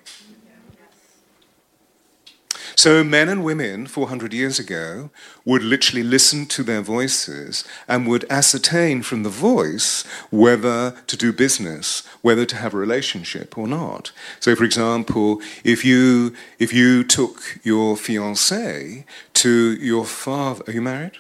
So, 2.78 3.04
men 3.04 3.28
and 3.28 3.44
women 3.44 3.88
400 3.88 4.36
years 4.36 4.60
ago 4.60 5.10
would 5.44 5.64
literally 5.64 6.04
listen 6.04 6.46
to 6.46 6.62
their 6.62 6.82
voices 6.82 7.64
and 7.88 8.06
would 8.06 8.24
ascertain 8.30 9.02
from 9.02 9.24
the 9.24 9.32
voice 9.32 10.04
whether 10.30 10.92
to 11.08 11.18
do 11.18 11.34
business, 11.34 12.04
whether 12.22 12.46
to 12.46 12.56
have 12.56 12.76
a 12.76 12.78
relationship 12.78 13.58
or 13.58 13.68
not. 13.68 14.12
So, 14.40 14.56
for 14.56 14.64
example, 14.64 15.42
if 15.64 15.84
you, 15.84 16.36
if 16.60 16.72
you 16.72 17.04
took 17.04 17.58
your 17.64 17.96
fiancée 17.96 19.06
to 19.34 19.74
your 19.74 20.06
father, 20.06 20.64
are 20.68 20.74
you 20.74 20.82
married? 20.84 21.18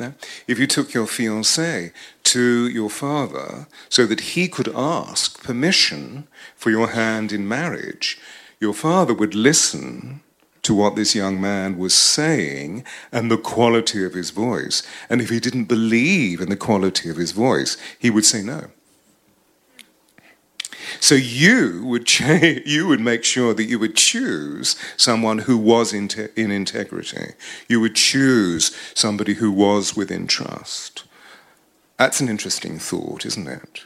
No? 0.00 0.14
If 0.48 0.58
you 0.58 0.66
took 0.66 0.92
your 0.94 1.06
fiancée 1.06 1.92
to 2.24 2.68
your 2.68 2.90
father 2.90 3.68
so 3.88 4.04
that 4.06 4.32
he 4.34 4.48
could 4.48 4.74
ask 4.74 5.44
permission 5.44 6.26
for 6.56 6.70
your 6.70 6.88
hand 6.88 7.30
in 7.30 7.46
marriage, 7.46 8.18
your 8.58 8.74
father 8.74 9.14
would 9.14 9.36
listen 9.36 10.22
to 10.62 10.74
what 10.74 10.94
this 10.94 11.14
young 11.14 11.40
man 11.40 11.76
was 11.76 11.94
saying 11.94 12.84
and 13.10 13.30
the 13.30 13.36
quality 13.36 14.04
of 14.04 14.14
his 14.14 14.30
voice. 14.30 14.82
And 15.10 15.20
if 15.20 15.28
he 15.28 15.40
didn't 15.40 15.64
believe 15.64 16.40
in 16.40 16.48
the 16.48 16.56
quality 16.56 17.10
of 17.10 17.16
his 17.16 17.32
voice, 17.32 17.76
he 17.98 18.10
would 18.10 18.24
say 18.24 18.42
no. 18.42 18.70
So 21.00 21.14
you 21.14 21.82
would 21.84 22.08
you 22.20 22.86
would 22.86 23.00
make 23.00 23.24
sure 23.24 23.54
that 23.54 23.64
you 23.64 23.78
would 23.78 23.96
choose 23.96 24.76
someone 24.96 25.38
who 25.38 25.58
was 25.58 25.92
in, 25.92 26.08
te- 26.08 26.28
in 26.36 26.50
integrity. 26.50 27.34
You 27.68 27.80
would 27.80 27.96
choose 27.96 28.76
somebody 28.94 29.34
who 29.34 29.50
was 29.50 29.96
within 29.96 30.26
trust. 30.26 31.04
That's 31.98 32.20
an 32.20 32.28
interesting 32.28 32.78
thought, 32.78 33.24
isn't 33.26 33.46
it? 33.46 33.84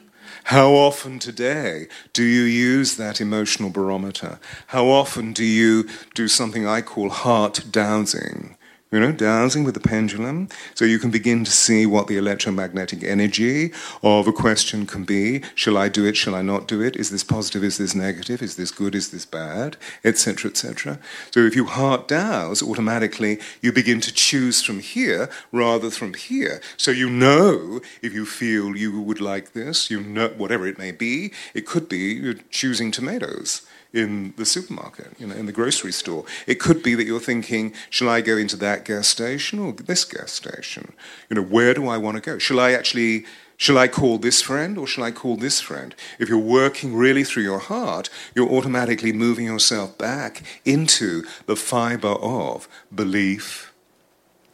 How 0.51 0.74
often 0.74 1.18
today 1.18 1.88
do 2.12 2.22
you 2.22 2.42
use 2.42 2.94
that 2.99 3.20
emotional 3.20 3.68
barometer? 3.68 4.38
How 4.68 4.86
often 4.86 5.32
do 5.32 5.44
you 5.44 5.88
do 6.14 6.28
something 6.28 6.64
I 6.64 6.82
call 6.82 7.11
heart 7.11 7.64
dowsing? 7.72 8.55
You 8.93 9.01
know, 9.01 9.11
dowsing 9.11 9.64
with 9.64 9.74
the 9.74 9.80
pendulum, 9.80 10.49
so 10.74 10.84
you 10.84 10.99
can 10.99 11.11
begin 11.11 11.45
to 11.45 11.51
see 11.51 11.87
what 11.87 12.07
the 12.07 12.16
electromagnetic 12.16 13.03
energy 13.03 13.72
of 14.03 14.28
a 14.28 14.32
question 14.32 14.87
can 14.87 15.05
be. 15.05 15.43
Shall 15.57 15.76
I 15.76 15.89
do 15.89 16.07
it? 16.07 16.16
Shall 16.16 16.37
I 16.37 16.43
not 16.43 16.68
do 16.68 16.80
it? 16.80 16.95
Is 16.95 17.11
this 17.11 17.24
positive? 17.24 17.64
Is 17.64 17.78
this 17.78 17.95
negative? 17.95 18.43
Is 18.43 18.55
this 18.55 18.70
good? 18.70 18.95
Is 18.95 19.11
this 19.11 19.26
bad? 19.26 19.76
Etc. 20.05 20.49
Etc. 20.49 21.01
So 21.32 21.41
if 21.41 21.57
you 21.57 21.64
heart 21.64 22.07
dows, 22.07 22.62
automatically 22.62 23.41
you 23.61 23.72
begin 23.72 24.01
to 24.03 24.12
choose 24.12 24.62
from 24.62 24.78
here 24.78 25.28
rather 25.51 25.91
from 25.91 26.14
here. 26.14 26.61
So 26.76 26.93
you 26.93 27.11
know 27.11 27.80
if 28.03 28.14
you 28.14 28.24
feel 28.24 28.76
you 28.76 29.01
would 29.01 29.20
like 29.20 29.53
this, 29.53 29.91
you 29.91 30.01
know 30.01 30.28
whatever 30.28 30.66
it 30.66 30.78
may 30.78 30.93
be. 30.93 31.32
It 31.55 31.66
could 31.66 31.89
be 31.89 32.14
you're 32.14 32.34
choosing 32.51 32.93
tomatoes 32.93 33.66
in 33.97 34.34
the 34.36 34.44
supermarket, 34.44 35.18
you 35.18 35.26
know, 35.26 35.34
in 35.34 35.47
the 35.47 35.53
grocery 35.53 35.92
store. 35.92 36.24
It 36.47 36.61
could 36.61 36.82
be 36.82 36.94
that 36.94 37.07
you're 37.07 37.18
thinking, 37.18 37.72
shall 37.88 38.11
I 38.11 38.20
go 38.20 38.36
into 38.36 38.57
that 38.57 38.84
gas 38.84 39.09
station 39.09 39.59
or 39.59 39.72
this 39.72 40.05
gas 40.05 40.32
station? 40.32 40.92
You 41.30 41.36
know, 41.36 41.42
where 41.42 41.72
do 41.72 41.88
I 41.88 41.97
want 41.97 42.16
to 42.16 42.20
go? 42.20 42.38
Shall 42.38 42.61
I 42.61 42.72
actually 42.72 43.24
Shall 43.59 43.78
I 43.78 43.88
call 43.88 44.18
this 44.18 44.42
friend 44.42 44.76
or 44.76 44.86
shall 44.86 45.03
I 45.03 45.11
call 45.11 45.36
this 45.36 45.62
friend? 45.62 45.94
If 46.18 46.28
you're 46.28 46.36
working 46.36 46.94
really 46.94 47.24
through 47.24 47.44
your 47.44 47.59
heart, 47.59 48.11
you're 48.34 48.51
automatically 48.51 49.14
moving 49.14 49.47
yourself 49.47 49.97
back 49.97 50.42
into 50.66 51.24
the 51.47 51.57
fiber 51.57 52.16
of 52.20 52.68
belief, 52.94 53.72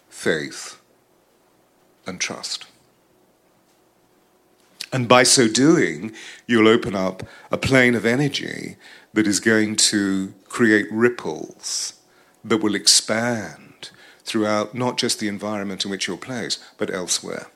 faith, 0.09 0.81
and 2.07 2.21
trust. 2.21 2.67
And 4.93 5.09
by 5.09 5.25
so 5.25 5.49
doing, 5.49 6.13
you'll 6.47 6.69
open 6.69 6.95
up 6.95 7.25
a 7.51 7.57
plane 7.57 7.97
of 7.97 8.07
energy 8.07 8.77
that 9.13 9.27
is 9.27 9.41
going 9.41 9.77
to 9.77 10.33
create 10.49 10.87
ripples 10.91 11.95
that 12.45 12.63
will 12.63 12.75
expand 12.75 13.91
throughout 14.25 14.75
not 14.75 14.99
just 14.99 15.19
the 15.19 15.29
environment 15.29 15.85
in 15.85 15.91
which 15.91 16.07
you're 16.07 16.17
placed, 16.17 16.63
but 16.79 16.93
elsewhere. 16.93 17.49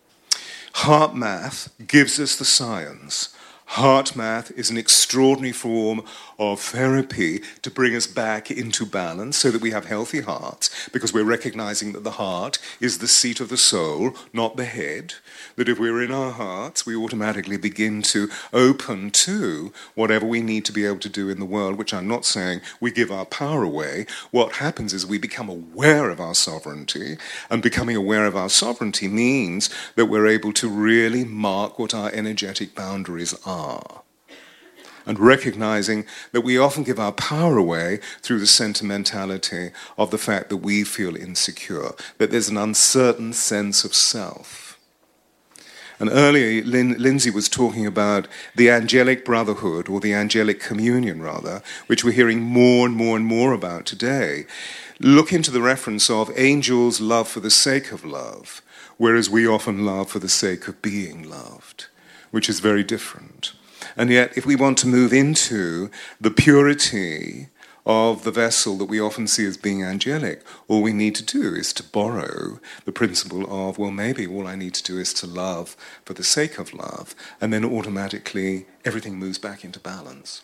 HeartMath 0.74 1.70
gives 1.86 2.20
us 2.20 2.36
the 2.36 2.44
science. 2.44 3.34
HeartMath 3.70 4.56
is 4.56 4.70
an 4.70 4.78
extraordinary 4.78 5.52
form 5.52 6.02
of 6.38 6.60
therapy 6.60 7.40
to 7.62 7.70
bring 7.70 7.94
us 7.94 8.06
back 8.06 8.50
into 8.50 8.86
balance 8.86 9.36
so 9.36 9.50
that 9.50 9.60
we 9.60 9.72
have 9.72 9.86
healthy 9.86 10.20
hearts, 10.20 10.88
because 10.92 11.12
we're 11.12 11.24
recognizing 11.24 11.92
that 11.92 12.04
the 12.04 12.12
heart 12.12 12.58
is 12.80 12.98
the 12.98 13.08
seat 13.08 13.40
of 13.40 13.48
the 13.48 13.56
soul, 13.56 14.14
not 14.32 14.56
the 14.56 14.64
head 14.64 15.14
that 15.56 15.68
if 15.68 15.78
we're 15.78 16.02
in 16.02 16.12
our 16.12 16.32
hearts, 16.32 16.84
we 16.84 16.94
automatically 16.94 17.56
begin 17.56 18.02
to 18.02 18.28
open 18.52 19.10
to 19.10 19.72
whatever 19.94 20.26
we 20.26 20.42
need 20.42 20.64
to 20.66 20.72
be 20.72 20.84
able 20.84 20.98
to 20.98 21.08
do 21.08 21.30
in 21.30 21.40
the 21.40 21.46
world, 21.46 21.76
which 21.76 21.94
I'm 21.94 22.06
not 22.06 22.26
saying 22.26 22.60
we 22.78 22.90
give 22.90 23.10
our 23.10 23.24
power 23.24 23.62
away. 23.62 24.06
What 24.30 24.56
happens 24.56 24.92
is 24.92 25.06
we 25.06 25.18
become 25.18 25.48
aware 25.48 26.10
of 26.10 26.20
our 26.20 26.34
sovereignty, 26.34 27.16
and 27.48 27.62
becoming 27.62 27.96
aware 27.96 28.26
of 28.26 28.36
our 28.36 28.50
sovereignty 28.50 29.08
means 29.08 29.70
that 29.96 30.06
we're 30.06 30.26
able 30.26 30.52
to 30.54 30.68
really 30.68 31.24
mark 31.24 31.78
what 31.78 31.94
our 31.94 32.10
energetic 32.12 32.74
boundaries 32.74 33.34
are 33.46 33.55
Ah. 33.56 34.02
and 35.08 35.20
recognizing 35.20 36.04
that 36.32 36.40
we 36.40 36.58
often 36.58 36.82
give 36.82 36.98
our 36.98 37.12
power 37.12 37.56
away 37.56 38.00
through 38.22 38.40
the 38.40 38.46
sentimentality 38.46 39.70
of 39.96 40.10
the 40.10 40.18
fact 40.18 40.48
that 40.48 40.56
we 40.56 40.82
feel 40.82 41.14
insecure, 41.14 41.92
that 42.18 42.30
there's 42.32 42.48
an 42.48 42.56
uncertain 42.56 43.32
sense 43.32 43.84
of 43.84 43.94
self. 43.94 44.78
And 46.00 46.10
earlier, 46.10 46.62
Lin- 46.64 46.96
Lindsay 46.98 47.30
was 47.30 47.48
talking 47.48 47.86
about 47.86 48.26
the 48.56 48.68
angelic 48.68 49.24
brotherhood, 49.24 49.88
or 49.88 50.00
the 50.00 50.12
angelic 50.12 50.58
communion, 50.60 51.22
rather, 51.22 51.62
which 51.86 52.04
we're 52.04 52.10
hearing 52.20 52.42
more 52.42 52.84
and 52.86 52.96
more 52.96 53.16
and 53.16 53.24
more 53.24 53.52
about 53.52 53.86
today. 53.86 54.44
Look 54.98 55.32
into 55.32 55.50
the 55.50 55.62
reference 55.62 56.10
of 56.10 56.36
angels 56.36 57.00
love 57.00 57.28
for 57.28 57.40
the 57.40 57.50
sake 57.50 57.92
of 57.92 58.04
love, 58.04 58.60
whereas 58.98 59.30
we 59.30 59.46
often 59.46 59.86
love 59.86 60.10
for 60.10 60.18
the 60.18 60.28
sake 60.28 60.68
of 60.68 60.82
being 60.82 61.22
loved, 61.22 61.86
which 62.30 62.48
is 62.48 62.60
very 62.60 62.84
different. 62.84 63.52
And 63.96 64.10
yet, 64.10 64.36
if 64.36 64.46
we 64.46 64.56
want 64.56 64.78
to 64.78 64.86
move 64.88 65.12
into 65.12 65.90
the 66.20 66.30
purity 66.30 67.48
of 67.86 68.24
the 68.24 68.32
vessel 68.32 68.76
that 68.76 68.86
we 68.86 69.00
often 69.00 69.28
see 69.28 69.46
as 69.46 69.56
being 69.56 69.84
angelic. 69.84 70.42
All 70.66 70.82
we 70.82 70.92
need 70.92 71.14
to 71.14 71.24
do 71.24 71.54
is 71.54 71.72
to 71.74 71.84
borrow 71.84 72.58
the 72.84 72.90
principle 72.90 73.44
of, 73.48 73.78
well, 73.78 73.92
maybe 73.92 74.26
all 74.26 74.48
I 74.48 74.56
need 74.56 74.74
to 74.74 74.82
do 74.82 74.98
is 74.98 75.14
to 75.14 75.26
love 75.26 75.76
for 76.04 76.12
the 76.12 76.24
sake 76.24 76.58
of 76.58 76.74
love, 76.74 77.14
and 77.40 77.52
then 77.52 77.64
automatically 77.64 78.66
everything 78.84 79.14
moves 79.14 79.38
back 79.38 79.64
into 79.64 79.78
balance. 79.78 80.42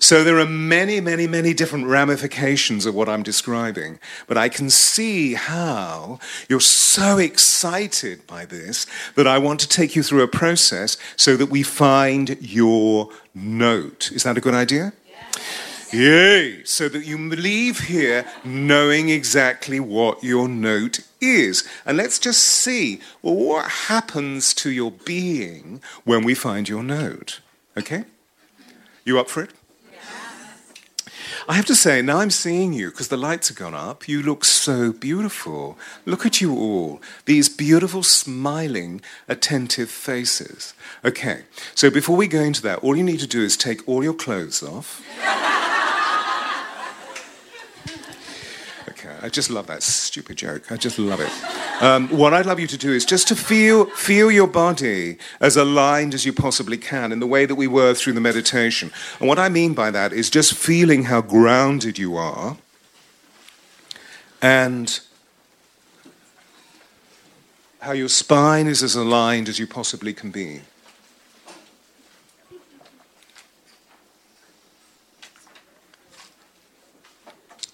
So 0.00 0.24
there 0.24 0.38
are 0.38 0.46
many, 0.46 0.98
many, 0.98 1.26
many 1.26 1.52
different 1.52 1.86
ramifications 1.86 2.86
of 2.86 2.94
what 2.94 3.06
I'm 3.06 3.22
describing, 3.22 3.98
but 4.26 4.38
I 4.38 4.48
can 4.48 4.70
see 4.70 5.34
how 5.34 6.18
you're 6.48 6.58
so 6.58 7.18
excited 7.18 8.26
by 8.26 8.46
this 8.46 8.86
that 9.14 9.26
I 9.26 9.36
want 9.36 9.60
to 9.60 9.68
take 9.68 9.94
you 9.94 10.02
through 10.02 10.22
a 10.22 10.28
process 10.28 10.96
so 11.16 11.36
that 11.36 11.50
we 11.50 11.62
find 11.62 12.38
your 12.40 13.10
note. 13.34 14.10
Is 14.10 14.22
that 14.22 14.38
a 14.38 14.40
good 14.40 14.54
idea? 14.54 14.94
Yay! 15.92 16.64
So 16.64 16.88
that 16.88 17.04
you 17.04 17.18
leave 17.18 17.80
here 17.80 18.24
knowing 18.42 19.10
exactly 19.10 19.80
what 19.80 20.24
your 20.24 20.48
note 20.48 21.00
is. 21.20 21.68
And 21.84 21.98
let's 21.98 22.18
just 22.18 22.42
see 22.42 23.02
well, 23.20 23.34
what 23.34 23.70
happens 23.70 24.54
to 24.54 24.70
your 24.70 24.92
being 24.92 25.82
when 26.04 26.24
we 26.24 26.34
find 26.34 26.70
your 26.70 26.82
note. 26.82 27.40
Okay? 27.76 28.04
You 29.04 29.20
up 29.20 29.28
for 29.28 29.42
it? 29.42 29.50
I 31.50 31.54
have 31.54 31.66
to 31.66 31.74
say, 31.74 32.00
now 32.00 32.18
I'm 32.18 32.30
seeing 32.30 32.72
you 32.72 32.90
because 32.90 33.08
the 33.08 33.16
lights 33.16 33.48
have 33.48 33.56
gone 33.56 33.74
up. 33.74 34.06
You 34.06 34.22
look 34.22 34.44
so 34.44 34.92
beautiful. 34.92 35.76
Look 36.06 36.24
at 36.24 36.40
you 36.40 36.56
all. 36.56 37.02
These 37.24 37.48
beautiful, 37.48 38.04
smiling, 38.04 39.00
attentive 39.26 39.90
faces. 39.90 40.74
Okay, 41.04 41.42
so 41.74 41.90
before 41.90 42.14
we 42.14 42.28
go 42.28 42.38
into 42.40 42.62
that, 42.62 42.78
all 42.84 42.94
you 42.94 43.02
need 43.02 43.18
to 43.18 43.26
do 43.26 43.42
is 43.42 43.56
take 43.56 43.88
all 43.88 44.04
your 44.04 44.14
clothes 44.14 44.62
off. 44.62 45.04
I 49.22 49.28
just 49.28 49.50
love 49.50 49.66
that 49.66 49.82
stupid 49.82 50.36
joke. 50.36 50.72
I 50.72 50.76
just 50.76 50.98
love 50.98 51.20
it. 51.20 51.30
Um, 51.82 52.08
what 52.08 52.32
I'd 52.32 52.46
love 52.46 52.58
you 52.58 52.66
to 52.66 52.78
do 52.78 52.92
is 52.92 53.04
just 53.04 53.28
to 53.28 53.36
feel, 53.36 53.86
feel 53.86 54.30
your 54.30 54.46
body 54.46 55.18
as 55.40 55.56
aligned 55.56 56.14
as 56.14 56.24
you 56.24 56.32
possibly 56.32 56.78
can 56.78 57.12
in 57.12 57.20
the 57.20 57.26
way 57.26 57.46
that 57.46 57.54
we 57.54 57.66
were 57.66 57.94
through 57.94 58.14
the 58.14 58.20
meditation. 58.20 58.90
And 59.18 59.28
what 59.28 59.38
I 59.38 59.48
mean 59.48 59.74
by 59.74 59.90
that 59.90 60.12
is 60.12 60.30
just 60.30 60.54
feeling 60.54 61.04
how 61.04 61.20
grounded 61.20 61.98
you 61.98 62.16
are 62.16 62.56
and 64.40 65.00
how 67.80 67.92
your 67.92 68.08
spine 68.08 68.66
is 68.66 68.82
as 68.82 68.94
aligned 68.94 69.48
as 69.48 69.58
you 69.58 69.66
possibly 69.66 70.12
can 70.12 70.30
be. 70.30 70.60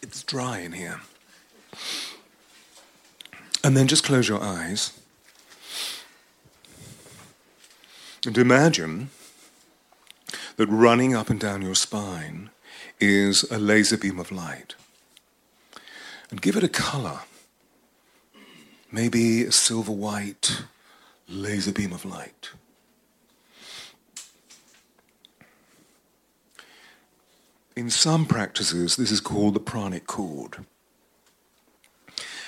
It's 0.02 0.22
dry 0.22 0.60
in 0.60 0.72
here. 0.72 1.00
And 3.66 3.76
then 3.76 3.88
just 3.88 4.04
close 4.04 4.28
your 4.28 4.40
eyes 4.40 4.92
and 8.24 8.38
imagine 8.38 9.10
that 10.54 10.68
running 10.68 11.16
up 11.16 11.30
and 11.30 11.40
down 11.40 11.62
your 11.62 11.74
spine 11.74 12.50
is 13.00 13.42
a 13.50 13.58
laser 13.58 13.96
beam 13.96 14.20
of 14.20 14.30
light. 14.30 14.76
And 16.30 16.40
give 16.40 16.56
it 16.56 16.62
a 16.62 16.68
color. 16.68 17.22
Maybe 18.92 19.42
a 19.42 19.50
silver 19.50 19.90
white 19.90 20.62
laser 21.28 21.72
beam 21.72 21.92
of 21.92 22.04
light. 22.04 22.50
In 27.74 27.90
some 27.90 28.26
practices, 28.26 28.94
this 28.94 29.10
is 29.10 29.20
called 29.20 29.54
the 29.54 29.60
pranic 29.60 30.06
cord 30.06 30.64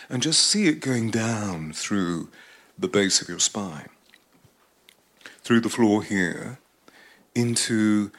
and 0.09 0.23
just 0.23 0.43
see 0.43 0.67
it 0.69 0.81
going 0.81 1.11
down 1.11 1.73
through 1.73 2.29
the 2.79 2.89
base 2.89 3.21
of 3.21 3.29
your 3.29 3.39
spine, 3.39 3.89
through 5.43 5.61
the 5.61 5.69
floor 5.69 6.03
here, 6.03 6.59
into 7.35 8.11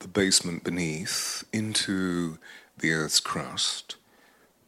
the 0.00 0.08
basement 0.08 0.64
beneath 0.64 1.44
into 1.52 2.38
the 2.78 2.92
earth's 2.92 3.20
crust, 3.20 3.96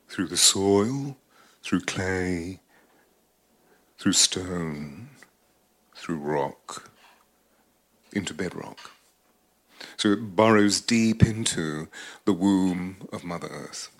through 0.09 0.27
the 0.27 0.37
soil, 0.37 1.17
through 1.63 1.81
clay, 1.81 2.61
through 3.99 4.13
stone, 4.13 5.09
through 5.95 6.17
rock, 6.17 6.91
into 8.13 8.35
bedrock. 8.35 8.91
So 9.97 10.13
it 10.13 10.37
burrows 10.37 10.81
deep 10.81 11.23
into 11.23 11.89
the 12.25 12.33
womb 12.33 13.09
of 13.13 13.25
Mother 13.25 13.49
Earth. 13.49 13.91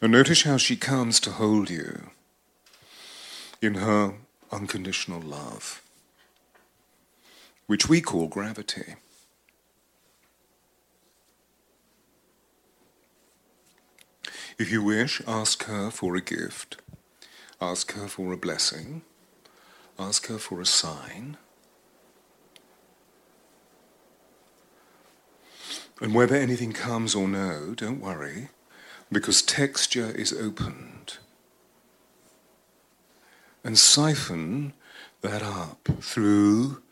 And 0.00 0.12
notice 0.12 0.42
how 0.42 0.56
she 0.56 0.76
comes 0.76 1.20
to 1.20 1.30
hold 1.30 1.70
you 1.70 2.10
in 3.60 3.74
her 3.74 4.14
unconditional 4.50 5.20
love, 5.20 5.82
which 7.66 7.88
we 7.88 8.00
call 8.00 8.26
gravity. 8.26 8.96
If 14.58 14.70
you 14.70 14.82
wish, 14.82 15.22
ask 15.26 15.64
her 15.64 15.90
for 15.90 16.16
a 16.16 16.20
gift, 16.20 16.76
ask 17.60 17.92
her 17.92 18.08
for 18.08 18.32
a 18.32 18.36
blessing, 18.36 19.02
ask 19.98 20.26
her 20.26 20.38
for 20.38 20.60
a 20.60 20.66
sign. 20.66 21.36
And 26.00 26.14
whether 26.14 26.36
anything 26.36 26.72
comes 26.72 27.14
or 27.14 27.28
no, 27.28 27.74
don't 27.74 28.00
worry, 28.00 28.48
because 29.12 29.42
texture 29.42 30.10
is 30.12 30.32
opened. 30.32 31.18
And 33.62 33.78
siphon 33.78 34.72
that 35.20 35.42
up 35.42 35.88
through 36.00 36.82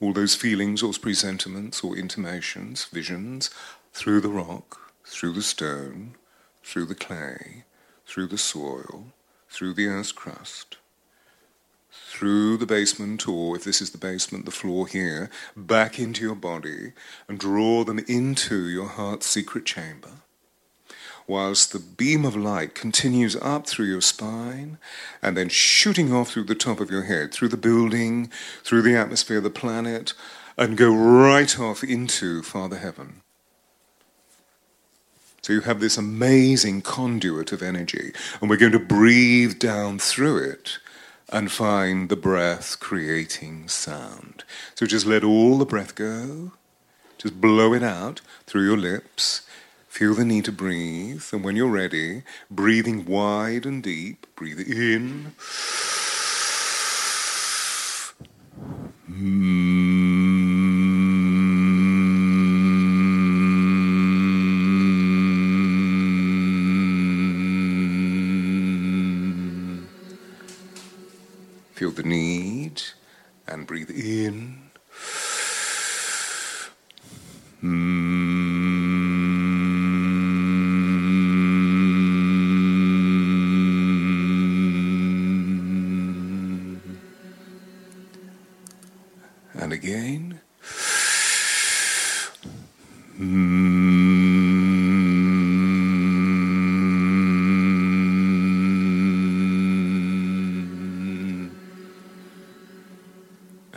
all 0.00 0.12
those 0.12 0.34
feelings 0.34 0.82
or 0.82 0.92
presentiments 0.92 1.82
or 1.82 1.96
intimations, 1.96 2.84
visions, 2.86 3.50
through 3.92 4.20
the 4.20 4.28
rock, 4.28 4.92
through 5.04 5.32
the 5.32 5.42
stone, 5.42 6.16
through 6.62 6.86
the 6.86 6.94
clay, 6.94 7.64
through 8.06 8.26
the 8.26 8.38
soil, 8.38 9.06
through 9.48 9.74
the 9.74 9.86
earth's 9.86 10.12
crust, 10.12 10.76
through 11.90 12.56
the 12.56 12.66
basement, 12.66 13.26
or 13.26 13.56
if 13.56 13.64
this 13.64 13.80
is 13.80 13.90
the 13.90 13.98
basement, 13.98 14.44
the 14.44 14.50
floor 14.50 14.86
here, 14.86 15.30
back 15.56 15.98
into 15.98 16.22
your 16.22 16.34
body, 16.34 16.92
and 17.28 17.38
draw 17.38 17.84
them 17.84 17.98
into 18.06 18.68
your 18.68 18.86
heart's 18.86 19.26
secret 19.26 19.64
chamber, 19.64 20.19
whilst 21.30 21.72
the 21.72 21.78
beam 21.78 22.24
of 22.24 22.34
light 22.34 22.74
continues 22.74 23.36
up 23.36 23.66
through 23.66 23.86
your 23.86 24.00
spine, 24.00 24.78
and 25.22 25.36
then 25.36 25.48
shooting 25.48 26.12
off 26.12 26.32
through 26.32 26.42
the 26.42 26.54
top 26.56 26.80
of 26.80 26.90
your 26.90 27.04
head, 27.04 27.32
through 27.32 27.48
the 27.48 27.56
building, 27.56 28.28
through 28.64 28.82
the 28.82 28.96
atmosphere 28.96 29.38
of 29.38 29.44
the 29.44 29.50
planet, 29.50 30.12
and 30.58 30.76
go 30.76 30.92
right 30.92 31.58
off 31.58 31.84
into 31.84 32.42
Father 32.42 32.78
Heaven. 32.78 33.22
So 35.40 35.52
you 35.52 35.60
have 35.60 35.80
this 35.80 35.96
amazing 35.96 36.82
conduit 36.82 37.52
of 37.52 37.62
energy, 37.62 38.12
and 38.40 38.50
we're 38.50 38.56
going 38.56 38.72
to 38.72 38.80
breathe 38.80 39.58
down 39.60 40.00
through 40.00 40.50
it 40.50 40.78
and 41.32 41.50
find 41.50 42.08
the 42.08 42.16
breath 42.16 42.78
creating 42.80 43.68
sound. 43.68 44.42
So 44.74 44.84
just 44.84 45.06
let 45.06 45.22
all 45.22 45.58
the 45.58 45.64
breath 45.64 45.94
go. 45.94 46.52
Just 47.18 47.40
blow 47.40 47.72
it 47.72 47.84
out 47.84 48.20
through 48.46 48.64
your 48.64 48.76
lips. 48.76 49.42
Feel 49.90 50.14
the 50.14 50.24
need 50.24 50.44
to 50.46 50.52
breathe. 50.52 51.24
And 51.32 51.44
when 51.44 51.56
you're 51.56 51.68
ready, 51.68 52.22
breathing 52.48 53.04
wide 53.04 53.66
and 53.66 53.82
deep, 53.82 54.24
breathe 54.36 54.60
in. 54.60 55.32
Feel 71.74 71.90
the 71.90 72.04
need 72.04 72.80
and 73.48 73.66
breathe 73.66 73.90
in. 73.90 74.70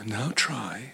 And 0.04 0.12
now 0.12 0.34
try. 0.36 0.92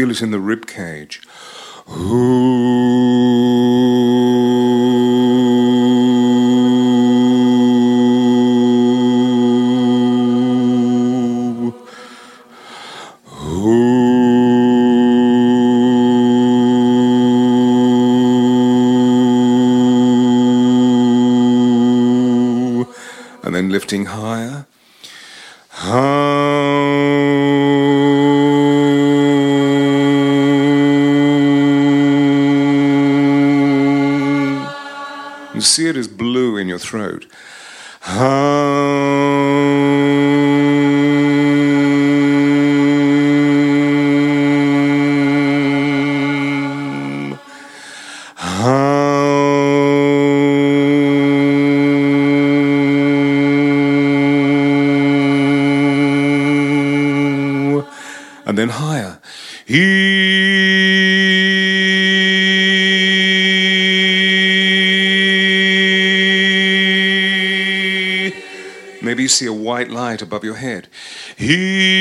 Feel 0.00 0.10
it 0.10 0.22
in 0.22 0.30
the 0.30 0.40
rib 0.40 0.66
cage. 0.66 1.20
And 23.42 23.54
then 23.54 23.68
lifting 23.68 24.06
higher. 24.06 24.29
See 35.62 35.88
it 35.88 35.96
as 35.96 36.08
blue 36.08 36.56
in 36.56 36.68
your 36.68 36.78
throat. 36.78 37.26
Above 70.30 70.44
your 70.44 70.54
head. 70.54 70.86
he. 71.36 71.99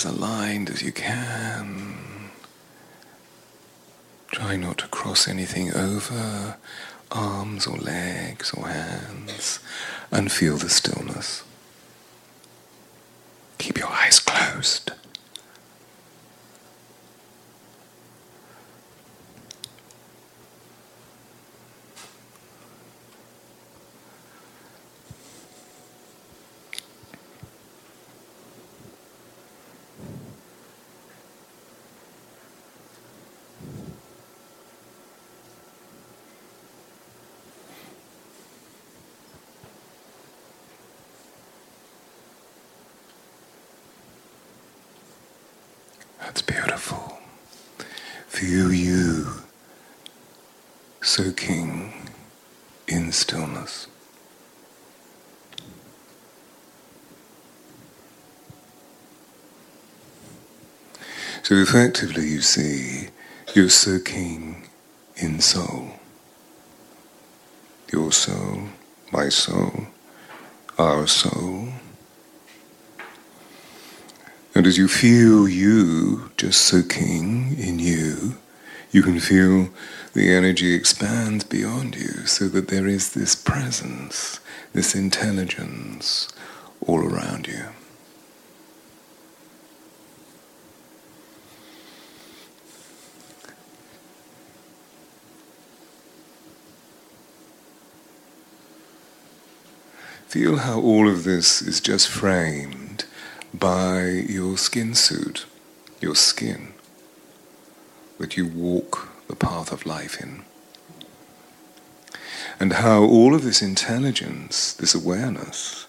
As 0.00 0.06
aligned 0.06 0.70
as 0.70 0.80
you 0.82 0.90
can. 0.92 2.30
Try 4.28 4.56
not 4.56 4.78
to 4.78 4.86
cross 4.86 5.28
anything 5.28 5.74
over 5.74 6.56
arms 7.10 7.66
or 7.66 7.76
legs 7.76 8.50
or 8.54 8.68
hands 8.68 9.58
and 10.10 10.32
feel 10.32 10.56
the 10.56 10.70
stillness. 10.70 11.42
Keep 13.58 13.76
your 13.76 13.88
eyes 13.88 14.20
closed. 14.20 14.92
That's 46.20 46.42
beautiful. 46.42 47.18
Feel 48.28 48.72
you 48.72 49.26
soaking 51.00 51.92
in 53.10 53.14
stillness. 53.14 53.88
So 61.42 61.56
effectively, 61.56 62.28
you 62.28 62.40
see, 62.40 63.08
you're 63.52 63.68
soaking 63.68 64.68
in 65.16 65.40
soul. 65.40 65.98
Your 67.92 68.12
soul, 68.12 68.68
my 69.10 69.28
soul, 69.28 69.88
our 70.78 71.08
soul. 71.08 71.70
And 74.54 74.68
as 74.68 74.78
you 74.78 74.86
feel 74.86 75.48
you 75.48 76.30
just 76.36 76.60
soaking 76.60 77.58
in 77.58 77.80
you, 77.80 78.36
you 78.92 79.02
can 79.02 79.20
feel 79.20 79.68
the 80.14 80.32
energy 80.32 80.74
expand 80.74 81.48
beyond 81.48 81.94
you 81.94 82.26
so 82.26 82.48
that 82.48 82.68
there 82.68 82.88
is 82.88 83.12
this 83.12 83.34
presence, 83.34 84.40
this 84.72 84.94
intelligence 84.94 86.28
all 86.86 87.00
around 87.00 87.46
you. 87.46 87.66
Feel 100.26 100.58
how 100.58 100.80
all 100.80 101.08
of 101.08 101.24
this 101.24 101.60
is 101.60 101.80
just 101.80 102.08
framed 102.08 103.04
by 103.52 104.04
your 104.06 104.56
skin 104.56 104.94
suit, 104.94 105.44
your 106.00 106.14
skin, 106.14 106.72
that 108.20 108.36
you 108.36 108.46
walk 108.46 109.08
the 109.26 109.34
path 109.34 109.72
of 109.72 109.86
life 109.86 110.20
in. 110.20 110.44
And 112.60 112.74
how 112.74 113.02
all 113.02 113.34
of 113.34 113.42
this 113.42 113.62
intelligence, 113.62 114.72
this 114.74 114.94
awareness, 114.94 115.86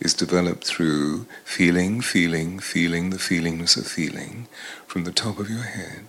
is 0.00 0.14
developed 0.14 0.64
through 0.64 1.26
feeling, 1.44 2.00
feeling, 2.00 2.58
feeling 2.58 3.10
the 3.10 3.18
feelingness 3.18 3.76
of 3.76 3.86
feeling 3.86 4.48
from 4.86 5.04
the 5.04 5.12
top 5.12 5.38
of 5.38 5.48
your 5.48 5.62
head 5.62 6.06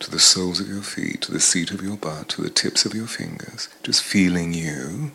to 0.00 0.10
the 0.10 0.18
soles 0.18 0.60
of 0.60 0.68
your 0.68 0.82
feet, 0.82 1.22
to 1.22 1.32
the 1.32 1.40
seat 1.40 1.70
of 1.70 1.80
your 1.80 1.96
butt, 1.96 2.28
to 2.28 2.42
the 2.42 2.50
tips 2.50 2.84
of 2.84 2.92
your 2.92 3.06
fingers, 3.06 3.68
just 3.82 4.02
feeling 4.02 4.52
you 4.52 5.12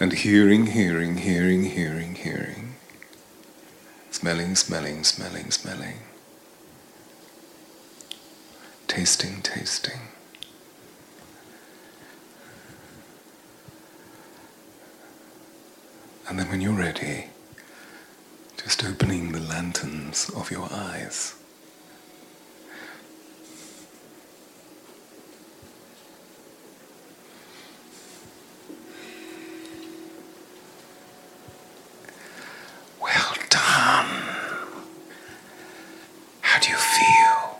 and 0.00 0.12
hearing, 0.12 0.66
hearing, 0.66 1.16
hearing, 1.16 1.64
hearing, 1.64 2.14
hearing. 2.14 2.67
Smelling, 4.20 4.56
smelling, 4.56 5.04
smelling, 5.04 5.50
smelling. 5.52 5.98
Tasting, 8.88 9.40
tasting. 9.42 10.00
And 16.28 16.36
then 16.36 16.48
when 16.48 16.60
you're 16.60 16.72
ready, 16.72 17.26
just 18.56 18.84
opening 18.84 19.30
the 19.30 19.38
lanterns 19.38 20.28
of 20.30 20.50
your 20.50 20.66
eyes. 20.72 21.36
Well 33.00 33.34
done. 33.48 34.06
How 36.40 36.58
do 36.60 36.70
you 36.70 36.76
feel? 36.76 37.58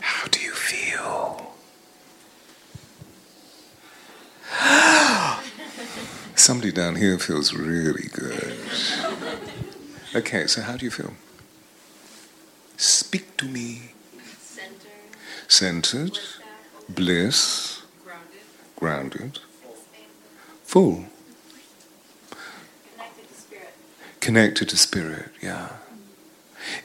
How 0.00 0.26
do 0.28 0.40
you 0.40 0.52
feel? 0.52 1.54
Somebody 6.42 6.72
down 6.72 6.96
here 6.96 7.20
feels 7.20 7.54
really 7.54 8.08
good. 8.12 8.56
Okay, 10.12 10.48
so 10.48 10.60
how 10.60 10.76
do 10.76 10.84
you 10.84 10.90
feel? 10.90 11.12
Speak 12.76 13.36
to 13.36 13.44
me. 13.44 13.92
Centered, 15.46 16.18
bliss, 16.88 17.82
grounded, 18.74 19.38
full. 20.64 21.04
Connected 22.96 23.28
to 23.28 23.34
spirit. 23.34 23.74
Connected 24.18 24.68
to 24.70 24.76
spirit, 24.76 25.28
yeah. 25.40 25.68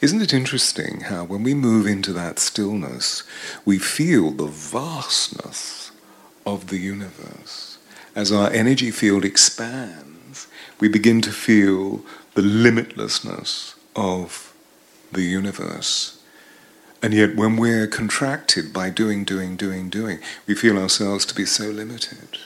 Isn't 0.00 0.22
it 0.22 0.32
interesting 0.32 1.00
how 1.00 1.24
when 1.24 1.42
we 1.42 1.54
move 1.54 1.88
into 1.88 2.12
that 2.12 2.38
stillness, 2.38 3.24
we 3.64 3.80
feel 3.80 4.30
the 4.30 4.46
vastness 4.46 5.90
of 6.46 6.68
the 6.68 6.78
universe? 6.78 7.67
As 8.18 8.32
our 8.32 8.50
energy 8.50 8.90
field 8.90 9.24
expands, 9.24 10.48
we 10.80 10.88
begin 10.88 11.20
to 11.20 11.30
feel 11.30 12.04
the 12.34 12.42
limitlessness 12.42 13.76
of 13.94 14.52
the 15.12 15.22
universe. 15.22 16.20
And 17.00 17.14
yet, 17.14 17.36
when 17.36 17.56
we're 17.56 17.86
contracted 17.86 18.72
by 18.72 18.90
doing, 18.90 19.22
doing, 19.22 19.54
doing, 19.54 19.88
doing, 19.88 20.18
we 20.48 20.56
feel 20.56 20.78
ourselves 20.78 21.24
to 21.26 21.34
be 21.36 21.46
so 21.46 21.66
limited. 21.66 22.38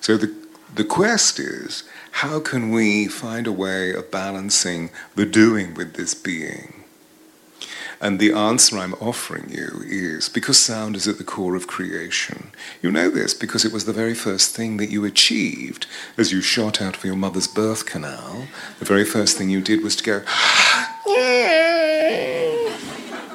So 0.00 0.16
the, 0.16 0.34
the 0.74 0.84
quest 0.84 1.38
is 1.38 1.84
how 2.22 2.40
can 2.40 2.70
we 2.70 3.06
find 3.06 3.46
a 3.46 3.52
way 3.52 3.92
of 3.92 4.10
balancing 4.10 4.88
the 5.14 5.26
doing 5.26 5.74
with 5.74 5.92
this 5.92 6.14
being? 6.14 6.83
And 8.04 8.20
the 8.20 8.32
answer 8.32 8.76
I'm 8.76 8.92
offering 9.00 9.48
you 9.48 9.82
is 9.86 10.28
because 10.28 10.58
sound 10.58 10.94
is 10.94 11.08
at 11.08 11.16
the 11.16 11.24
core 11.24 11.56
of 11.56 11.66
creation. 11.66 12.50
You 12.82 12.92
know 12.92 13.08
this 13.08 13.32
because 13.32 13.64
it 13.64 13.72
was 13.72 13.86
the 13.86 13.94
very 13.94 14.12
first 14.12 14.54
thing 14.54 14.76
that 14.76 14.90
you 14.90 15.06
achieved 15.06 15.86
as 16.18 16.30
you 16.30 16.42
shot 16.42 16.82
out 16.82 16.98
of 16.98 17.04
your 17.06 17.16
mother's 17.16 17.46
birth 17.48 17.86
canal. 17.86 18.46
The 18.78 18.84
very 18.84 19.06
first 19.06 19.38
thing 19.38 19.48
you 19.48 19.62
did 19.62 19.82
was 19.82 19.96
to 19.96 20.04
go, 20.04 20.22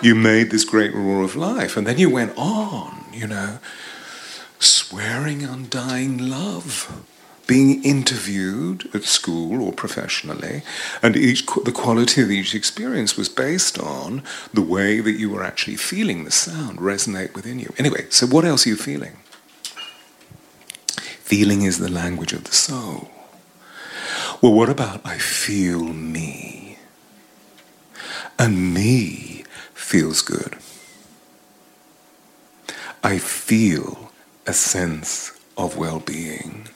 you 0.04 0.14
made 0.14 0.52
this 0.52 0.66
great 0.66 0.94
roar 0.94 1.24
of 1.24 1.36
life. 1.36 1.76
And 1.76 1.88
then 1.88 1.98
you 1.98 2.12
went 2.12 2.34
on, 2.38 3.06
you 3.12 3.26
know, 3.26 3.58
swearing 4.60 5.41
undying 5.41 6.30
love 6.30 7.04
being 7.50 7.84
interviewed 7.84 8.88
at 8.94 9.04
school 9.04 9.64
or 9.64 9.74
professionally, 9.74 10.62
and 11.02 11.18
each 11.18 11.48
the 11.66 11.72
quality 11.72 12.22
of 12.22 12.30
each 12.30 12.54
experience 12.54 13.18
was 13.18 13.28
based 13.28 13.80
on 13.80 14.22
the 14.54 14.62
way 14.62 15.00
that 15.00 15.18
you 15.18 15.32
were 15.32 15.44
actually 15.44 15.76
feeling 15.76 16.26
the 16.26 16.32
sound 16.32 16.78
resonate 16.78 17.34
within 17.34 17.58
you. 17.58 17.74
Anyway, 17.80 18.06
so 18.12 18.28
what 18.28 18.46
else 18.46 18.68
are 18.68 18.70
you 18.70 18.76
feeling? 18.76 19.18
Feeling 21.24 21.64
is 21.64 21.80
the 21.80 21.90
language 21.90 22.34
of 22.34 22.44
the 22.44 22.54
soul. 22.54 23.10
Well, 24.42 24.54
what 24.54 24.70
about 24.70 25.02
I 25.04 25.18
feel 25.18 25.84
me? 25.86 26.78
And 28.38 28.76
me 28.76 29.44
feels 29.74 30.22
good. 30.22 30.56
I 33.04 33.18
feel 33.18 34.12
a 34.46 34.54
sense 34.54 35.32
of 35.58 35.78
well 35.78 36.00
being. 36.00 36.70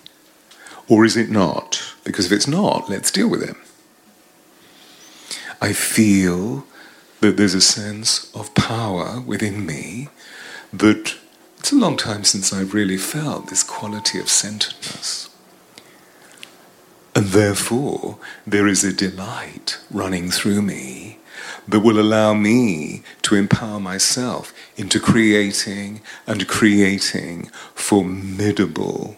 Or 0.88 1.06
is 1.06 1.16
it 1.16 1.30
not? 1.30 1.82
Because 2.04 2.26
if 2.26 2.32
it's 2.32 2.48
not, 2.48 2.90
let's 2.90 3.12
deal 3.12 3.30
with 3.30 3.42
it. 3.42 3.56
I 5.62 5.72
feel 5.72 6.66
that 7.22 7.38
there's 7.38 7.54
a 7.54 7.62
sense 7.62 8.30
of 8.36 8.54
power 8.54 9.22
within 9.22 9.66
me 9.66 10.10
that 10.74 11.16
it's 11.58 11.72
a 11.72 11.76
long 11.76 11.96
time 11.96 12.26
since 12.26 12.52
I've 12.52 12.74
really 12.74 12.98
felt 12.98 13.48
this 13.48 13.64
quality 13.64 14.20
of 14.20 14.28
centeredness. 14.28 15.30
And 17.16 17.28
therefore, 17.28 18.18
there 18.46 18.68
is 18.68 18.84
a 18.84 18.92
delight 18.92 19.80
running 19.90 20.32
through 20.32 20.64
me 20.64 21.20
that 21.68 21.80
will 21.80 22.00
allow 22.00 22.34
me 22.34 23.04
to 23.22 23.36
empower 23.36 23.80
myself 23.80 24.54
into 24.76 25.00
creating 25.00 26.02
and 26.28 26.48
creating 26.48 27.50
formidable 27.74 29.18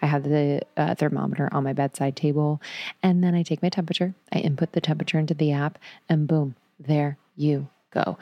I 0.00 0.06
have 0.06 0.24
the 0.24 0.62
uh, 0.76 0.94
thermometer 0.94 1.48
on 1.52 1.64
my 1.64 1.72
bedside 1.72 2.16
table, 2.16 2.60
and 3.02 3.22
then 3.22 3.34
I 3.34 3.42
take 3.42 3.62
my 3.62 3.68
temperature. 3.68 4.14
I 4.32 4.38
input 4.38 4.72
the 4.72 4.80
temperature 4.80 5.18
into 5.18 5.34
the 5.34 5.52
app, 5.52 5.78
and 6.08 6.26
boom, 6.26 6.54
there 6.78 7.18
you 7.36 7.68
go. 7.90 8.18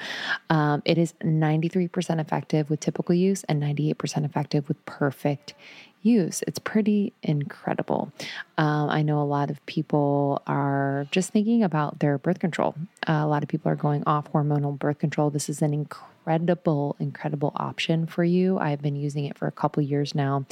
Um, 0.51 0.83
it 0.85 0.99
is 0.99 1.15
93% 1.23 2.21
effective 2.21 2.71
with 2.71 2.81
typical 2.81 3.15
use 3.15 3.45
and 3.45 3.63
98% 3.63 4.25
effective 4.25 4.69
with 4.69 4.85
perfect 4.87 5.55
use. 6.03 6.43
It's 6.47 6.59
pretty 6.59 7.13
incredible. 7.23 8.13
Um, 8.59 8.91
I 8.91 9.03
know 9.03 9.21
a 9.21 9.25
lot 9.25 9.51
of 9.51 9.65
people 9.67 10.43
are 10.47 11.07
just 11.11 11.31
thinking 11.31 11.63
about 11.63 12.01
their 12.01 12.19
birth 12.19 12.39
control. 12.39 12.75
Uh, 13.09 13.21
a 13.23 13.27
lot 13.27 13.43
of 13.43 13.49
people 13.49 13.73
are 13.73 13.77
going 13.77 14.03
off 14.07 14.31
hormonal 14.33 14.79
birth 14.79 14.99
control. 14.99 15.31
This 15.31 15.49
is 15.49 15.63
an 15.63 15.73
incredible 15.73 16.15
incredible, 16.27 17.53
option 17.57 18.07
for 18.07 18.25
you. 18.25 18.59
I've 18.59 18.81
been 18.81 18.97
using 18.97 19.27
it 19.27 19.37
for 19.37 19.47
a 19.47 19.53
couple 19.53 19.83
years 19.83 20.15
now. 20.15 20.47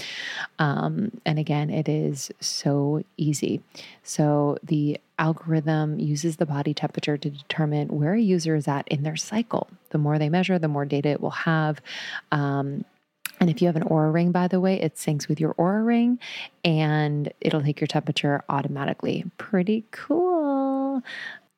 Um, 0.58 1.20
and 1.24 1.38
again, 1.38 1.70
it 1.70 1.88
is 1.88 2.30
so 2.40 3.02
easy. 3.16 3.62
So 4.02 4.58
the 4.62 5.00
algorithm 5.22 6.00
uses 6.00 6.36
the 6.36 6.46
body 6.46 6.74
temperature 6.74 7.16
to 7.16 7.30
determine 7.30 7.86
where 7.88 8.14
a 8.14 8.20
user 8.20 8.56
is 8.56 8.66
at 8.66 8.86
in 8.88 9.04
their 9.04 9.16
cycle. 9.16 9.70
The 9.90 9.98
more 9.98 10.18
they 10.18 10.28
measure, 10.28 10.58
the 10.58 10.68
more 10.68 10.84
data 10.84 11.10
it 11.10 11.20
will 11.20 11.30
have. 11.30 11.80
Um, 12.32 12.84
and 13.38 13.48
if 13.48 13.62
you 13.62 13.68
have 13.68 13.76
an 13.76 13.84
Oura 13.84 14.12
ring, 14.12 14.32
by 14.32 14.48
the 14.48 14.60
way, 14.60 14.80
it 14.80 14.96
syncs 14.96 15.28
with 15.28 15.40
your 15.40 15.54
Oura 15.54 15.86
ring 15.86 16.18
and 16.64 17.32
it'll 17.40 17.62
take 17.62 17.80
your 17.80 17.86
temperature 17.86 18.42
automatically. 18.48 19.24
Pretty 19.38 19.84
cool. 19.92 21.02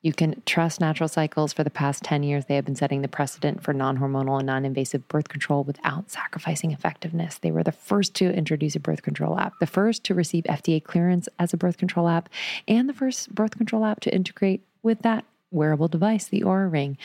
You 0.05 0.13
can 0.13 0.43
trust 0.45 0.79
natural 0.79 1.09
cycles. 1.09 1.51
For 1.51 1.63
the 1.63 1.71
past 1.71 2.03
10 2.03 2.21
years, 2.21 2.45
they 2.45 2.53
have 2.57 2.65
been 2.65 2.75
setting 2.75 3.01
the 3.01 3.07
precedent 3.07 3.63
for 3.63 3.73
non 3.73 3.97
hormonal 3.97 4.37
and 4.37 4.45
non 4.45 4.63
invasive 4.63 5.07
birth 5.07 5.29
control 5.29 5.63
without 5.63 6.11
sacrificing 6.11 6.71
effectiveness. 6.71 7.39
They 7.39 7.49
were 7.49 7.63
the 7.63 7.71
first 7.71 8.13
to 8.17 8.31
introduce 8.31 8.75
a 8.75 8.79
birth 8.79 9.01
control 9.01 9.39
app, 9.39 9.53
the 9.59 9.65
first 9.65 10.03
to 10.03 10.13
receive 10.13 10.43
FDA 10.43 10.83
clearance 10.83 11.27
as 11.39 11.53
a 11.53 11.57
birth 11.57 11.77
control 11.77 12.07
app, 12.07 12.29
and 12.67 12.87
the 12.87 12.93
first 12.93 13.33
birth 13.33 13.57
control 13.57 13.83
app 13.83 13.99
to 14.01 14.13
integrate 14.13 14.61
with 14.83 15.01
that 15.01 15.25
wearable 15.49 15.87
device, 15.87 16.27
the 16.27 16.41
Oura 16.41 16.71
Ring. 16.71 16.99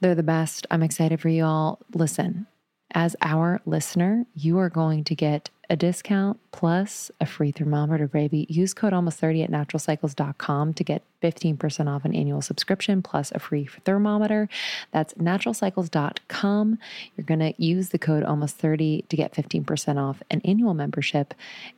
They're 0.00 0.14
the 0.14 0.22
best. 0.22 0.66
I'm 0.70 0.82
excited 0.82 1.20
for 1.20 1.28
you 1.28 1.44
all. 1.44 1.80
Listen, 1.92 2.46
as 2.94 3.14
our 3.20 3.60
listener, 3.66 4.24
you 4.34 4.56
are 4.56 4.70
going 4.70 5.04
to 5.04 5.14
get 5.14 5.50
a 5.70 5.76
discount 5.76 6.38
plus 6.52 7.10
a 7.20 7.26
free 7.26 7.50
thermometer, 7.50 8.06
baby. 8.06 8.46
Use 8.48 8.74
code 8.74 8.92
almost 8.92 9.18
30 9.18 9.44
at 9.44 9.50
naturalcycles.com 9.50 10.74
to 10.74 10.84
get 10.84 11.02
15% 11.22 11.88
off 11.88 12.04
an 12.04 12.14
annual 12.14 12.42
subscription 12.42 13.02
plus 13.02 13.32
a 13.32 13.38
free 13.38 13.66
thermometer. 13.84 14.48
That's 14.92 15.14
naturalcycles.com. 15.14 16.78
You're 17.16 17.24
going 17.24 17.40
to 17.40 17.54
use 17.62 17.90
the 17.90 17.98
code 17.98 18.24
almost 18.24 18.56
30 18.56 19.06
to 19.08 19.16
get 19.16 19.34
15% 19.34 19.96
off 19.98 20.22
an 20.30 20.40
annual 20.44 20.74
membership 20.74 21.34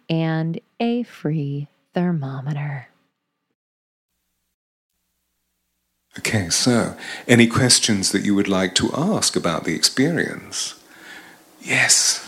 and 0.09 0.61
a 0.81 1.05
free 1.05 1.69
thermometer. 1.95 2.89
Okay, 6.19 6.49
so 6.49 6.97
any 7.29 7.47
questions 7.47 8.11
that 8.13 8.25
you 8.25 8.35
would 8.35 8.49
like 8.49 8.75
to 8.77 8.91
ask 8.95 9.37
about 9.37 9.65
the 9.65 9.75
experience? 9.75 10.75
Yes. 11.61 12.27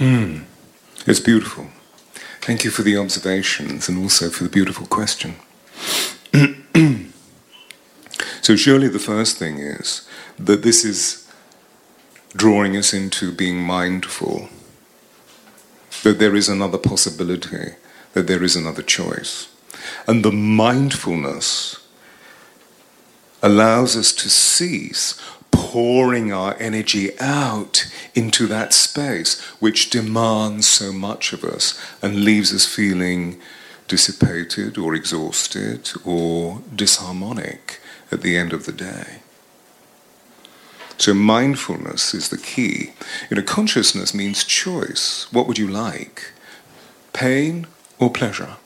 Mm, 0.00 0.44
it's 1.06 1.20
beautiful. 1.20 1.66
Thank 2.40 2.59
you 2.70 2.76
for 2.76 2.82
the 2.82 2.96
observations 2.96 3.88
and 3.88 3.98
also 3.98 4.30
for 4.30 4.44
the 4.44 4.50
beautiful 4.50 4.86
question. 4.86 5.34
so, 8.40 8.56
surely 8.56 8.88
the 8.88 8.98
first 8.98 9.38
thing 9.38 9.58
is 9.58 10.08
that 10.38 10.62
this 10.62 10.84
is 10.84 11.26
drawing 12.34 12.76
us 12.76 12.94
into 12.94 13.32
being 13.32 13.60
mindful, 13.60 14.48
that 16.04 16.18
there 16.18 16.36
is 16.36 16.48
another 16.48 16.78
possibility, 16.78 17.74
that 18.12 18.28
there 18.28 18.44
is 18.44 18.54
another 18.54 18.82
choice. 18.82 19.48
And 20.06 20.24
the 20.24 20.32
mindfulness 20.32 21.76
allows 23.42 23.96
us 23.96 24.12
to 24.12 24.28
cease 24.28 25.20
pouring 25.70 26.32
our 26.32 26.56
energy 26.58 27.16
out 27.20 27.88
into 28.16 28.48
that 28.48 28.72
space 28.72 29.40
which 29.60 29.88
demands 29.88 30.66
so 30.66 30.92
much 30.92 31.32
of 31.32 31.44
us 31.44 31.80
and 32.02 32.24
leaves 32.24 32.52
us 32.52 32.66
feeling 32.66 33.40
dissipated 33.86 34.76
or 34.76 34.96
exhausted 34.96 35.88
or 36.04 36.58
disharmonic 36.74 37.78
at 38.10 38.22
the 38.22 38.36
end 38.36 38.52
of 38.52 38.66
the 38.66 38.72
day. 38.72 39.20
So 40.98 41.14
mindfulness 41.14 42.14
is 42.14 42.30
the 42.30 42.36
key. 42.36 42.94
You 43.30 43.36
know, 43.36 43.42
consciousness 43.42 44.12
means 44.12 44.42
choice. 44.42 45.28
What 45.30 45.46
would 45.46 45.56
you 45.56 45.68
like? 45.68 46.32
Pain 47.12 47.68
or 48.00 48.10
pleasure? 48.10 48.56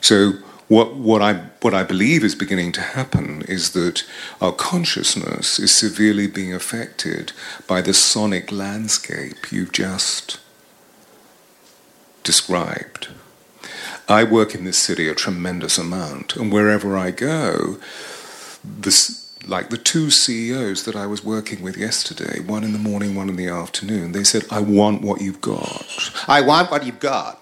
So 0.00 0.34
what, 0.68 0.94
what, 0.94 1.22
I, 1.22 1.34
what 1.62 1.74
I 1.74 1.82
believe 1.82 2.22
is 2.22 2.34
beginning 2.34 2.72
to 2.72 2.80
happen 2.80 3.42
is 3.48 3.72
that 3.72 4.04
our 4.40 4.52
consciousness 4.52 5.58
is 5.58 5.74
severely 5.74 6.26
being 6.26 6.52
affected 6.52 7.32
by 7.66 7.80
the 7.80 7.94
sonic 7.94 8.52
landscape 8.52 9.50
you've 9.50 9.72
just 9.72 10.38
described. 12.22 13.08
I 14.08 14.24
work 14.24 14.54
in 14.54 14.64
this 14.64 14.78
city 14.78 15.08
a 15.08 15.14
tremendous 15.14 15.78
amount, 15.78 16.36
and 16.36 16.52
wherever 16.52 16.96
I 16.96 17.10
go, 17.10 17.78
this 18.62 19.28
like 19.46 19.70
the 19.70 19.78
two 19.78 20.10
CEOs 20.10 20.84
that 20.84 20.94
I 20.94 21.06
was 21.06 21.24
working 21.24 21.62
with 21.62 21.76
yesterday, 21.76 22.40
one 22.40 22.64
in 22.64 22.72
the 22.72 22.78
morning, 22.78 23.14
one 23.14 23.30
in 23.30 23.36
the 23.36 23.48
afternoon, 23.48 24.12
they 24.12 24.24
said, 24.24 24.44
I 24.50 24.60
want 24.60 25.00
what 25.00 25.22
you've 25.22 25.40
got. 25.40 25.86
I 26.28 26.42
want 26.42 26.70
what 26.70 26.84
you've 26.84 27.00
got. 27.00 27.37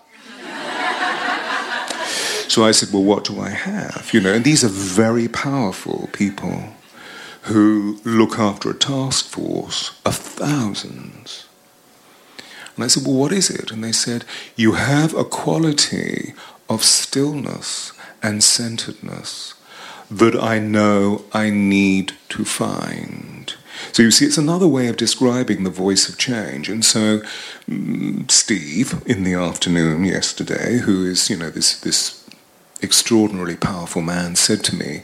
So 2.49 2.65
I 2.65 2.73
said, 2.73 2.93
Well, 2.93 3.05
what 3.05 3.25
do 3.25 3.41
I 3.41 3.51
have? 3.51 4.11
You 4.13 4.21
know, 4.21 4.33
and 4.33 4.45
these 4.45 4.65
are 4.65 4.69
very 4.69 5.29
powerful 5.29 6.09
people 6.13 6.65
who 7.43 7.99
look 8.05 8.39
after 8.39 8.71
a 8.71 8.75
task 8.75 9.27
force 9.27 9.99
of 10.05 10.17
thousands. 10.17 11.47
And 12.75 12.85
I 12.85 12.89
said, 12.89 13.05
Well, 13.07 13.17
what 13.17 13.33
is 13.33 13.51
it? 13.51 13.71
And 13.71 13.83
they 13.83 13.93
said, 13.93 14.25
You 14.57 14.73
have 14.73 15.15
a 15.15 15.25
quality 15.25 16.35
of 16.69 16.83
stillness 16.83 17.93
and 18.23 18.43
centeredness 18.43 19.55
that 20.11 20.37
I 20.37 20.59
know 20.59 21.25
I 21.33 21.51
need 21.51 22.13
to 22.31 22.45
find. 22.45 23.55
So 23.93 24.03
you 24.03 24.11
see, 24.11 24.27
it's 24.27 24.39
another 24.39 24.69
way 24.69 24.89
of 24.89 24.97
describing 24.97 25.65
the 25.65 25.71
voice 25.71 26.09
of 26.09 26.19
change. 26.19 26.69
And 26.69 26.85
so, 26.85 27.21
mm, 27.69 28.31
Steve, 28.31 29.03
in 29.07 29.23
the 29.25 29.35
afternoon 29.35 30.05
yesterday, 30.05 30.79
who 30.79 31.05
is, 31.05 31.29
you 31.29 31.37
know, 31.37 31.51
this, 31.51 31.81
this 31.81 32.26
extraordinarily 32.83 33.57
powerful 33.57 34.03
man, 34.03 34.37
said 34.37 34.63
to 34.65 34.77
me, 34.77 35.03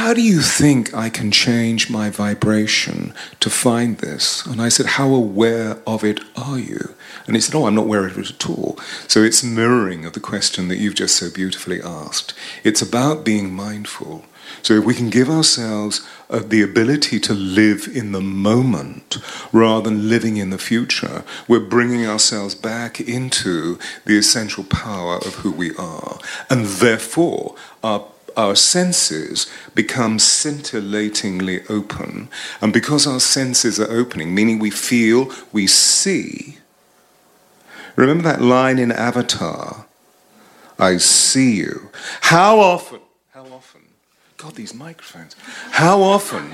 how 0.00 0.14
do 0.14 0.22
you 0.22 0.40
think 0.40 0.94
I 0.94 1.10
can 1.10 1.32
change 1.32 1.90
my 1.90 2.10
vibration 2.10 3.12
to 3.40 3.50
find 3.50 3.98
this? 3.98 4.46
And 4.46 4.62
I 4.62 4.68
said, 4.68 4.86
How 4.86 5.12
aware 5.12 5.78
of 5.84 6.04
it 6.04 6.20
are 6.36 6.60
you? 6.60 6.94
And 7.26 7.34
he 7.34 7.42
said, 7.42 7.56
Oh, 7.56 7.66
I'm 7.66 7.74
not 7.74 7.86
aware 7.86 8.06
of 8.06 8.16
it 8.16 8.30
at 8.30 8.48
all. 8.48 8.78
So 9.08 9.22
it's 9.22 9.42
mirroring 9.42 10.04
of 10.04 10.12
the 10.12 10.20
question 10.20 10.68
that 10.68 10.78
you've 10.78 10.94
just 10.94 11.16
so 11.16 11.28
beautifully 11.28 11.82
asked. 11.82 12.34
It's 12.62 12.80
about 12.80 13.24
being 13.24 13.52
mindful. 13.52 14.24
So 14.62 14.74
if 14.74 14.84
we 14.84 14.94
can 14.94 15.10
give 15.10 15.28
ourselves 15.28 16.06
uh, 16.28 16.40
the 16.40 16.62
ability 16.62 17.20
to 17.20 17.34
live 17.34 17.88
in 17.92 18.12
the 18.12 18.20
moment 18.20 19.18
rather 19.52 19.90
than 19.90 20.08
living 20.08 20.36
in 20.36 20.50
the 20.50 20.58
future, 20.58 21.24
we're 21.48 21.60
bringing 21.60 22.06
ourselves 22.06 22.54
back 22.54 23.00
into 23.00 23.78
the 24.04 24.18
essential 24.18 24.64
power 24.64 25.16
of 25.16 25.36
who 25.36 25.50
we 25.50 25.74
are. 25.76 26.18
And 26.48 26.66
therefore, 26.66 27.56
our 27.82 28.06
our 28.36 28.54
senses 28.54 29.50
become 29.74 30.18
scintillatingly 30.18 31.62
open. 31.68 32.28
And 32.60 32.72
because 32.72 33.06
our 33.06 33.20
senses 33.20 33.80
are 33.80 33.90
opening, 33.90 34.34
meaning 34.34 34.58
we 34.58 34.70
feel, 34.70 35.30
we 35.52 35.66
see. 35.66 36.58
Remember 37.96 38.22
that 38.24 38.40
line 38.40 38.78
in 38.78 38.92
Avatar? 38.92 39.86
I 40.78 40.96
see 40.96 41.56
you. 41.56 41.90
How 42.22 42.58
often, 42.58 43.00
how 43.00 43.00
often, 43.00 43.09
God, 44.40 44.54
these 44.54 44.72
microphones, 44.72 45.36
how 45.70 46.00
often 46.00 46.50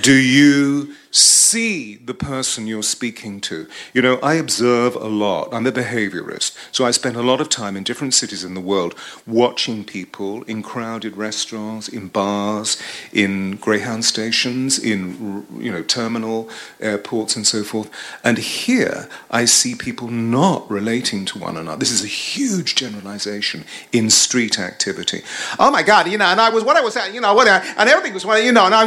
do 0.00 0.12
you 0.12 0.96
see 1.12 1.96
the 1.96 2.14
person 2.14 2.66
you're 2.66 2.82
speaking 2.82 3.40
to. 3.42 3.68
You 3.92 4.00
know, 4.00 4.18
I 4.22 4.34
observe 4.34 4.96
a 4.96 5.06
lot. 5.06 5.52
I'm 5.52 5.66
a 5.66 5.72
behaviorist, 5.72 6.56
so 6.72 6.84
I 6.84 6.90
spend 6.90 7.16
a 7.16 7.22
lot 7.22 7.40
of 7.40 7.50
time 7.50 7.76
in 7.76 7.84
different 7.84 8.14
cities 8.14 8.42
in 8.42 8.54
the 8.54 8.60
world 8.60 8.94
watching 9.26 9.84
people 9.84 10.42
in 10.44 10.62
crowded 10.62 11.16
restaurants, 11.16 11.88
in 11.88 12.08
bars, 12.08 12.80
in 13.12 13.56
Greyhound 13.56 14.06
stations, 14.06 14.78
in 14.78 15.46
you 15.58 15.70
know 15.70 15.82
terminal 15.82 16.48
airports 16.80 17.36
and 17.36 17.46
so 17.46 17.62
forth. 17.62 17.90
And 18.24 18.38
here 18.38 19.08
I 19.30 19.44
see 19.44 19.74
people 19.74 20.08
not 20.08 20.68
relating 20.70 21.26
to 21.26 21.38
one 21.38 21.58
another. 21.58 21.78
This 21.78 21.92
is 21.92 22.02
a 22.02 22.08
huge 22.08 22.74
generalization 22.74 23.64
in 23.92 24.08
street 24.08 24.58
activity. 24.58 25.22
Oh 25.58 25.70
my 25.70 25.82
God, 25.82 26.08
you 26.08 26.16
know, 26.16 26.24
and 26.24 26.40
I 26.40 26.48
was 26.48 26.64
what 26.64 26.76
I 26.76 26.80
was 26.80 26.94
saying, 26.94 27.14
you 27.14 27.20
know, 27.20 27.34
what, 27.34 27.46
and 27.48 27.88
everything 27.88 28.14
was, 28.14 28.24
you 28.24 28.52
know, 28.52 28.64
and 28.64 28.74
I, 28.74 28.86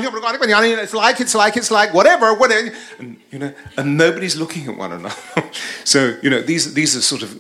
it's 0.82 0.94
like, 0.94 1.20
it's 1.22 1.36
like, 1.36 1.58
it's 1.58 1.70
like, 1.70 1.94
whatever 1.94 2.15
whatever, 2.20 2.40
whatever, 2.40 2.76
and, 3.00 3.18
you 3.32 3.40
know, 3.40 3.54
and 3.78 3.98
nobody's 3.98 4.36
looking 4.36 4.68
at 4.68 4.78
one 4.78 4.92
another. 4.92 5.16
so, 5.84 6.18
you 6.22 6.30
know, 6.30 6.42
these, 6.42 6.74
these 6.74 6.96
are 6.96 7.02
sort 7.02 7.24
of, 7.24 7.40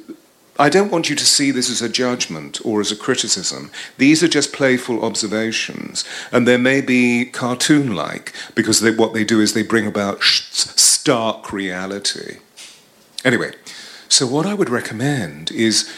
I 0.57 0.69
don't 0.69 0.91
want 0.91 1.09
you 1.09 1.15
to 1.15 1.25
see 1.25 1.51
this 1.51 1.69
as 1.69 1.81
a 1.81 1.89
judgment 1.89 2.65
or 2.65 2.79
as 2.79 2.91
a 2.91 2.95
criticism. 2.95 3.71
These 3.97 4.23
are 4.23 4.27
just 4.27 4.53
playful 4.53 5.03
observations, 5.03 6.05
and 6.31 6.47
they 6.47 6.57
may 6.57 6.81
be 6.81 7.25
cartoon 7.25 7.95
like 7.95 8.33
because 8.55 8.81
they, 8.81 8.91
what 8.91 9.13
they 9.13 9.23
do 9.23 9.41
is 9.41 9.53
they 9.53 9.63
bring 9.63 9.87
about 9.87 10.23
stark 10.23 11.51
reality. 11.51 12.39
Anyway, 13.23 13.53
so 14.07 14.25
what 14.25 14.45
I 14.45 14.53
would 14.53 14.69
recommend 14.69 15.51
is 15.51 15.91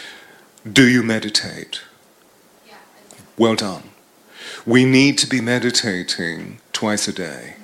do 0.69 0.87
you 0.87 1.03
meditate? 1.03 1.81
Well 3.37 3.55
done. 3.55 3.91
We 4.65 4.85
need 4.85 5.17
to 5.19 5.27
be 5.27 5.39
meditating 5.39 6.59
twice 6.73 7.07
a 7.07 7.13
day 7.13 7.57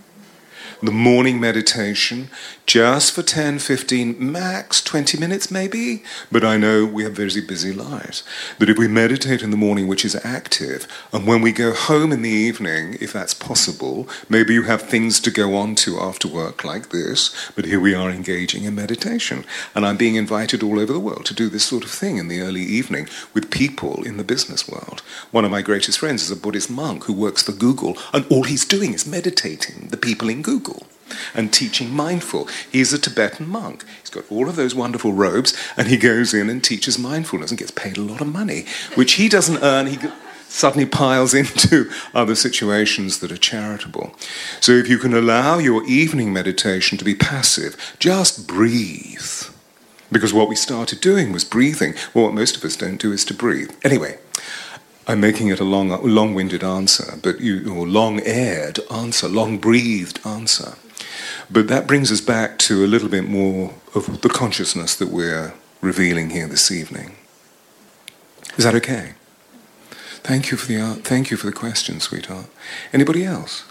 the 0.86 0.92
morning 0.92 1.40
meditation 1.40 2.30
just 2.66 3.14
for 3.14 3.24
10, 3.24 3.60
15, 3.60 4.16
max 4.20 4.82
20 4.82 5.18
minutes 5.18 5.50
maybe. 5.50 6.04
But 6.32 6.44
I 6.44 6.58
know 6.58 6.86
we 6.86 7.04
have 7.04 7.14
very 7.14 7.42
busy 7.42 7.72
lives. 7.72 8.24
That 8.60 8.70
if 8.70 8.78
we 8.78 8.88
meditate 8.88 9.42
in 9.42 9.52
the 9.52 9.58
morning, 9.58 9.88
which 9.88 10.04
is 10.04 10.16
active, 10.26 10.88
and 11.14 11.26
when 11.26 11.42
we 11.42 11.52
go 11.52 11.74
home 11.74 12.12
in 12.12 12.22
the 12.22 12.30
evening, 12.30 12.98
if 13.00 13.14
that's 13.14 13.34
possible, 13.34 14.08
maybe 14.28 14.54
you 14.54 14.64
have 14.64 14.82
things 14.82 15.20
to 15.22 15.32
go 15.32 15.56
on 15.56 15.76
to 15.76 16.00
after 16.00 16.28
work 16.28 16.64
like 16.64 16.90
this, 16.90 17.34
but 17.56 17.66
here 17.66 17.80
we 17.80 17.96
are 17.96 18.10
engaging 18.10 18.66
in 18.66 18.76
meditation. 18.76 19.46
And 19.76 19.86
I'm 19.86 19.98
being 19.98 20.16
invited 20.16 20.64
all 20.64 20.80
over 20.80 20.92
the 20.92 21.00
world 21.00 21.26
to 21.26 21.34
do 21.34 21.50
this 21.50 21.66
sort 21.66 21.86
of 21.86 21.92
thing 21.92 22.18
in 22.18 22.28
the 22.28 22.42
early 22.42 22.62
evening 22.62 23.08
with 23.34 23.52
people 23.52 24.04
in 24.04 24.18
the 24.18 24.24
business 24.24 24.68
world. 24.68 25.02
One 25.32 25.46
of 25.46 25.52
my 25.52 25.62
greatest 25.62 26.00
friends 26.00 26.24
is 26.24 26.32
a 26.32 26.36
Buddhist 26.36 26.70
monk 26.70 27.06
who 27.06 27.14
works 27.14 27.44
for 27.44 27.54
Google, 27.54 27.98
and 28.12 28.26
all 28.30 28.44
he's 28.44 28.66
doing 28.66 28.94
is 28.94 29.08
meditating 29.08 29.88
the 29.88 29.98
people 29.98 30.30
in 30.30 30.42
Google 30.42 30.73
and 31.34 31.52
teaching 31.52 31.92
mindful. 31.92 32.48
He's 32.72 32.94
a 32.94 33.00
Tibetan 33.00 33.48
monk. 33.48 33.84
He's 34.02 34.10
got 34.10 34.30
all 34.32 34.50
of 34.50 34.56
those 34.56 34.76
wonderful 34.76 35.14
robes, 35.14 35.56
and 35.78 35.88
he 35.88 35.98
goes 35.98 36.34
in 36.34 36.50
and 36.50 36.64
teaches 36.64 36.98
mindfulness 36.98 37.52
and 37.52 37.60
gets 37.60 37.72
paid 37.72 37.98
a 37.98 38.02
lot 38.02 38.22
of 38.22 38.28
money, 38.28 38.66
which 38.96 39.14
he 39.14 39.30
doesn't 39.30 39.64
earn. 39.64 39.88
He 39.88 39.98
suddenly 40.54 40.86
piles 40.86 41.34
into 41.44 41.90
other 42.14 42.36
situations 42.36 43.20
that 43.20 43.32
are 43.32 43.38
charitable. 43.38 44.16
So 44.62 44.74
if 44.74 44.88
you 44.88 44.98
can 44.98 45.14
allow 45.14 45.58
your 45.58 45.84
evening 45.86 46.32
meditation 46.32 46.98
to 46.98 47.06
be 47.06 47.16
passive, 47.16 47.96
just 48.00 48.48
breathe. 48.48 49.44
Because 50.12 50.34
what 50.34 50.48
we 50.48 50.56
started 50.56 51.02
doing 51.02 51.32
was 51.32 51.44
breathing. 51.44 51.96
Well, 52.14 52.26
what 52.26 52.36
most 52.36 52.56
of 52.56 52.64
us 52.64 52.76
don't 52.76 53.02
do 53.02 53.12
is 53.12 53.26
to 53.26 53.34
breathe. 53.34 53.72
Anyway, 53.84 54.20
I'm 55.08 55.20
making 55.20 55.48
it 55.48 55.60
a 55.60 55.66
long, 55.66 55.90
long-winded 55.90 56.64
answer, 56.64 57.18
but 57.22 57.42
you, 57.42 57.74
or 57.74 57.88
long-aired 57.88 58.80
answer, 58.92 59.28
long-breathed 59.28 60.26
answer. 60.26 60.76
But 61.52 61.68
that 61.68 61.88
brings 61.88 62.12
us 62.12 62.22
back 62.22 62.58
to 62.60 62.86
a 62.86 62.88
little 62.88 63.10
bit 63.10 63.28
more 63.28 63.74
of 63.96 64.22
the 64.22 64.30
consciousness 64.30 64.96
that 64.96 65.10
we're 65.10 65.54
revealing 65.82 66.30
here 66.32 66.48
this 66.48 66.72
evening. 66.72 67.16
Is 68.58 68.64
that 68.64 68.76
okay? 68.76 69.14
Thank 70.24 70.52
you 70.52 70.58
for 70.58 70.68
the 70.68 70.80
uh, 70.80 70.94
thank 70.96 71.32
you 71.32 71.38
for 71.38 71.48
the 71.48 71.54
question, 71.54 72.00
sweetheart. 72.00 72.48
Anybody 72.94 73.26
else? 73.26 73.66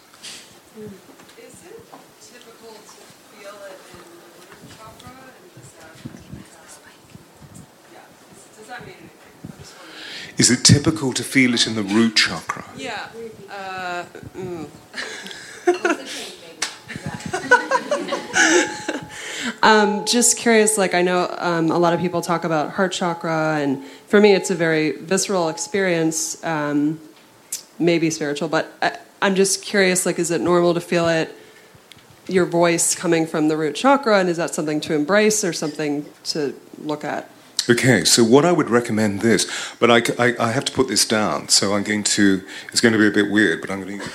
Is 10.38 10.50
it 10.50 10.64
typical 10.64 11.12
to 11.12 11.22
feel 11.22 11.54
it 11.54 11.66
in 11.68 11.76
the 11.76 11.82
root 11.84 12.16
chakra? 12.16 12.64
Yeah. 12.76 13.08
Uh, 13.48 14.04
mm. 14.34 14.68
um, 19.62 20.04
just 20.04 20.36
curious, 20.36 20.78
like 20.78 20.94
I 20.94 21.02
know 21.02 21.34
um, 21.38 21.70
a 21.70 21.78
lot 21.78 21.92
of 21.92 22.00
people 22.00 22.20
talk 22.20 22.44
about 22.44 22.72
heart 22.72 22.92
chakra, 22.92 23.58
and 23.60 23.84
for 24.06 24.20
me, 24.20 24.32
it's 24.32 24.50
a 24.50 24.54
very 24.54 24.92
visceral 24.92 25.48
experience, 25.48 26.42
um, 26.44 27.00
maybe 27.78 28.10
spiritual, 28.10 28.48
but 28.48 28.72
I, 28.80 28.98
I'm 29.20 29.34
just 29.34 29.62
curious, 29.62 30.04
like, 30.06 30.18
is 30.18 30.30
it 30.30 30.40
normal 30.40 30.74
to 30.74 30.80
feel 30.80 31.08
it, 31.08 31.34
your 32.28 32.46
voice 32.46 32.94
coming 32.94 33.26
from 33.26 33.48
the 33.48 33.56
root 33.56 33.74
chakra, 33.74 34.18
and 34.18 34.28
is 34.28 34.36
that 34.36 34.54
something 34.54 34.80
to 34.82 34.94
embrace 34.94 35.44
or 35.44 35.52
something 35.52 36.06
to 36.24 36.54
look 36.78 37.04
at? 37.04 37.30
Okay, 37.70 38.04
so 38.04 38.24
what 38.24 38.44
I 38.44 38.50
would 38.50 38.70
recommend 38.70 39.20
this, 39.20 39.46
but 39.78 39.90
I, 39.90 40.02
I, 40.18 40.34
I, 40.40 40.50
have 40.50 40.64
to 40.64 40.72
put 40.72 40.88
this 40.88 41.06
down, 41.06 41.48
so 41.48 41.74
I'm 41.74 41.84
going 41.84 42.02
to, 42.02 42.42
it's 42.72 42.80
going 42.80 42.92
to 42.92 42.98
be 42.98 43.06
a 43.06 43.10
bit 43.12 43.30
weird, 43.30 43.60
but 43.60 43.70
I'm 43.70 43.82
going 43.82 44.00
to 44.00 44.10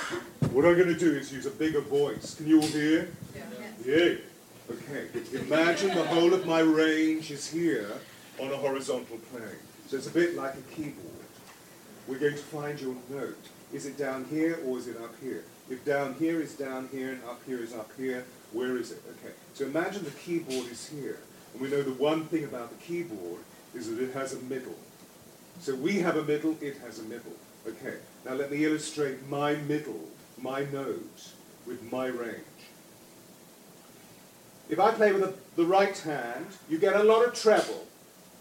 what 0.51 0.65
I'm 0.65 0.75
going 0.75 0.87
to 0.87 0.97
do 0.97 1.13
is 1.13 1.31
use 1.31 1.45
a 1.45 1.51
bigger 1.51 1.81
voice. 1.81 2.35
Can 2.35 2.47
you 2.47 2.61
all 2.61 2.67
hear? 2.67 3.09
Yeah. 3.87 4.15
Okay. 4.69 5.07
Imagine 5.33 5.95
the 5.95 6.03
whole 6.03 6.33
of 6.33 6.45
my 6.45 6.59
range 6.59 7.31
is 7.31 7.49
here 7.49 7.89
on 8.37 8.51
a 8.51 8.57
horizontal 8.57 9.17
plane. 9.31 9.63
So 9.87 9.95
it's 9.95 10.07
a 10.07 10.11
bit 10.11 10.35
like 10.35 10.55
a 10.55 10.75
keyboard. 10.75 11.23
We're 12.05 12.19
going 12.19 12.33
to 12.33 12.37
find 12.37 12.77
your 12.81 12.97
note. 13.09 13.47
Is 13.71 13.85
it 13.85 13.97
down 13.97 14.25
here 14.25 14.59
or 14.65 14.77
is 14.77 14.89
it 14.89 14.97
up 14.97 15.15
here? 15.21 15.45
If 15.69 15.85
down 15.85 16.15
here 16.15 16.41
is 16.41 16.53
down 16.53 16.89
here 16.91 17.13
and 17.13 17.23
up 17.23 17.41
here 17.45 17.59
is 17.59 17.73
up 17.73 17.89
here, 17.95 18.25
where 18.51 18.75
is 18.75 18.91
it? 18.91 19.01
Okay. 19.09 19.33
So 19.53 19.63
imagine 19.63 20.03
the 20.03 20.11
keyboard 20.11 20.69
is 20.69 20.89
here. 20.89 21.19
And 21.53 21.61
we 21.61 21.69
know 21.69 21.81
the 21.81 21.93
one 21.93 22.25
thing 22.25 22.43
about 22.43 22.77
the 22.77 22.83
keyboard 22.83 23.39
is 23.73 23.89
that 23.89 24.03
it 24.03 24.13
has 24.13 24.33
a 24.33 24.39
middle. 24.41 24.75
So 25.61 25.73
we 25.75 25.99
have 25.99 26.17
a 26.17 26.23
middle, 26.23 26.57
it 26.59 26.75
has 26.79 26.99
a 26.99 27.03
middle. 27.03 27.37
Okay. 27.65 27.99
Now 28.25 28.33
let 28.33 28.51
me 28.51 28.65
illustrate 28.65 29.29
my 29.29 29.55
middle, 29.55 30.09
my 30.37 30.65
note, 30.73 31.31
with 31.65 31.89
my 31.89 32.07
range. 32.07 32.56
If 34.69 34.79
I 34.79 34.91
play 34.91 35.11
with 35.11 35.21
the, 35.21 35.61
the 35.61 35.67
right 35.67 35.97
hand, 35.97 36.45
you 36.69 36.77
get 36.77 36.95
a 36.95 37.03
lot 37.03 37.25
of 37.25 37.33
treble. 37.33 37.85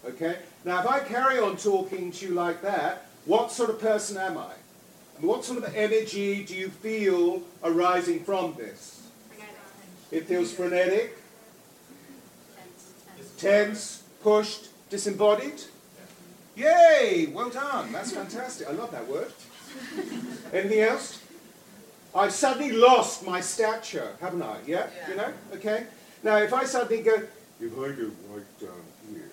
Okay? 0.05 0.37
Now, 0.65 0.81
if 0.81 0.87
I 0.87 0.99
carry 0.99 1.39
on 1.39 1.57
talking 1.57 2.11
to 2.11 2.27
you 2.27 2.33
like 2.33 2.61
that, 2.61 3.07
what 3.25 3.51
sort 3.51 3.69
of 3.69 3.79
person 3.79 4.17
am 4.17 4.37
I? 4.37 4.53
And 5.17 5.27
what 5.27 5.43
sort 5.43 5.63
of 5.63 5.75
energy 5.75 6.43
do 6.43 6.55
you 6.55 6.69
feel 6.69 7.41
arising 7.63 8.23
from 8.23 8.55
this? 8.55 9.09
It 10.11 10.25
feels 10.25 10.53
frenetic, 10.53 11.17
tense, 13.37 14.03
pushed, 14.21 14.69
disembodied. 14.89 15.61
Yay! 16.55 17.29
Well 17.33 17.49
done. 17.49 17.91
That's 17.91 18.11
fantastic. 18.11 18.67
I 18.67 18.71
love 18.71 18.91
that 18.91 19.07
word. 19.07 19.31
Anything 20.53 20.79
else? 20.79 21.21
I've 22.15 22.31
suddenly 22.31 22.71
lost 22.71 23.25
my 23.25 23.41
stature, 23.41 24.15
haven't 24.21 24.41
I? 24.41 24.57
Yeah? 24.65 24.87
You 25.09 25.15
know? 25.15 25.33
Okay? 25.53 25.85
Now, 26.27 26.37
if 26.39 26.53
I 26.53 26.65
suddenly 26.65 27.03
go, 27.03 27.23
if 27.61 27.71
I 27.71 27.91
go 27.95 28.11
right 28.33 28.59
down 28.59 28.83
here, 29.09 29.31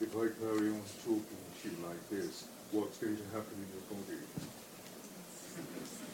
if 0.00 0.16
I 0.16 0.26
carry 0.42 0.68
on 0.68 0.82
talking 1.04 1.22
to 1.62 1.68
you 1.68 1.76
like 1.86 2.10
this, 2.10 2.48
what's 2.72 2.98
going 2.98 3.16
to 3.16 3.22
happen 3.26 3.54
in 3.54 3.68
your 3.70 3.82
body? 3.94 4.18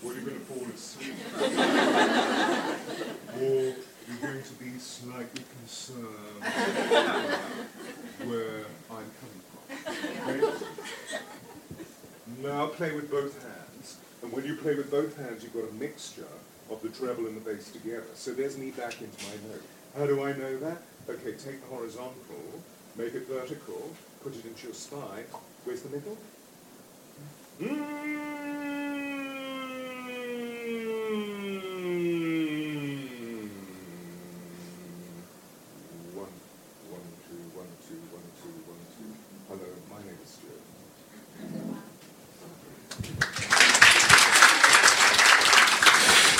Well, 0.03 0.13
you're 0.13 0.25
going 0.25 0.39
to 0.39 0.45
fall 0.45 0.67
asleep. 0.75 1.15
or 3.41 3.75
you're 4.11 4.21
going 4.21 4.43
to 4.43 4.55
be 4.63 4.79
slightly 4.79 5.43
concerned 5.59 6.45
where 8.29 8.67
I'm 8.91 9.11
coming 9.17 9.43
from. 9.49 9.65
Okay? 10.29 10.53
Now 12.43 12.67
play 12.67 12.93
with 12.93 13.11
both 13.11 13.43
hands. 13.43 13.97
And 14.23 14.31
when 14.35 14.45
you 14.45 14.57
play 14.57 14.75
with 14.75 14.91
both 14.91 15.17
hands, 15.17 15.43
you've 15.43 15.55
got 15.55 15.67
a 15.67 15.73
mixture 15.73 16.29
of 16.71 16.83
the 16.83 16.91
treble 16.91 17.27
and 17.27 17.39
the 17.39 17.41
bass 17.41 17.71
together. 17.71 18.05
So 18.17 18.35
there's 18.35 18.59
me 18.59 18.71
back 18.73 19.01
into 19.01 19.17
my 19.25 19.37
note. 19.51 19.65
How 19.97 20.07
do 20.07 20.23
I 20.23 20.33
know 20.33 20.57
that? 20.59 20.83
Okay, 21.09 21.33
take 21.33 21.61
the 21.61 21.67
horizontal, 21.67 22.62
make 22.97 23.12
it 23.15 23.27
vertical, 23.29 23.93
put 24.23 24.35
it 24.37 24.45
into 24.45 24.67
your 24.69 24.75
spine. 24.75 25.25
Where's 25.65 25.83
the 25.83 25.89
middle? 25.89 26.17
Mm. 27.61 27.81
One, 36.15 36.35
one, 36.89 37.07
two, 37.29 37.43
one, 37.59 37.67
two, 37.87 38.01
one, 38.12 38.27
two, 38.41 38.55
one, 38.71 38.83
two. 38.97 39.11
Hello, 39.49 39.69
my 39.91 40.01
name 40.07 40.21
is 40.23 40.31
Stewart. 40.31 40.62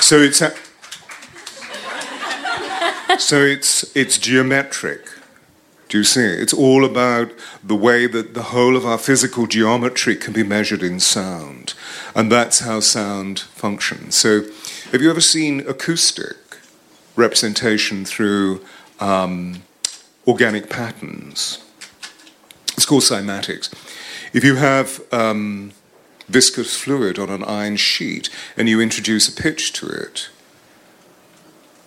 So 0.03 0.15
it's 0.21 0.41
a, 0.41 0.55
so 3.21 3.43
it's 3.43 3.95
it's 3.97 4.19
geometric. 4.19 5.07
Do 5.89 5.99
you 5.99 6.05
see? 6.05 6.21
It's 6.21 6.55
all 6.55 6.85
about 6.85 7.33
the 7.65 7.75
way 7.75 8.07
that 8.07 8.35
the 8.35 8.45
whole 8.45 8.77
of 8.77 8.87
our 8.87 8.99
physical 8.99 9.49
geometry 9.49 10.15
can 10.15 10.33
be 10.33 10.45
measured 10.45 10.85
in 10.85 11.01
sound, 11.01 11.75
and 12.15 12.31
that's 12.31 12.61
how 12.61 12.79
sound 12.81 13.41
functions. 13.41 14.15
So, 14.15 14.43
have 14.93 15.03
you 15.03 15.11
ever 15.11 15.21
seen 15.21 15.61
acoustic 15.69 16.37
representation 17.17 18.05
through 18.05 18.65
um, 19.01 19.63
organic 20.27 20.71
patterns? 20.71 21.65
It's 22.77 22.87
called 22.87 23.03
cymatics. 23.03 23.69
If 24.33 24.45
you 24.45 24.55
have 24.57 25.03
um, 25.13 25.73
viscous 26.29 26.77
fluid 26.77 27.19
on 27.19 27.31
an 27.31 27.43
iron 27.43 27.77
sheet 27.77 28.31
and 28.57 28.69
you 28.69 28.81
introduce 28.81 29.29
a 29.29 29.43
pitch 29.43 29.73
to 29.75 29.89
it, 29.89 30.29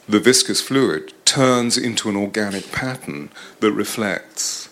the 0.07 0.19
viscous 0.19 0.61
fluid 0.61 1.13
turns 1.25 1.77
into 1.77 2.09
an 2.09 2.15
organic 2.15 2.71
pattern 2.71 3.30
that 3.59 3.71
reflects 3.71 4.69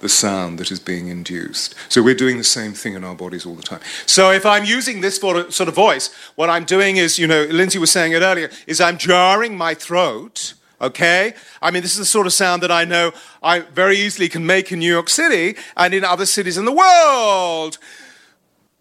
the 0.00 0.08
sound 0.08 0.58
that 0.58 0.70
is 0.70 0.78
being 0.78 1.08
induced. 1.08 1.74
So 1.88 2.02
we're 2.02 2.14
doing 2.14 2.38
the 2.38 2.44
same 2.44 2.72
thing 2.72 2.94
in 2.94 3.02
our 3.02 3.16
bodies 3.16 3.44
all 3.44 3.56
the 3.56 3.62
time. 3.62 3.80
So 4.06 4.30
if 4.30 4.46
I'm 4.46 4.64
using 4.64 5.00
this 5.00 5.18
sort 5.18 5.36
of 5.60 5.74
voice, 5.74 6.14
what 6.36 6.48
I'm 6.48 6.64
doing 6.64 6.98
is, 6.98 7.18
you 7.18 7.26
know, 7.26 7.44
Lindsey 7.50 7.78
was 7.78 7.90
saying 7.90 8.12
it 8.12 8.22
earlier, 8.22 8.50
is 8.68 8.80
I'm 8.80 8.96
jarring 8.96 9.56
my 9.56 9.74
throat. 9.74 10.54
Okay? 10.80 11.34
I 11.60 11.72
mean, 11.72 11.82
this 11.82 11.92
is 11.92 11.98
the 11.98 12.04
sort 12.04 12.28
of 12.28 12.32
sound 12.32 12.62
that 12.62 12.70
I 12.70 12.84
know 12.84 13.10
I 13.42 13.58
very 13.60 13.96
easily 13.98 14.28
can 14.28 14.46
make 14.46 14.70
in 14.70 14.78
New 14.78 14.92
York 14.92 15.08
City 15.08 15.56
and 15.76 15.92
in 15.92 16.04
other 16.04 16.26
cities 16.26 16.56
in 16.56 16.64
the 16.64 16.72
world. 16.72 17.78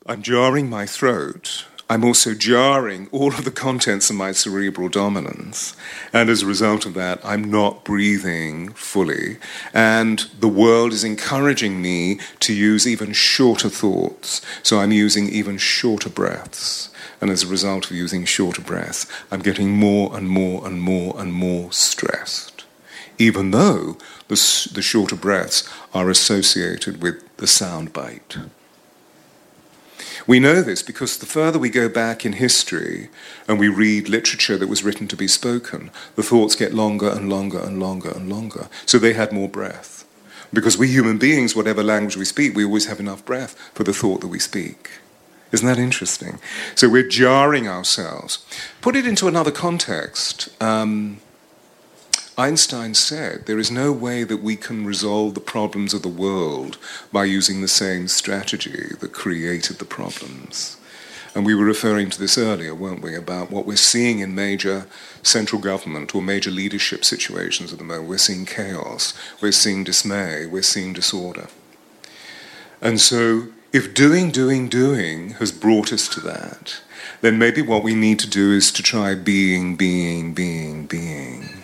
I'm 0.05 0.21
jarring 0.21 0.69
my 0.69 0.85
throat. 0.85 1.65
I'm 1.89 2.03
also 2.03 2.33
jarring 2.33 3.07
all 3.13 3.29
of 3.29 3.45
the 3.45 3.51
contents 3.51 4.09
of 4.09 4.17
my 4.17 4.33
cerebral 4.33 4.89
dominance. 4.89 5.73
And 6.11 6.29
as 6.29 6.41
a 6.41 6.45
result 6.45 6.85
of 6.85 6.93
that, 6.95 7.19
I'm 7.23 7.49
not 7.49 7.85
breathing 7.85 8.73
fully. 8.73 9.37
And 9.73 10.19
the 10.37 10.49
world 10.49 10.91
is 10.91 11.05
encouraging 11.05 11.81
me 11.81 12.19
to 12.41 12.53
use 12.53 12.85
even 12.85 13.13
shorter 13.13 13.69
thoughts. 13.69 14.41
So 14.63 14.79
I'm 14.79 14.91
using 14.91 15.29
even 15.29 15.57
shorter 15.57 16.09
breaths. 16.09 16.89
And 17.21 17.31
as 17.31 17.43
a 17.43 17.47
result 17.47 17.89
of 17.89 17.95
using 17.95 18.25
shorter 18.25 18.61
breaths, 18.61 19.07
I'm 19.31 19.41
getting 19.41 19.71
more 19.71 20.15
and 20.15 20.29
more 20.29 20.67
and 20.67 20.81
more 20.81 21.17
and 21.17 21.33
more 21.33 21.71
stressed. 21.71 22.65
Even 23.17 23.51
though 23.51 23.97
the, 24.27 24.69
the 24.73 24.81
shorter 24.81 25.15
breaths 25.15 25.67
are 25.93 26.09
associated 26.09 27.01
with 27.01 27.23
the 27.37 27.47
sound 27.47 27.93
bite. 27.93 28.37
We 30.27 30.39
know 30.41 30.61
this 30.61 30.83
because 30.83 31.17
the 31.17 31.25
further 31.25 31.57
we 31.57 31.69
go 31.69 31.87
back 31.87 32.25
in 32.25 32.33
history 32.33 33.09
and 33.47 33.57
we 33.57 33.69
read 33.69 34.09
literature 34.09 34.57
that 34.57 34.67
was 34.67 34.83
written 34.83 35.07
to 35.07 35.15
be 35.15 35.27
spoken, 35.27 35.89
the 36.15 36.23
thoughts 36.23 36.55
get 36.55 36.73
longer 36.73 37.09
and 37.09 37.29
longer 37.29 37.59
and 37.59 37.79
longer 37.79 38.11
and 38.11 38.29
longer. 38.29 38.67
So 38.85 38.99
they 38.99 39.13
had 39.13 39.31
more 39.31 39.47
breath. 39.47 40.03
Because 40.51 40.77
we 40.77 40.87
human 40.87 41.17
beings, 41.17 41.55
whatever 41.55 41.81
language 41.81 42.17
we 42.17 42.25
speak, 42.25 42.55
we 42.55 42.65
always 42.65 42.87
have 42.87 42.99
enough 42.99 43.25
breath 43.25 43.57
for 43.73 43.83
the 43.83 43.93
thought 43.93 44.21
that 44.21 44.27
we 44.27 44.39
speak. 44.39 44.89
Isn't 45.51 45.67
that 45.67 45.79
interesting? 45.79 46.39
So 46.75 46.89
we're 46.89 47.07
jarring 47.07 47.67
ourselves. 47.67 48.45
Put 48.81 48.97
it 48.97 49.07
into 49.07 49.27
another 49.27 49.51
context. 49.51 50.49
Um, 50.61 51.19
Einstein 52.39 52.93
said 52.93 53.47
there 53.47 53.57
is 53.57 53.71
no 53.71 53.91
way 53.91 54.23
that 54.23 54.43
we 54.43 54.55
can 54.55 54.85
resolve 54.85 55.33
the 55.33 55.39
problems 55.39 55.91
of 55.95 56.03
the 56.03 56.07
world 56.07 56.77
by 57.11 57.25
using 57.25 57.61
the 57.61 57.67
same 57.67 58.07
strategy 58.07 58.93
that 58.99 59.11
created 59.11 59.79
the 59.79 59.85
problems. 59.85 60.77
And 61.33 61.47
we 61.47 61.55
were 61.55 61.65
referring 61.65 62.11
to 62.11 62.19
this 62.19 62.37
earlier, 62.37 62.75
weren't 62.75 63.01
we, 63.01 63.15
about 63.15 63.49
what 63.49 63.65
we're 63.65 63.75
seeing 63.75 64.19
in 64.19 64.35
major 64.35 64.85
central 65.23 65.59
government 65.59 66.13
or 66.13 66.21
major 66.21 66.51
leadership 66.51 67.03
situations 67.03 67.73
at 67.73 67.79
the 67.79 67.83
moment. 67.83 68.07
We're 68.07 68.19
seeing 68.19 68.45
chaos, 68.45 69.15
we're 69.41 69.51
seeing 69.51 69.83
dismay, 69.83 70.45
we're 70.45 70.61
seeing 70.61 70.93
disorder. 70.93 71.47
And 72.81 73.01
so, 73.01 73.47
if 73.73 73.95
doing, 73.95 74.29
doing, 74.29 74.69
doing 74.69 75.31
has 75.41 75.51
brought 75.51 75.91
us 75.91 76.07
to 76.09 76.19
that, 76.21 76.81
then 77.21 77.39
maybe 77.39 77.63
what 77.63 77.83
we 77.83 77.95
need 77.95 78.19
to 78.19 78.29
do 78.29 78.51
is 78.51 78.71
to 78.73 78.83
try 78.83 79.15
being, 79.15 79.75
being, 79.75 80.33
being, 80.33 80.85
being 80.85 81.63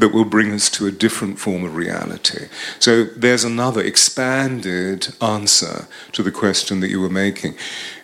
that 0.00 0.14
will 0.14 0.24
bring 0.24 0.50
us 0.52 0.70
to 0.70 0.86
a 0.86 0.90
different 0.90 1.38
form 1.38 1.62
of 1.62 1.76
reality. 1.76 2.48
So 2.78 3.04
there's 3.04 3.44
another 3.44 3.82
expanded 3.82 5.14
answer 5.20 5.86
to 6.12 6.22
the 6.22 6.32
question 6.32 6.80
that 6.80 6.90
you 6.90 7.00
were 7.00 7.10
making. 7.10 7.54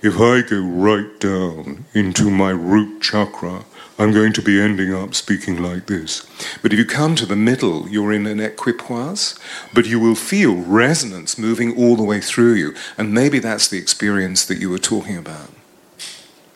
If 0.03 0.21
I 0.21 0.43
go 0.43 0.61
right 0.61 1.19
down 1.19 1.87
into 1.95 2.31
my 2.31 2.51
root 2.51 3.01
chakra, 3.01 3.65
I'm 3.99 4.13
going 4.13 4.35
to 4.35 4.43
be 4.43 4.61
ending 4.61 4.95
up 4.95 5.15
speaking 5.15 5.63
like 5.63 5.87
this. 5.87 6.27
But 6.61 6.75
if 6.75 6.79
you 6.79 6.85
come 6.85 7.17
to 7.17 7.25
the 7.25 7.35
middle, 7.35 7.89
you're 7.89 8.13
in 8.13 8.27
an 8.27 8.41
equipoise, 8.41 9.39
but 9.73 9.87
you 9.87 9.99
will 9.99 10.15
feel 10.15 10.55
resonance 10.55 11.39
moving 11.39 11.75
all 11.79 11.97
the 11.97 12.05
way 12.05 12.21
through 12.21 12.55
you. 12.55 12.75
And 12.99 13.15
maybe 13.15 13.39
that's 13.39 13.69
the 13.69 13.79
experience 13.79 14.45
that 14.45 14.59
you 14.59 14.69
were 14.69 14.79
talking 14.79 15.17
about. 15.17 15.49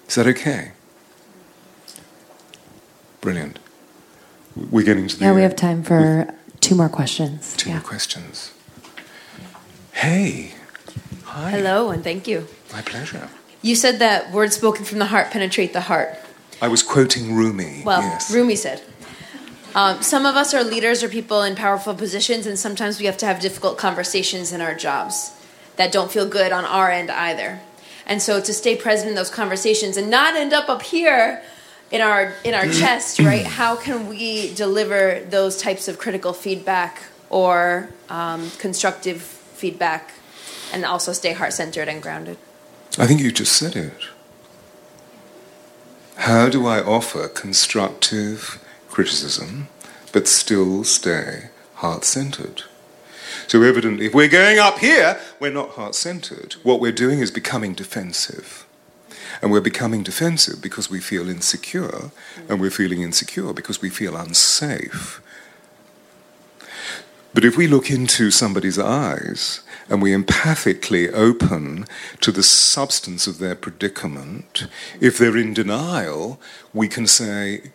Is 0.06 0.16
that 0.16 0.26
okay? 0.26 0.72
Brilliant. 3.22 3.58
We're 4.56 4.84
getting 4.84 5.06
to 5.08 5.16
the 5.16 5.24
Yeah, 5.24 5.34
we 5.34 5.42
have 5.42 5.56
time 5.56 5.82
for 5.82 6.34
two 6.60 6.74
more 6.74 6.88
questions. 6.88 7.56
Two 7.56 7.70
yeah. 7.70 7.76
more 7.76 7.84
questions. 7.84 8.52
Hey. 9.92 10.54
Hi. 11.24 11.50
Hello, 11.50 11.90
and 11.90 12.02
thank 12.02 12.26
you. 12.26 12.46
My 12.72 12.82
pleasure. 12.82 13.28
You 13.62 13.74
said 13.76 13.98
that 13.98 14.32
words 14.32 14.56
spoken 14.56 14.84
from 14.84 14.98
the 14.98 15.06
heart 15.06 15.30
penetrate 15.30 15.72
the 15.72 15.82
heart. 15.82 16.16
I 16.62 16.68
was 16.68 16.82
quoting 16.82 17.34
Rumi. 17.34 17.82
Well, 17.84 18.02
yes. 18.02 18.30
Rumi 18.30 18.56
said. 18.56 18.82
Um, 19.74 20.02
some 20.02 20.26
of 20.26 20.34
us 20.34 20.52
are 20.52 20.64
leaders 20.64 21.04
or 21.04 21.08
people 21.08 21.42
in 21.42 21.54
powerful 21.54 21.94
positions, 21.94 22.46
and 22.46 22.58
sometimes 22.58 22.98
we 22.98 23.06
have 23.06 23.16
to 23.18 23.26
have 23.26 23.40
difficult 23.40 23.78
conversations 23.78 24.52
in 24.52 24.60
our 24.60 24.74
jobs 24.74 25.32
that 25.76 25.92
don't 25.92 26.10
feel 26.10 26.28
good 26.28 26.52
on 26.52 26.64
our 26.64 26.90
end 26.90 27.10
either. 27.10 27.60
And 28.06 28.20
so 28.20 28.40
to 28.40 28.52
stay 28.52 28.74
present 28.74 29.08
in 29.08 29.14
those 29.14 29.30
conversations 29.30 29.96
and 29.96 30.10
not 30.10 30.34
end 30.34 30.52
up 30.52 30.68
up 30.68 30.82
here 30.82 31.42
in 31.90 32.00
our 32.00 32.34
in 32.44 32.54
our 32.54 32.66
chest, 32.66 33.18
right? 33.30 33.46
How 33.46 33.76
can 33.76 34.08
we 34.08 34.54
deliver 34.54 35.20
those 35.28 35.56
types 35.56 35.88
of 35.88 35.98
critical 35.98 36.32
feedback 36.32 37.02
or 37.28 37.88
um, 38.08 38.50
constructive 38.58 39.22
feedback, 39.22 40.12
and 40.72 40.84
also 40.84 41.12
stay 41.12 41.32
heart 41.32 41.52
centered 41.52 41.88
and 41.88 42.02
grounded? 42.02 42.38
I 42.98 43.06
think 43.06 43.20
you 43.20 43.30
just 43.30 43.52
said 43.52 43.76
it. 43.76 44.08
How 46.16 46.48
do 46.48 46.66
I 46.66 46.82
offer 46.82 47.28
constructive 47.28 48.62
criticism 48.90 49.68
but 50.12 50.28
still 50.28 50.84
stay 50.84 51.50
heart 51.76 52.04
centered? 52.04 52.64
So, 53.46 53.62
evidently, 53.62 54.06
if 54.06 54.14
we're 54.14 54.28
going 54.28 54.58
up 54.58 54.78
here, 54.78 55.18
we're 55.38 55.52
not 55.52 55.70
heart 55.70 55.94
centered. 55.94 56.54
What 56.62 56.80
we're 56.80 56.92
doing 56.92 57.20
is 57.20 57.30
becoming 57.30 57.74
defensive. 57.74 58.66
And 59.42 59.50
we're 59.50 59.60
becoming 59.60 60.02
defensive 60.02 60.60
because 60.60 60.90
we 60.90 61.00
feel 61.00 61.28
insecure, 61.28 62.10
and 62.48 62.60
we're 62.60 62.70
feeling 62.70 63.02
insecure 63.02 63.52
because 63.52 63.80
we 63.80 63.88
feel 63.88 64.16
unsafe. 64.16 65.22
But 67.32 67.44
if 67.44 67.56
we 67.56 67.68
look 67.68 67.90
into 67.90 68.30
somebody's 68.30 68.78
eyes 68.78 69.60
and 69.88 70.02
we 70.02 70.10
empathically 70.12 71.12
open 71.12 71.86
to 72.20 72.32
the 72.32 72.42
substance 72.42 73.26
of 73.26 73.38
their 73.38 73.54
predicament, 73.54 74.66
if 75.00 75.16
they're 75.16 75.36
in 75.36 75.54
denial, 75.54 76.40
we 76.74 76.88
can 76.88 77.06
say, 77.06 77.70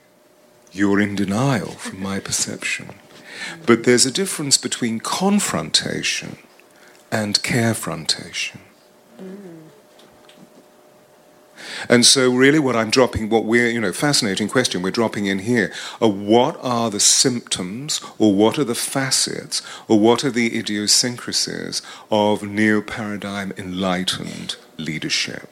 You're 0.74 1.00
in 1.00 1.16
denial 1.16 1.72
from 1.72 2.02
my 2.02 2.20
perception. 2.20 2.96
But 3.66 3.86
there's 3.86 4.06
a 4.06 4.12
difference 4.12 4.58
between 4.58 5.00
confrontation 5.00 6.38
and 7.12 7.42
carefrontation. 7.42 8.60
And 11.89 12.06
so, 12.06 12.34
really, 12.34 12.60
what 12.60 12.76
I'm 12.76 12.89
dropping, 12.89 13.30
what 13.30 13.45
we're, 13.45 13.69
you 13.69 13.80
know, 13.80 13.91
fascinating 13.91 14.47
question 14.47 14.81
we're 14.81 14.91
dropping 14.91 15.26
in 15.26 15.39
here 15.39 15.72
are 16.02 16.10
what 16.10 16.57
are 16.61 16.89
the 16.89 16.99
symptoms, 16.99 18.02
or 18.18 18.34
what 18.34 18.57
are 18.57 18.64
the 18.64 18.76
facets, 18.76 19.61
or 19.88 19.99
what 19.99 20.23
are 20.23 20.31
the 20.31 20.57
idiosyncrasies 20.57 21.81
of 22.11 22.43
neo 22.43 22.81
paradigm 22.81 23.53
enlightened 23.57 24.56
leadership? 24.77 25.49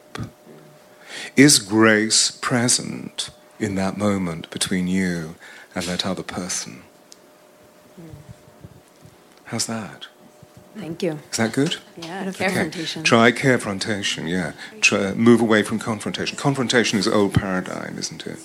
Is 1.35 1.59
grace 1.59 2.31
present 2.31 3.29
in 3.59 3.75
that 3.75 3.97
moment 3.97 4.49
between 4.49 4.87
you 4.87 5.35
and 5.75 5.85
that 5.85 6.05
other 6.05 6.23
person? 6.23 6.83
How's 9.45 9.65
that? 9.67 10.07
Thank 10.75 11.03
you. 11.03 11.19
Is 11.31 11.37
that 11.37 11.53
good? 11.53 11.77
Yeah, 11.97 12.25
Okay. 12.29 12.45
confrontation. 12.45 13.03
Try 13.03 13.31
confrontation, 13.31 14.27
yeah. 14.27 14.53
Try, 14.81 15.05
uh, 15.05 15.15
move 15.15 15.39
away 15.39 15.61
from 15.63 15.77
confrontation. 15.79 16.35
Confrontation 16.37 16.97
is 16.97 17.07
old 17.07 17.33
paradigm, 17.33 17.97
isn't 17.97 18.25
it? 18.25 18.39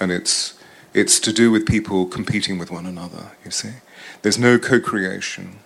And 0.00 0.10
it's, 0.10 0.54
it's 0.94 1.20
to 1.20 1.32
do 1.32 1.50
with 1.50 1.66
people 1.66 2.06
competing 2.06 2.58
with 2.58 2.70
one 2.70 2.86
another, 2.86 3.32
you 3.44 3.50
see. 3.50 3.74
There's 4.22 4.38
no 4.38 4.58
co 4.58 4.80
creation. 4.80 5.58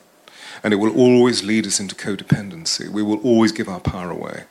And 0.63 0.73
it 0.75 0.77
will 0.77 0.95
always 0.97 1.43
lead 1.45 1.67
us 1.67 1.81
into 1.81 1.95
codependency. 1.95 2.89
We 2.89 3.03
will 3.03 3.21
always 3.21 3.53
give 3.53 3.69
our 3.69 3.81
power 3.81 4.11
away. 4.11 4.45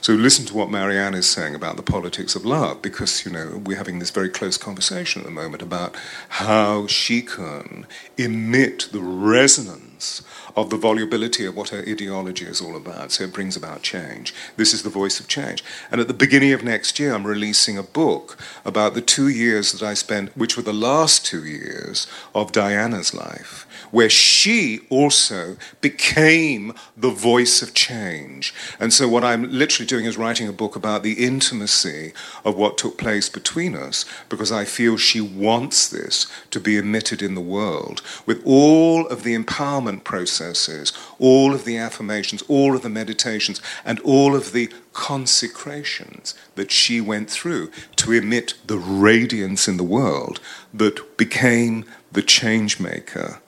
So 0.00 0.12
listen 0.14 0.46
to 0.46 0.54
what 0.54 0.70
Marianne 0.70 1.14
is 1.14 1.28
saying 1.28 1.54
about 1.54 1.76
the 1.76 1.82
politics 1.82 2.36
of 2.36 2.44
love, 2.46 2.80
because 2.82 3.26
you 3.26 3.32
know 3.32 3.60
we're 3.64 3.76
having 3.76 3.98
this 3.98 4.10
very 4.10 4.28
close 4.28 4.56
conversation 4.56 5.20
at 5.20 5.24
the 5.26 5.32
moment 5.32 5.60
about 5.60 5.96
how 6.28 6.86
she 6.86 7.20
can 7.20 7.84
emit 8.16 8.88
the 8.92 9.00
resonance 9.00 10.22
of 10.56 10.70
the 10.70 10.76
volubility 10.76 11.44
of 11.44 11.56
what 11.56 11.70
her 11.70 11.84
ideology 11.86 12.44
is 12.44 12.60
all 12.60 12.76
about. 12.76 13.12
So 13.12 13.24
it 13.24 13.32
brings 13.32 13.56
about 13.56 13.82
change. 13.82 14.34
This 14.56 14.74
is 14.74 14.82
the 14.82 14.90
voice 14.90 15.20
of 15.20 15.28
change. 15.28 15.64
And 15.90 16.00
at 16.00 16.08
the 16.08 16.14
beginning 16.14 16.52
of 16.52 16.64
next 16.64 16.98
year, 16.98 17.14
I'm 17.14 17.26
releasing 17.26 17.78
a 17.78 17.82
book 17.82 18.38
about 18.64 18.94
the 18.94 19.02
two 19.02 19.28
years 19.28 19.72
that 19.72 19.82
I 19.82 19.94
spent, 19.94 20.36
which 20.36 20.56
were 20.56 20.62
the 20.62 20.72
last 20.72 21.24
two 21.24 21.44
years 21.44 22.06
of 22.34 22.52
Diana's 22.52 23.14
life 23.14 23.66
where 23.90 24.10
she 24.10 24.80
also 24.90 25.56
became 25.80 26.74
the 26.96 27.10
voice 27.10 27.62
of 27.62 27.74
change. 27.74 28.54
And 28.78 28.92
so, 28.92 29.08
what 29.08 29.24
I'm 29.24 29.50
literally 29.50 29.86
doing 29.86 30.04
is 30.04 30.16
writing 30.16 30.48
a 30.48 30.52
book 30.52 30.76
about 30.76 31.02
the 31.02 31.24
intimacy 31.24 32.12
of 32.44 32.56
what 32.56 32.78
took 32.78 32.98
place 32.98 33.28
between 33.28 33.74
us, 33.74 34.04
because 34.28 34.52
I 34.52 34.64
feel 34.64 34.96
she 34.96 35.20
wants 35.20 35.88
this 35.88 36.26
to 36.50 36.60
be 36.60 36.76
emitted 36.76 37.22
in 37.22 37.34
the 37.34 37.40
world 37.40 38.02
with 38.26 38.42
all 38.44 39.06
of 39.06 39.22
the 39.22 39.36
empowerment 39.36 40.04
processes, 40.38 40.92
all 41.18 41.52
of 41.54 41.64
the 41.64 41.76
affirmations, 41.76 42.42
all 42.48 42.74
of 42.74 42.82
the 42.82 42.88
meditations, 42.88 43.60
and 43.84 43.98
all 44.00 44.34
of 44.34 44.52
the 44.52 44.70
consecrations 44.92 46.34
that 46.54 46.70
she 46.70 47.00
went 47.00 47.30
through 47.30 47.70
to 47.96 48.12
emit 48.12 48.54
the 48.66 48.78
radiance 48.78 49.68
in 49.68 49.76
the 49.76 49.84
world 49.84 50.40
that 50.72 51.16
became 51.16 51.84
the 52.12 52.22
change 52.22 52.78
maker 52.78 53.40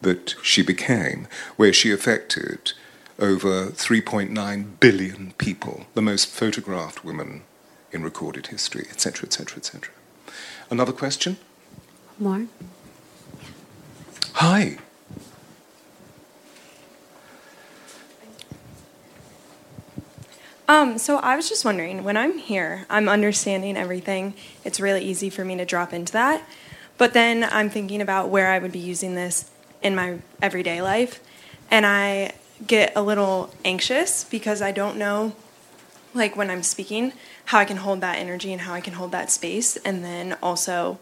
that 0.00 0.34
she 0.42 0.62
became, 0.62 1.28
where 1.56 1.72
she 1.72 1.92
affected 1.92 2.72
over 3.18 3.66
3.9 3.66 4.80
billion 4.80 5.32
people, 5.38 5.86
the 5.94 6.02
most 6.02 6.26
photographed 6.26 7.04
woman 7.04 7.42
in 7.92 8.02
recorded 8.02 8.48
history, 8.48 8.86
etc., 8.90 9.26
etc., 9.26 9.58
etc. 9.58 9.90
Another 10.70 10.92
question? 10.92 11.36
More? 12.18 12.46
Hi. 14.34 14.78
Um, 20.72 20.96
so 20.96 21.18
I 21.18 21.36
was 21.36 21.50
just 21.50 21.66
wondering, 21.66 22.02
when 22.02 22.16
I'm 22.16 22.38
here, 22.38 22.86
I'm 22.88 23.06
understanding 23.06 23.76
everything. 23.76 24.32
It's 24.64 24.80
really 24.80 25.04
easy 25.04 25.28
for 25.28 25.44
me 25.44 25.54
to 25.58 25.66
drop 25.66 25.92
into 25.92 26.14
that. 26.14 26.48
But 26.96 27.12
then 27.12 27.44
I'm 27.44 27.68
thinking 27.68 28.00
about 28.00 28.30
where 28.30 28.48
I 28.48 28.58
would 28.58 28.72
be 28.72 28.78
using 28.78 29.14
this 29.14 29.50
in 29.82 29.94
my 29.94 30.20
everyday 30.40 30.80
life. 30.80 31.20
And 31.70 31.84
I 31.84 32.32
get 32.66 32.94
a 32.96 33.02
little 33.02 33.52
anxious 33.66 34.24
because 34.24 34.62
I 34.62 34.72
don't 34.72 34.96
know, 34.96 35.34
like 36.14 36.36
when 36.36 36.48
I'm 36.48 36.62
speaking, 36.62 37.12
how 37.44 37.58
I 37.58 37.66
can 37.66 37.76
hold 37.76 38.00
that 38.00 38.16
energy 38.16 38.50
and 38.50 38.62
how 38.62 38.72
I 38.72 38.80
can 38.80 38.94
hold 38.94 39.12
that 39.12 39.30
space. 39.30 39.76
And 39.76 40.02
then 40.02 40.38
also 40.42 40.98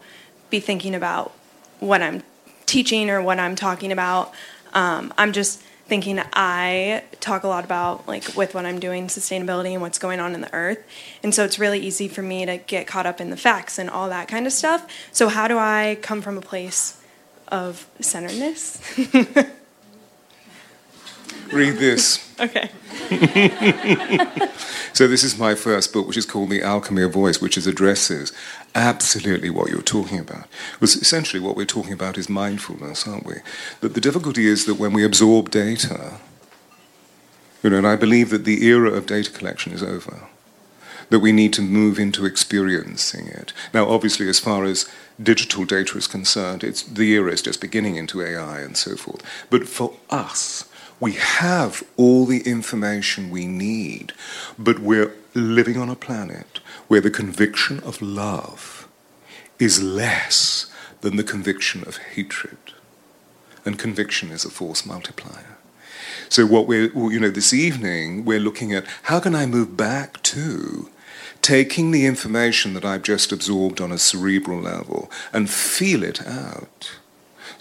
be 0.49 0.59
thinking 0.59 0.93
about 0.93 1.31
what 1.79 2.01
I'm 2.01 2.23
teaching 2.65 3.09
or 3.09 3.21
what 3.21 3.39
I'm 3.39 3.55
talking 3.55 3.93
about. 3.93 4.33
Um, 4.73 5.13
I'm 5.17 5.31
just 5.31 5.63
thinking 5.91 6.21
I 6.31 7.03
talk 7.19 7.43
a 7.43 7.49
lot 7.49 7.65
about, 7.65 8.07
like, 8.07 8.37
with 8.37 8.55
what 8.55 8.65
I'm 8.65 8.79
doing, 8.79 9.07
sustainability 9.07 9.73
and 9.73 9.81
what's 9.81 9.99
going 9.99 10.21
on 10.21 10.33
in 10.33 10.39
the 10.39 10.53
earth. 10.53 10.79
And 11.21 11.35
so 11.35 11.43
it's 11.43 11.59
really 11.59 11.81
easy 11.81 12.07
for 12.07 12.21
me 12.21 12.45
to 12.45 12.55
get 12.59 12.87
caught 12.87 13.05
up 13.05 13.19
in 13.19 13.29
the 13.29 13.35
facts 13.35 13.77
and 13.77 13.89
all 13.89 14.07
that 14.07 14.29
kind 14.29 14.47
of 14.47 14.53
stuff. 14.53 14.87
So, 15.11 15.27
how 15.27 15.49
do 15.49 15.57
I 15.57 15.97
come 16.01 16.21
from 16.21 16.37
a 16.37 16.41
place 16.41 17.03
of 17.49 17.85
centeredness? 17.99 18.81
Read 21.51 21.77
this. 21.77 22.33
okay. 22.39 22.69
So, 24.93 25.07
this 25.07 25.23
is 25.23 25.39
my 25.39 25.55
first 25.55 25.93
book, 25.93 26.05
which 26.05 26.17
is 26.17 26.25
called 26.25 26.49
The 26.49 26.61
Alchemy 26.61 27.03
of 27.03 27.13
Voice, 27.13 27.39
which 27.39 27.57
is 27.57 27.65
addresses 27.65 28.33
absolutely 28.75 29.49
what 29.49 29.69
you're 29.69 29.81
talking 29.81 30.19
about. 30.19 30.47
Because 30.73 30.95
essentially, 30.95 31.41
what 31.41 31.55
we're 31.55 31.65
talking 31.65 31.93
about 31.93 32.17
is 32.17 32.29
mindfulness, 32.29 33.07
aren't 33.07 33.25
we? 33.25 33.35
That 33.79 33.93
the 33.93 34.01
difficulty 34.01 34.47
is 34.47 34.65
that 34.65 34.75
when 34.75 34.91
we 34.91 35.05
absorb 35.05 35.49
data, 35.49 36.19
you 37.63 37.69
know, 37.69 37.77
and 37.77 37.87
I 37.87 37.95
believe 37.95 38.31
that 38.31 38.43
the 38.43 38.65
era 38.65 38.91
of 38.91 39.05
data 39.05 39.31
collection 39.31 39.71
is 39.71 39.81
over, 39.81 40.27
that 41.09 41.19
we 41.19 41.31
need 41.31 41.53
to 41.53 41.61
move 41.61 41.97
into 41.97 42.25
experiencing 42.25 43.27
it. 43.27 43.53
Now, 43.73 43.87
obviously, 43.87 44.27
as 44.27 44.39
far 44.39 44.65
as 44.65 44.89
digital 45.21 45.65
data 45.65 45.97
is 45.97 46.07
concerned, 46.07 46.63
it's, 46.63 46.83
the 46.83 47.11
era 47.13 47.31
is 47.31 47.41
just 47.41 47.61
beginning 47.61 47.95
into 47.95 48.21
AI 48.21 48.59
and 48.59 48.75
so 48.75 48.95
forth. 48.95 49.21
But 49.49 49.67
for 49.67 49.93
us, 50.09 50.69
we 51.01 51.13
have 51.13 51.83
all 51.97 52.25
the 52.25 52.41
information 52.41 53.31
we 53.31 53.47
need, 53.47 54.13
but 54.57 54.79
we're 54.79 55.13
living 55.33 55.75
on 55.75 55.89
a 55.89 55.95
planet 55.95 56.59
where 56.87 57.01
the 57.01 57.09
conviction 57.09 57.79
of 57.81 58.01
love 58.01 58.87
is 59.59 59.81
less 59.81 60.71
than 61.01 61.17
the 61.17 61.23
conviction 61.23 61.83
of 61.87 61.97
hatred. 61.97 62.57
And 63.65 63.79
conviction 63.79 64.29
is 64.29 64.45
a 64.45 64.49
force 64.49 64.85
multiplier. 64.85 65.57
So, 66.29 66.45
what 66.45 66.67
we're, 66.67 66.91
you 66.93 67.19
know, 67.19 67.29
this 67.29 67.53
evening, 67.53 68.23
we're 68.23 68.39
looking 68.39 68.71
at 68.71 68.85
how 69.03 69.19
can 69.19 69.35
I 69.35 69.45
move 69.45 69.75
back 69.75 70.21
to 70.23 70.89
taking 71.41 71.89
the 71.91 72.05
information 72.05 72.75
that 72.75 72.85
I've 72.85 73.03
just 73.03 73.31
absorbed 73.31 73.81
on 73.81 73.91
a 73.91 73.97
cerebral 73.97 74.61
level 74.61 75.11
and 75.33 75.49
feel 75.49 76.03
it 76.03 76.25
out 76.25 77.00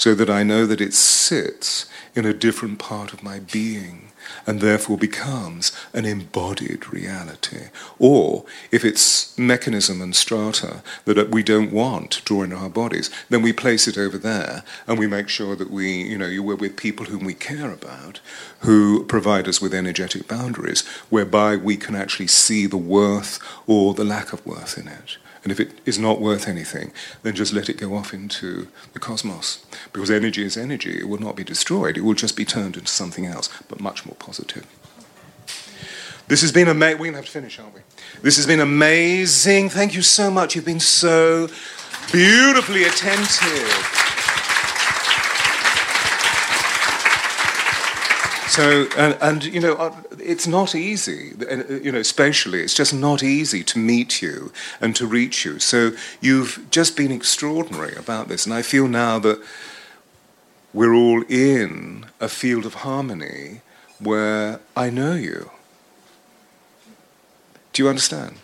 so 0.00 0.14
that 0.14 0.30
I 0.30 0.42
know 0.42 0.64
that 0.64 0.80
it 0.80 0.94
sits 0.94 1.84
in 2.14 2.24
a 2.24 2.32
different 2.32 2.78
part 2.78 3.12
of 3.12 3.22
my 3.22 3.38
being 3.38 4.12
and 4.46 4.62
therefore 4.62 4.96
becomes 4.96 5.72
an 5.92 6.06
embodied 6.06 6.90
reality. 6.90 7.68
Or 7.98 8.46
if 8.72 8.82
it's 8.82 9.36
mechanism 9.36 10.00
and 10.00 10.16
strata 10.16 10.82
that 11.04 11.30
we 11.30 11.42
don't 11.42 11.70
want 11.70 12.12
to 12.12 12.24
draw 12.24 12.44
in 12.44 12.52
our 12.54 12.70
bodies, 12.70 13.10
then 13.28 13.42
we 13.42 13.52
place 13.52 13.86
it 13.86 13.98
over 13.98 14.16
there 14.16 14.62
and 14.86 14.98
we 14.98 15.06
make 15.06 15.28
sure 15.28 15.54
that 15.54 15.70
we, 15.70 16.02
you 16.04 16.16
know, 16.16 16.42
we're 16.42 16.56
with 16.56 16.78
people 16.78 17.04
whom 17.04 17.22
we 17.22 17.34
care 17.34 17.70
about, 17.70 18.20
who 18.60 19.04
provide 19.04 19.46
us 19.46 19.60
with 19.60 19.74
energetic 19.74 20.26
boundaries 20.26 20.80
whereby 21.10 21.56
we 21.56 21.76
can 21.76 21.94
actually 21.94 22.28
see 22.28 22.64
the 22.64 22.78
worth 22.78 23.38
or 23.66 23.92
the 23.92 24.04
lack 24.04 24.32
of 24.32 24.46
worth 24.46 24.78
in 24.78 24.88
it. 24.88 25.18
And 25.42 25.50
if 25.50 25.58
it 25.58 25.72
is 25.86 25.98
not 25.98 26.20
worth 26.20 26.46
anything, 26.46 26.92
then 27.22 27.34
just 27.34 27.52
let 27.52 27.68
it 27.68 27.78
go 27.78 27.94
off 27.94 28.12
into 28.12 28.68
the 28.92 28.98
cosmos. 28.98 29.64
Because 29.92 30.10
energy 30.10 30.44
is 30.44 30.56
energy. 30.56 30.98
It 30.98 31.08
will 31.08 31.20
not 31.20 31.36
be 31.36 31.44
destroyed. 31.44 31.96
It 31.96 32.02
will 32.02 32.14
just 32.14 32.36
be 32.36 32.44
turned 32.44 32.76
into 32.76 32.88
something 32.88 33.24
else, 33.24 33.48
but 33.68 33.80
much 33.80 34.04
more 34.04 34.16
positive. 34.18 34.66
This 36.28 36.42
has 36.42 36.52
been 36.52 36.68
amazing. 36.68 36.98
We're 36.98 37.06
going 37.06 37.14
to 37.14 37.18
have 37.18 37.26
to 37.26 37.32
finish, 37.32 37.58
aren't 37.58 37.74
we? 37.74 37.80
This 38.22 38.36
has 38.36 38.46
been 38.46 38.60
amazing. 38.60 39.68
Thank 39.70 39.94
you 39.94 40.02
so 40.02 40.30
much. 40.30 40.54
You've 40.54 40.64
been 40.64 40.78
so 40.78 41.48
beautifully 42.12 42.84
attentive. 42.84 43.99
So, 48.50 48.88
and, 48.96 49.16
and, 49.22 49.44
you 49.44 49.60
know, 49.60 49.74
uh, 49.74 49.94
it's 50.18 50.48
not 50.48 50.74
easy, 50.74 51.34
uh, 51.48 51.72
you 51.72 51.92
know, 51.92 52.02
spatially, 52.02 52.62
it's 52.62 52.74
just 52.74 52.92
not 52.92 53.22
easy 53.22 53.62
to 53.62 53.78
meet 53.78 54.20
you 54.20 54.52
and 54.80 54.96
to 54.96 55.06
reach 55.06 55.44
you. 55.44 55.60
So 55.60 55.92
you've 56.20 56.66
just 56.72 56.96
been 56.96 57.12
extraordinary 57.12 57.94
about 57.94 58.26
this. 58.26 58.46
And 58.46 58.52
I 58.52 58.62
feel 58.62 58.88
now 58.88 59.20
that 59.20 59.40
we're 60.74 60.92
all 60.92 61.22
in 61.28 62.06
a 62.18 62.28
field 62.28 62.66
of 62.66 62.74
harmony 62.74 63.60
where 64.00 64.58
I 64.76 64.90
know 64.90 65.14
you. 65.14 65.52
Do 67.72 67.84
you 67.84 67.88
understand? 67.88 68.34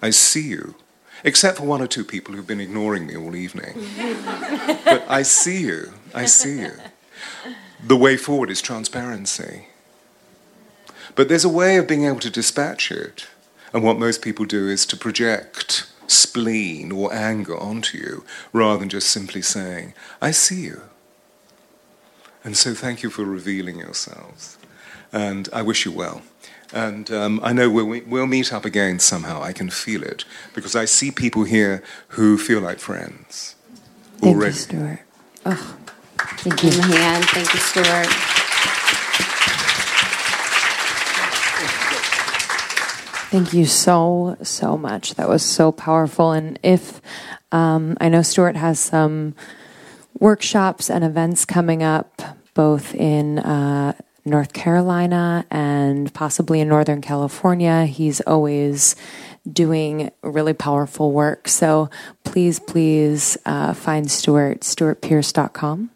I 0.00 0.10
see 0.10 0.46
you. 0.46 0.76
Except 1.24 1.58
for 1.58 1.64
one 1.64 1.82
or 1.82 1.88
two 1.88 2.04
people 2.04 2.36
who've 2.36 2.46
been 2.46 2.60
ignoring 2.60 3.08
me 3.08 3.16
all 3.16 3.34
evening. 3.34 3.74
but 4.84 5.04
I 5.08 5.22
see 5.22 5.62
you. 5.62 5.92
I 6.14 6.26
see 6.26 6.60
you 6.60 6.72
the 7.82 7.96
way 7.96 8.16
forward 8.16 8.50
is 8.50 8.60
transparency. 8.60 9.66
But 11.14 11.28
there's 11.28 11.44
a 11.44 11.48
way 11.48 11.76
of 11.76 11.86
being 11.86 12.04
able 12.04 12.20
to 12.20 12.30
dispatch 12.30 12.90
it. 12.90 13.26
And 13.72 13.82
what 13.82 13.98
most 13.98 14.22
people 14.22 14.44
do 14.44 14.68
is 14.68 14.86
to 14.86 14.96
project 14.96 15.90
spleen 16.06 16.90
or 16.90 17.12
anger 17.12 17.56
onto 17.56 17.98
you 17.98 18.24
rather 18.52 18.78
than 18.78 18.88
just 18.88 19.10
simply 19.10 19.42
saying, 19.42 19.94
I 20.22 20.30
see 20.30 20.62
you. 20.62 20.82
And 22.44 22.56
so 22.56 22.72
thank 22.72 23.02
you 23.02 23.10
for 23.10 23.24
revealing 23.24 23.78
yourselves. 23.78 24.58
And 25.12 25.48
I 25.52 25.62
wish 25.62 25.84
you 25.84 25.92
well. 25.92 26.22
And 26.72 27.10
um, 27.10 27.40
I 27.42 27.52
know 27.52 27.70
we'll, 27.70 28.02
we'll 28.06 28.26
meet 28.26 28.52
up 28.52 28.64
again 28.64 28.98
somehow. 28.98 29.42
I 29.42 29.52
can 29.52 29.70
feel 29.70 30.02
it 30.02 30.24
because 30.54 30.76
I 30.76 30.84
see 30.84 31.10
people 31.10 31.44
here 31.44 31.82
who 32.08 32.38
feel 32.38 32.60
like 32.60 32.78
friends 32.78 33.54
already. 34.22 34.52
Thank 34.52 34.72
you, 34.72 34.78
Stewart. 34.78 35.00
Oh. 35.46 35.76
Thank 36.18 36.62
you, 36.64 36.70
Mahan. 36.70 37.22
Thank 37.22 37.52
you, 37.52 37.60
Stewart. 37.60 38.38
Thank 43.30 43.52
you 43.52 43.66
so, 43.66 44.38
so 44.42 44.78
much. 44.78 45.14
That 45.16 45.28
was 45.28 45.44
so 45.44 45.70
powerful. 45.70 46.32
And 46.32 46.58
if 46.62 47.02
um, 47.52 47.96
I 48.00 48.08
know 48.08 48.22
Stewart 48.22 48.56
has 48.56 48.80
some 48.80 49.34
workshops 50.18 50.88
and 50.88 51.04
events 51.04 51.44
coming 51.44 51.82
up, 51.82 52.22
both 52.54 52.94
in 52.94 53.38
uh, 53.38 53.92
North 54.24 54.52
Carolina 54.52 55.44
and 55.50 56.12
possibly 56.14 56.60
in 56.60 56.68
Northern 56.68 57.00
California, 57.00 57.84
he's 57.84 58.20
always 58.22 58.96
doing 59.50 60.10
really 60.22 60.54
powerful 60.54 61.12
work. 61.12 61.48
So 61.48 61.90
please, 62.24 62.58
please 62.58 63.36
uh, 63.44 63.74
find 63.74 64.10
Stewart, 64.10 64.60
stewartpearce.com. 64.60 65.90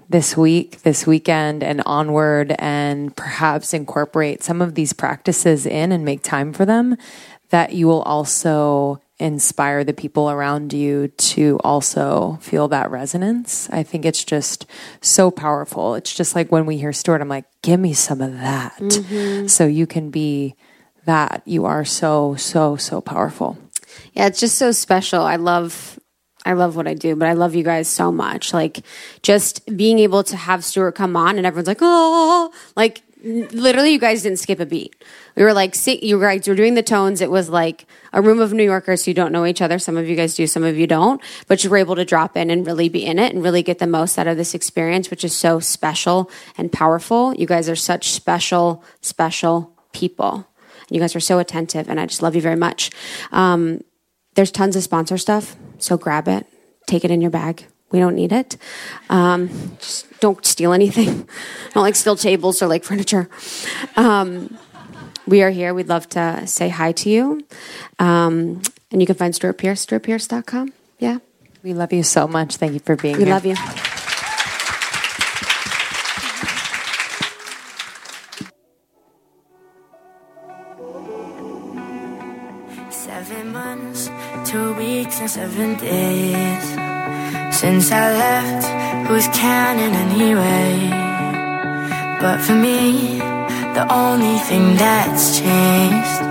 this 0.10 0.38
week, 0.38 0.82
this 0.82 1.06
weekend, 1.06 1.64
and 1.64 1.82
onward, 1.86 2.56
and 2.60 3.16
perhaps 3.16 3.74
incorporate 3.74 4.44
some 4.44 4.62
of 4.62 4.76
these 4.76 4.94
practices 4.94 5.66
in 5.66 5.92
and 5.92 6.06
make 6.06 6.22
time 6.24 6.54
for 6.54 6.66
them, 6.66 6.96
that 7.56 7.72
you 7.72 7.88
will 7.88 8.02
also 8.02 9.02
inspire 9.18 9.86
the 9.86 9.94
people 9.94 10.30
around 10.30 10.74
you 10.74 11.08
to 11.08 11.58
also 11.64 12.38
feel 12.42 12.68
that 12.68 12.92
resonance. 12.92 13.70
I 13.72 13.82
think 13.82 14.04
it's 14.04 14.26
just 14.26 14.66
so 15.00 15.32
powerful. 15.32 15.96
It's 15.96 16.14
just 16.14 16.36
like 16.36 16.52
when 16.52 16.66
we 16.66 16.78
hear 16.78 16.92
Stewart, 16.92 17.22
I'm 17.22 17.30
like, 17.30 17.46
give 17.62 17.80
me 17.80 17.94
some 17.94 18.20
of 18.20 18.34
that. 18.34 18.78
Mm-hmm. 18.78 19.48
So 19.48 19.66
you 19.66 19.88
can 19.88 20.10
be 20.10 20.58
that. 21.06 21.44
You 21.46 21.64
are 21.64 21.86
so, 21.86 22.36
so, 22.36 22.76
so 22.76 23.00
powerful. 23.00 23.58
Yeah, 24.12 24.28
it's 24.28 24.42
just 24.42 24.58
so 24.58 24.74
special. 24.74 25.22
I 25.22 25.38
love 25.38 25.98
I 26.48 26.54
love 26.54 26.76
what 26.76 26.88
I 26.88 26.94
do, 26.94 27.16
but 27.16 27.30
I 27.30 27.34
love 27.34 27.56
you 27.56 27.64
guys 27.64 27.88
so 27.88 28.12
much. 28.12 28.54
Like 28.54 28.82
just 29.24 29.66
being 29.78 29.98
able 29.98 30.24
to 30.26 30.36
have 30.36 30.66
Stewart 30.66 30.94
come 30.94 31.16
on 31.16 31.38
and 31.38 31.46
everyone's 31.48 31.70
like, 31.70 31.80
oh, 31.80 32.52
like 32.76 33.02
literally 33.26 33.92
you 33.92 34.00
guys 34.00 34.22
didn't 34.22 34.38
skip 34.38 34.60
a 34.60 34.66
beat. 34.66 34.96
We 35.36 35.44
were 35.44 35.54
like, 35.54 35.76
you 35.86 36.20
guys 36.20 36.48
were 36.48 36.56
doing 36.56 36.76
the 36.76 36.84
tones. 36.84 37.22
It 37.22 37.32
was 37.32 37.50
like 37.50 37.86
a 38.14 38.22
room 38.22 38.40
of 38.40 38.54
New 38.54 38.64
Yorkers 38.64 39.04
who 39.04 39.14
don't 39.14 39.32
know 39.32 39.46
each 39.46 39.62
other. 39.62 39.80
Some 39.80 39.98
of 39.98 40.08
you 40.08 40.16
guys 40.16 40.36
do, 40.36 40.46
some 40.46 40.64
of 40.64 40.78
you 40.78 40.86
don't, 40.86 41.22
but 41.48 41.64
you 41.64 41.70
were 41.70 41.78
able 41.78 41.96
to 41.96 42.06
drop 42.06 42.38
in 42.38 42.52
and 42.52 42.66
really 42.66 42.88
be 42.88 43.06
in 43.06 43.18
it 43.18 43.34
and 43.34 43.44
really 43.44 43.64
get 43.64 43.80
the 43.80 43.88
most 43.88 44.20
out 44.20 44.28
of 44.28 44.38
this 44.38 44.54
experience, 44.54 45.10
which 45.10 45.24
is 45.24 45.36
so 45.36 45.60
special 45.60 46.30
and 46.58 46.72
powerful. 46.72 47.34
You 47.34 47.48
guys 47.48 47.68
are 47.68 47.76
such 47.76 48.12
special, 48.12 48.84
special 49.02 49.74
people. 49.92 50.48
You 50.90 51.00
guys 51.00 51.16
are 51.16 51.22
so 51.22 51.40
attentive 51.40 51.90
and 51.90 52.00
I 52.00 52.06
just 52.06 52.22
love 52.22 52.36
you 52.36 52.42
very 52.42 52.56
much. 52.56 52.92
Um, 53.32 53.82
there's 54.36 54.52
tons 54.52 54.76
of 54.76 54.84
sponsor 54.84 55.18
stuff. 55.18 55.56
So 55.80 55.98
grab 55.98 56.28
it, 56.28 56.46
take 56.86 57.04
it 57.04 57.12
in 57.12 57.22
your 57.22 57.32
bag, 57.32 57.66
We 57.92 58.00
don't 58.00 58.16
need 58.16 58.32
it. 58.32 58.58
Um, 59.10 59.78
just 59.80 60.20
don't 60.20 60.46
steal 60.46 60.74
anything. 60.74 61.30
don't 61.74 61.84
like 61.84 61.96
steal 61.96 62.16
tables 62.16 62.62
or 62.62 62.68
like 62.68 62.84
furniture. 62.84 63.30
Um, 63.96 64.58
we 65.28 65.42
are 65.44 65.50
here. 65.50 65.74
We'd 65.74 65.88
love 65.88 66.08
to 66.10 66.46
say 66.46 66.70
hi 66.70 66.92
to 66.94 67.10
you. 67.10 67.46
Um, 68.00 68.62
and 68.92 69.02
you 69.02 69.08
can 69.08 69.16
find 69.16 69.34
Stewart 69.34 69.58
Pearce, 69.58 69.86
stewartpearce.com. 69.86 70.74
Yeah. 71.00 71.20
We 71.64 71.74
love 71.74 71.94
you 71.94 72.04
so 72.04 72.28
much. 72.28 72.58
Thank 72.58 72.74
you 72.74 72.80
for 72.80 72.96
being 72.96 73.18
We 73.18 73.26
here. 73.26 73.28
We 73.28 73.34
love 73.34 73.46
you. 73.46 73.56
Seven 82.92 83.52
months, 83.52 84.10
two 84.50 84.74
weeks, 84.76 85.20
and 85.20 85.30
seven 85.30 85.76
days 85.78 86.85
since 87.56 87.90
I 87.90 88.12
left. 88.12 88.66
Who's 89.08 89.28
counting 89.30 89.96
anyway? 90.08 90.90
But 92.20 92.42
for 92.42 92.54
me, 92.54 93.20
the 93.78 93.86
only 93.90 94.38
thing 94.50 94.76
that's 94.76 95.40
changed 95.40 96.22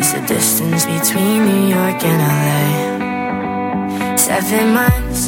is 0.00 0.12
the 0.12 0.22
distance 0.26 0.84
between 0.86 1.38
New 1.50 1.64
York 1.76 2.02
and 2.10 2.20
LA. 2.34 4.16
Seven 4.16 4.74
months, 4.74 5.20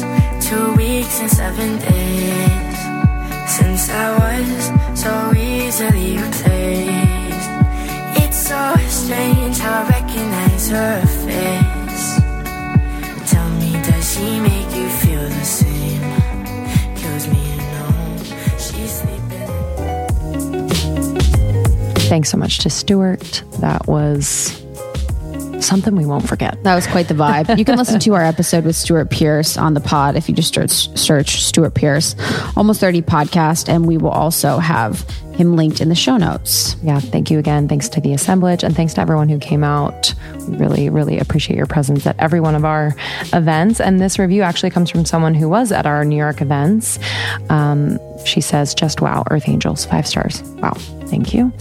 two 0.45 0.73
weeks, 0.75 1.21
and 1.21 1.31
seven 1.31 1.79
days 1.79 2.77
since 3.57 3.89
I 3.89 4.05
was 4.23 4.61
so 4.99 5.13
easily 5.37 6.17
replaced. 6.17 7.51
It's 8.21 8.39
so 8.51 8.75
strange 8.89 9.57
how 9.59 9.83
I 9.83 9.89
recognize 9.97 10.69
her 10.69 11.01
face. 11.25 12.07
Tell 13.31 13.49
me, 13.61 13.71
does 13.87 14.05
she 14.13 14.39
make 14.39 14.62
Thanks 22.13 22.29
so 22.29 22.37
much 22.37 22.59
to 22.59 22.69
Stewart. 22.69 23.41
That 23.59 23.87
was 23.87 24.62
something 25.63 25.95
we 25.95 26.05
won't 26.05 26.27
forget. 26.27 26.61
That 26.63 26.75
was 26.75 26.87
quite 26.87 27.07
the 27.07 27.13
vibe. 27.13 27.57
You 27.57 27.65
can 27.65 27.77
listen 27.77 27.99
to 27.99 28.13
our 28.15 28.23
episode 28.23 28.65
with 28.65 28.75
Stewart 28.75 29.09
Pearce 29.09 29.57
on 29.57 29.73
the 29.73 29.79
pod 29.79 30.15
if 30.15 30.27
you 30.27 30.35
just 30.35 30.53
search, 30.53 30.97
search 30.97 31.43
Stewart 31.43 31.73
Pearce, 31.73 32.15
almost 32.55 32.79
30 32.81 33.01
podcast, 33.03 33.69
and 33.69 33.85
we 33.85 33.97
will 33.97 34.09
also 34.09 34.57
have 34.57 35.01
him 35.33 35.55
linked 35.55 35.81
in 35.81 35.89
the 35.89 35.95
show 35.95 36.17
notes. 36.17 36.75
Yeah, 36.83 36.99
thank 36.99 37.31
you 37.31 37.39
again. 37.39 37.67
Thanks 37.67 37.89
to 37.89 38.01
the 38.01 38.13
assemblage 38.13 38.63
and 38.63 38.75
thanks 38.75 38.93
to 38.95 39.01
everyone 39.01 39.29
who 39.29 39.39
came 39.39 39.63
out. 39.63 40.13
We 40.47 40.57
really, 40.57 40.89
really 40.89 41.19
appreciate 41.19 41.57
your 41.57 41.65
presence 41.65 42.05
at 42.05 42.19
every 42.19 42.39
one 42.39 42.55
of 42.55 42.65
our 42.65 42.95
events. 43.33 43.79
And 43.79 43.99
this 43.99 44.19
review 44.19 44.43
actually 44.43 44.69
comes 44.69 44.89
from 44.91 45.05
someone 45.05 45.33
who 45.33 45.49
was 45.49 45.71
at 45.71 45.85
our 45.85 46.05
New 46.05 46.17
York 46.17 46.41
events. 46.41 46.99
Um, 47.49 47.97
she 48.25 48.41
says, 48.41 48.73
just 48.75 49.01
wow, 49.01 49.23
Earth 49.31 49.49
Angels, 49.49 49.85
five 49.85 50.07
stars. 50.07 50.41
Wow, 50.43 50.73
thank 51.07 51.33
you. 51.33 51.51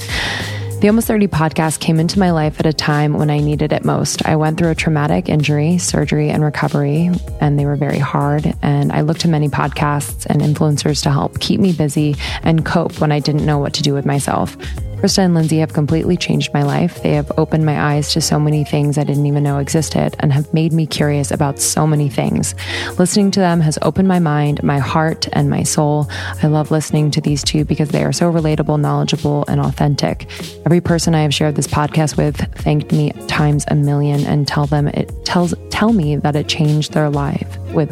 The 0.83 0.89
Almost 0.89 1.07
30 1.07 1.29
podcast 1.29 1.79
came 1.79 2.01
into 2.01 2.19
my 2.19 2.33
life 2.33 2.59
at 2.59 2.67
a 2.67 2.73
time 2.73 3.13
when 3.13 3.31
I 3.31 3.39
needed 3.39 3.73
it 3.73 3.85
most. 3.85 4.27
I 4.27 4.35
went 4.35 4.59
through 4.59 4.71
a 4.71 4.75
traumatic 4.75 5.29
injury, 5.29 5.79
surgery, 5.79 6.29
and 6.31 6.43
recovery, 6.43 7.09
and 7.41 7.57
they 7.57 7.67
were 7.67 7.77
very 7.77 8.01
hard. 8.01 8.53
And 8.63 8.91
I 8.91 9.03
looked 9.03 9.21
to 9.21 9.29
many 9.29 9.49
podcasts 9.49 10.27
and 10.27 10.43
influencers 10.43 11.05
to 11.05 11.13
help 11.13 11.39
keep 11.39 11.61
me 11.61 11.73
busy 11.73 12.17
and 12.43 12.67
cope 12.67 13.01
when 13.01 13.13
I 13.13 13.21
didn't 13.21 13.47
know 13.47 13.59
what 13.59 13.75
to 13.75 13.83
do 13.85 13.95
with 13.95 14.05
myself. 14.05 14.57
Krista 15.03 15.19
and 15.19 15.35
Lindsey 15.35 15.59
have 15.59 15.73
completely 15.73 16.17
changed 16.17 16.55
my 16.55 16.63
life. 16.63 17.03
They 17.03 17.15
have 17.15 17.33
opened 17.37 17.67
my 17.67 17.93
eyes 17.93 18.13
to 18.13 18.21
so 18.21 18.39
many 18.39 18.63
things 18.63 18.97
I 18.97 19.03
didn't 19.03 19.27
even 19.27 19.43
know 19.43 19.59
existed 19.59 20.15
and 20.21 20.33
have 20.33 20.55
made 20.55 20.73
me 20.73 20.87
curious 20.87 21.33
about 21.33 21.59
so 21.59 21.89
many 21.89 22.09
things. 22.09 22.55
Listening 23.01 23.33
to 23.33 23.41
them 23.41 23.59
has 23.63 23.81
opened 23.83 24.07
my 24.07 24.21
mind, 24.21 24.63
my 24.63 24.79
heart, 24.79 25.27
and 25.33 25.51
my 25.51 25.65
soul. 25.65 26.09
I 26.41 26.47
love 26.47 26.71
listening 26.71 27.11
to 27.11 27.21
these 27.21 27.43
two 27.43 27.65
because 27.65 27.89
they 27.89 28.05
are 28.05 28.13
so 28.13 28.33
relatable, 28.33 28.81
knowledgeable, 28.81 29.45
and 29.49 29.61
authentic. 29.61 30.29
Every 30.65 30.81
person 30.81 31.17
I 31.17 31.23
have 31.23 31.35
shared 31.35 31.57
this 31.57 31.67
podcast 31.67 32.17
with 32.17 32.37
thanked 32.59 32.93
me 32.93 33.11
times 33.27 33.65
a 33.67 33.75
million 33.75 34.25
and 34.25 34.47
tell 34.47 34.67
them 34.67 34.87
it 34.87 35.11
tells 35.25 35.53
tell 35.71 35.93
me 35.93 36.15
that 36.15 36.37
it 36.37 36.47
changed 36.47 36.93
their 36.93 37.11
life 37.11 37.59
with 37.73 37.91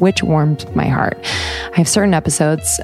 which 0.00 0.24
warmed 0.24 0.74
my 0.74 0.88
heart. 0.88 1.18
I 1.72 1.76
have 1.76 1.88
certain 1.88 2.14
episodes 2.14 2.80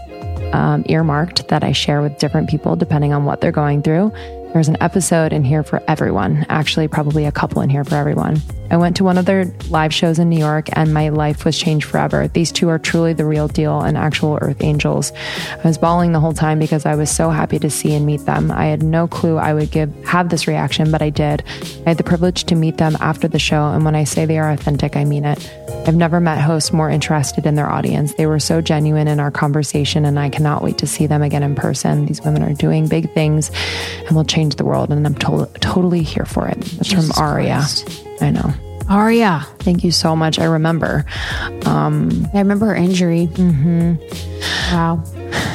um, 0.55 0.85
earmarked 0.89 1.49
that 1.49 1.65
I 1.65 1.73
share 1.73 2.01
with 2.01 2.19
different 2.19 2.49
people 2.49 2.77
depending 2.77 3.13
on 3.13 3.25
what 3.25 3.41
they're 3.41 3.53
going 3.53 3.83
through. 3.83 4.13
There's 4.53 4.69
an 4.69 4.77
episode 4.81 5.33
in 5.33 5.43
here 5.43 5.65
for 5.65 5.83
everyone, 5.89 6.47
actually, 6.49 6.87
probably 6.87 7.25
a 7.25 7.33
couple 7.33 7.61
in 7.61 7.69
here 7.69 7.83
for 7.83 7.97
everyone. 7.97 8.37
I 8.71 8.77
went 8.77 8.97
to 8.97 9.05
one 9.05 9.19
of 9.19 9.25
their 9.27 9.45
live 9.69 9.93
shows 9.95 10.19
in 10.19 10.29
New 10.31 10.39
York 10.39 10.69
and 10.73 10.93
my 10.93 11.11
life 11.11 11.45
was 11.45 11.59
changed 11.59 11.87
forever. 11.87 12.29
These 12.29 12.51
two 12.51 12.69
are 12.69 12.79
truly 12.79 13.13
the 13.13 13.25
real 13.25 13.47
deal 13.47 13.81
and 13.81 13.97
actual 13.97 14.39
earth 14.41 14.63
angels. 14.63 15.13
I 15.53 15.69
was 15.69 15.79
bawling 15.79 16.13
the 16.13 16.21
whole 16.21 16.33
time 16.33 16.59
because 16.59 16.87
I 16.87 16.95
was 16.95 17.11
so 17.11 17.31
happy 17.31 17.59
to 17.59 17.71
see 17.71 17.95
and 17.95 18.07
meet 18.07 18.25
them. 18.25 18.51
I 18.51 18.67
had 18.67 18.83
no 18.83 19.07
clue 19.07 19.37
I 19.37 19.55
would 19.55 19.71
give 19.71 19.93
have 20.05 20.29
this 20.29 20.47
reaction, 20.47 20.91
but 20.91 21.03
I 21.03 21.11
did. 21.11 21.45
I 21.87 21.91
had 21.91 21.99
the 21.99 22.05
privilege 22.05 22.45
to 22.45 22.55
meet 22.55 22.79
them 22.79 22.97
after 23.01 23.29
the 23.29 23.39
show, 23.39 23.69
and 23.69 23.85
when 23.85 23.95
I 23.95 24.05
say 24.05 24.27
they 24.27 24.39
are 24.39 24.51
authentic, 24.51 24.97
I 24.97 25.05
mean 25.05 25.25
it. 25.25 25.51
I've 25.87 25.95
never 25.95 26.21
met 26.21 26.41
hosts 26.41 26.73
more 26.73 26.89
interested 26.89 27.47
in 27.47 27.57
their 27.57 27.69
audience. 27.69 28.15
They 28.15 28.27
were 28.27 28.41
so 28.41 28.61
genuine 28.61 29.09
in 29.09 29.21
our 29.21 29.31
conversation, 29.31 30.05
and 30.05 30.19
I 30.19 30.31
cannot 30.31 30.63
wait 30.63 30.79
to 30.79 30.87
see 30.87 31.07
them 31.07 31.23
again 31.23 31.43
in 31.43 31.55
person. 31.55 32.07
These 32.07 32.23
women 32.23 32.43
are 32.43 32.55
doing 32.55 32.89
big 32.89 33.13
things 33.13 33.51
and 34.07 34.17
will 34.17 34.25
change 34.25 34.57
the 34.57 34.65
world, 34.65 34.91
and 34.91 35.07
I'm 35.07 35.15
to- 35.17 35.51
totally 35.61 36.03
here 36.03 36.25
for 36.25 36.49
it. 36.49 36.59
That's 36.61 36.89
Jesus 36.89 37.15
from 37.15 37.25
Aria. 37.25 37.57
Christ. 37.57 38.04
I 38.25 38.31
know. 38.31 38.53
Aria. 38.89 39.47
Thank 39.61 39.85
you 39.85 39.91
so 39.91 40.15
much. 40.15 40.39
I 40.39 40.45
remember. 40.45 41.05
Um, 41.65 42.29
I 42.35 42.39
remember 42.39 42.67
her 42.67 42.75
injury. 42.75 43.29
Mm-hmm. 43.33 44.75
Wow. 44.75 45.03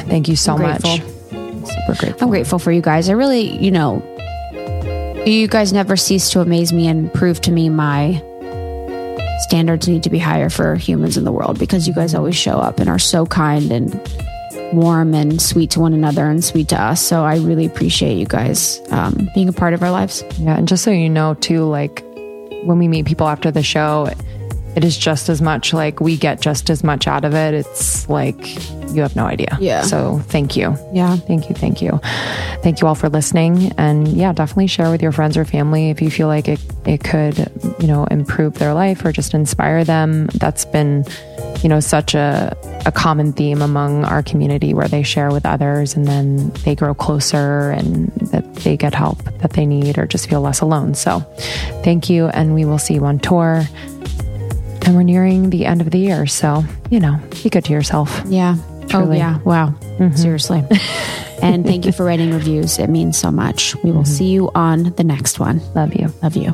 thank 0.07 0.27
you 0.27 0.35
so 0.35 0.57
much. 0.57 0.81
Super 0.81 1.95
grateful. 1.97 2.23
I'm 2.23 2.29
grateful 2.29 2.59
for 2.59 2.71
you 2.71 2.81
guys. 2.81 3.09
I 3.09 3.13
really, 3.13 3.55
you 3.57 3.71
know, 3.71 4.03
you 5.25 5.47
guys 5.47 5.71
never 5.73 5.95
cease 5.95 6.31
to 6.31 6.41
amaze 6.41 6.73
me 6.73 6.87
and 6.87 7.13
prove 7.13 7.41
to 7.41 7.51
me 7.51 7.69
my 7.69 8.23
standards 9.41 9.87
need 9.87 10.03
to 10.03 10.09
be 10.09 10.19
higher 10.19 10.49
for 10.49 10.75
humans 10.75 11.17
in 11.17 11.23
the 11.23 11.31
world 11.31 11.59
because 11.59 11.87
you 11.87 11.93
guys 11.93 12.13
always 12.13 12.35
show 12.35 12.57
up 12.57 12.79
and 12.79 12.89
are 12.89 12.99
so 12.99 13.25
kind 13.25 13.71
and 13.71 13.93
warm 14.73 15.13
and 15.13 15.41
sweet 15.41 15.71
to 15.71 15.79
one 15.79 15.93
another 15.93 16.25
and 16.25 16.43
sweet 16.43 16.69
to 16.69 16.81
us. 16.81 17.01
So 17.01 17.23
I 17.23 17.37
really 17.37 17.65
appreciate 17.65 18.17
you 18.17 18.25
guys 18.25 18.81
um, 18.91 19.29
being 19.33 19.49
a 19.49 19.53
part 19.53 19.73
of 19.73 19.81
our 19.81 19.91
lives. 19.91 20.23
Yeah, 20.37 20.57
and 20.57 20.67
just 20.67 20.83
so 20.83 20.91
you 20.91 21.09
know, 21.09 21.33
too, 21.35 21.65
like 21.65 22.03
when 22.63 22.77
we 22.77 22.87
meet 22.87 23.05
people 23.05 23.27
after 23.27 23.51
the 23.51 23.63
show, 23.63 24.09
it 24.75 24.83
is 24.83 24.97
just 24.97 25.29
as 25.29 25.41
much 25.41 25.73
like 25.73 25.99
we 25.99 26.17
get 26.17 26.41
just 26.41 26.69
as 26.69 26.83
much 26.83 27.07
out 27.07 27.25
of 27.25 27.33
it. 27.33 27.53
It's 27.53 28.07
like 28.07 28.37
you 28.93 29.01
have 29.01 29.15
no 29.15 29.25
idea. 29.25 29.57
Yeah. 29.59 29.81
So 29.81 30.19
thank 30.27 30.55
you. 30.55 30.75
Yeah. 30.93 31.15
Thank 31.15 31.49
you. 31.49 31.55
Thank 31.55 31.81
you. 31.81 31.99
Thank 32.61 32.81
you 32.81 32.87
all 32.87 32.95
for 32.95 33.09
listening. 33.09 33.71
And 33.77 34.07
yeah, 34.07 34.33
definitely 34.33 34.67
share 34.67 34.89
with 34.89 35.01
your 35.01 35.11
friends 35.11 35.37
or 35.37 35.45
family 35.45 35.89
if 35.89 36.01
you 36.01 36.09
feel 36.09 36.27
like 36.27 36.47
it, 36.47 36.61
it 36.85 37.03
could, 37.03 37.37
you 37.79 37.87
know, 37.87 38.05
improve 38.05 38.55
their 38.55 38.73
life 38.73 39.03
or 39.05 39.11
just 39.11 39.33
inspire 39.33 39.83
them. 39.83 40.27
That's 40.35 40.65
been, 40.65 41.05
you 41.61 41.69
know, 41.69 41.79
such 41.79 42.15
a, 42.15 42.55
a 42.85 42.91
common 42.91 43.33
theme 43.33 43.61
among 43.61 44.05
our 44.05 44.23
community 44.23 44.73
where 44.73 44.87
they 44.87 45.03
share 45.03 45.31
with 45.31 45.45
others 45.45 45.95
and 45.95 46.07
then 46.07 46.49
they 46.63 46.75
grow 46.75 46.93
closer 46.93 47.71
and 47.71 48.07
that 48.31 48.55
they 48.55 48.77
get 48.77 48.93
help 48.93 49.23
that 49.39 49.53
they 49.53 49.65
need 49.65 49.97
or 49.97 50.05
just 50.05 50.29
feel 50.29 50.41
less 50.41 50.61
alone. 50.61 50.93
So 50.95 51.19
thank 51.83 52.09
you. 52.09 52.27
And 52.27 52.55
we 52.55 52.65
will 52.65 52.79
see 52.79 52.95
you 52.95 53.05
on 53.05 53.19
tour. 53.19 53.63
And 54.89 54.97
we're 54.97 55.03
nearing 55.03 55.51
the 55.51 55.67
end 55.67 55.81
of 55.81 55.91
the 55.91 55.99
year. 55.99 56.25
So, 56.25 56.63
you 56.89 56.99
know, 56.99 57.21
be 57.43 57.51
good 57.51 57.63
to 57.65 57.73
yourself. 57.73 58.23
Yeah. 58.25 58.55
Oh, 58.91 59.11
yeah. 59.11 59.37
Wow. 59.41 59.67
Mm-hmm. 59.67 60.15
Seriously. 60.15 60.63
and 61.43 61.63
thank 61.63 61.85
you 61.85 61.91
for 61.91 62.03
writing 62.03 62.33
reviews. 62.33 62.79
It 62.79 62.89
means 62.89 63.15
so 63.15 63.29
much. 63.29 63.75
We 63.83 63.91
will 63.91 64.01
mm-hmm. 64.01 64.11
see 64.11 64.31
you 64.31 64.49
on 64.55 64.95
the 64.95 65.03
next 65.03 65.39
one. 65.39 65.61
Love 65.75 65.93
you. 65.93 66.11
Love 66.23 66.35
you. 66.35 66.53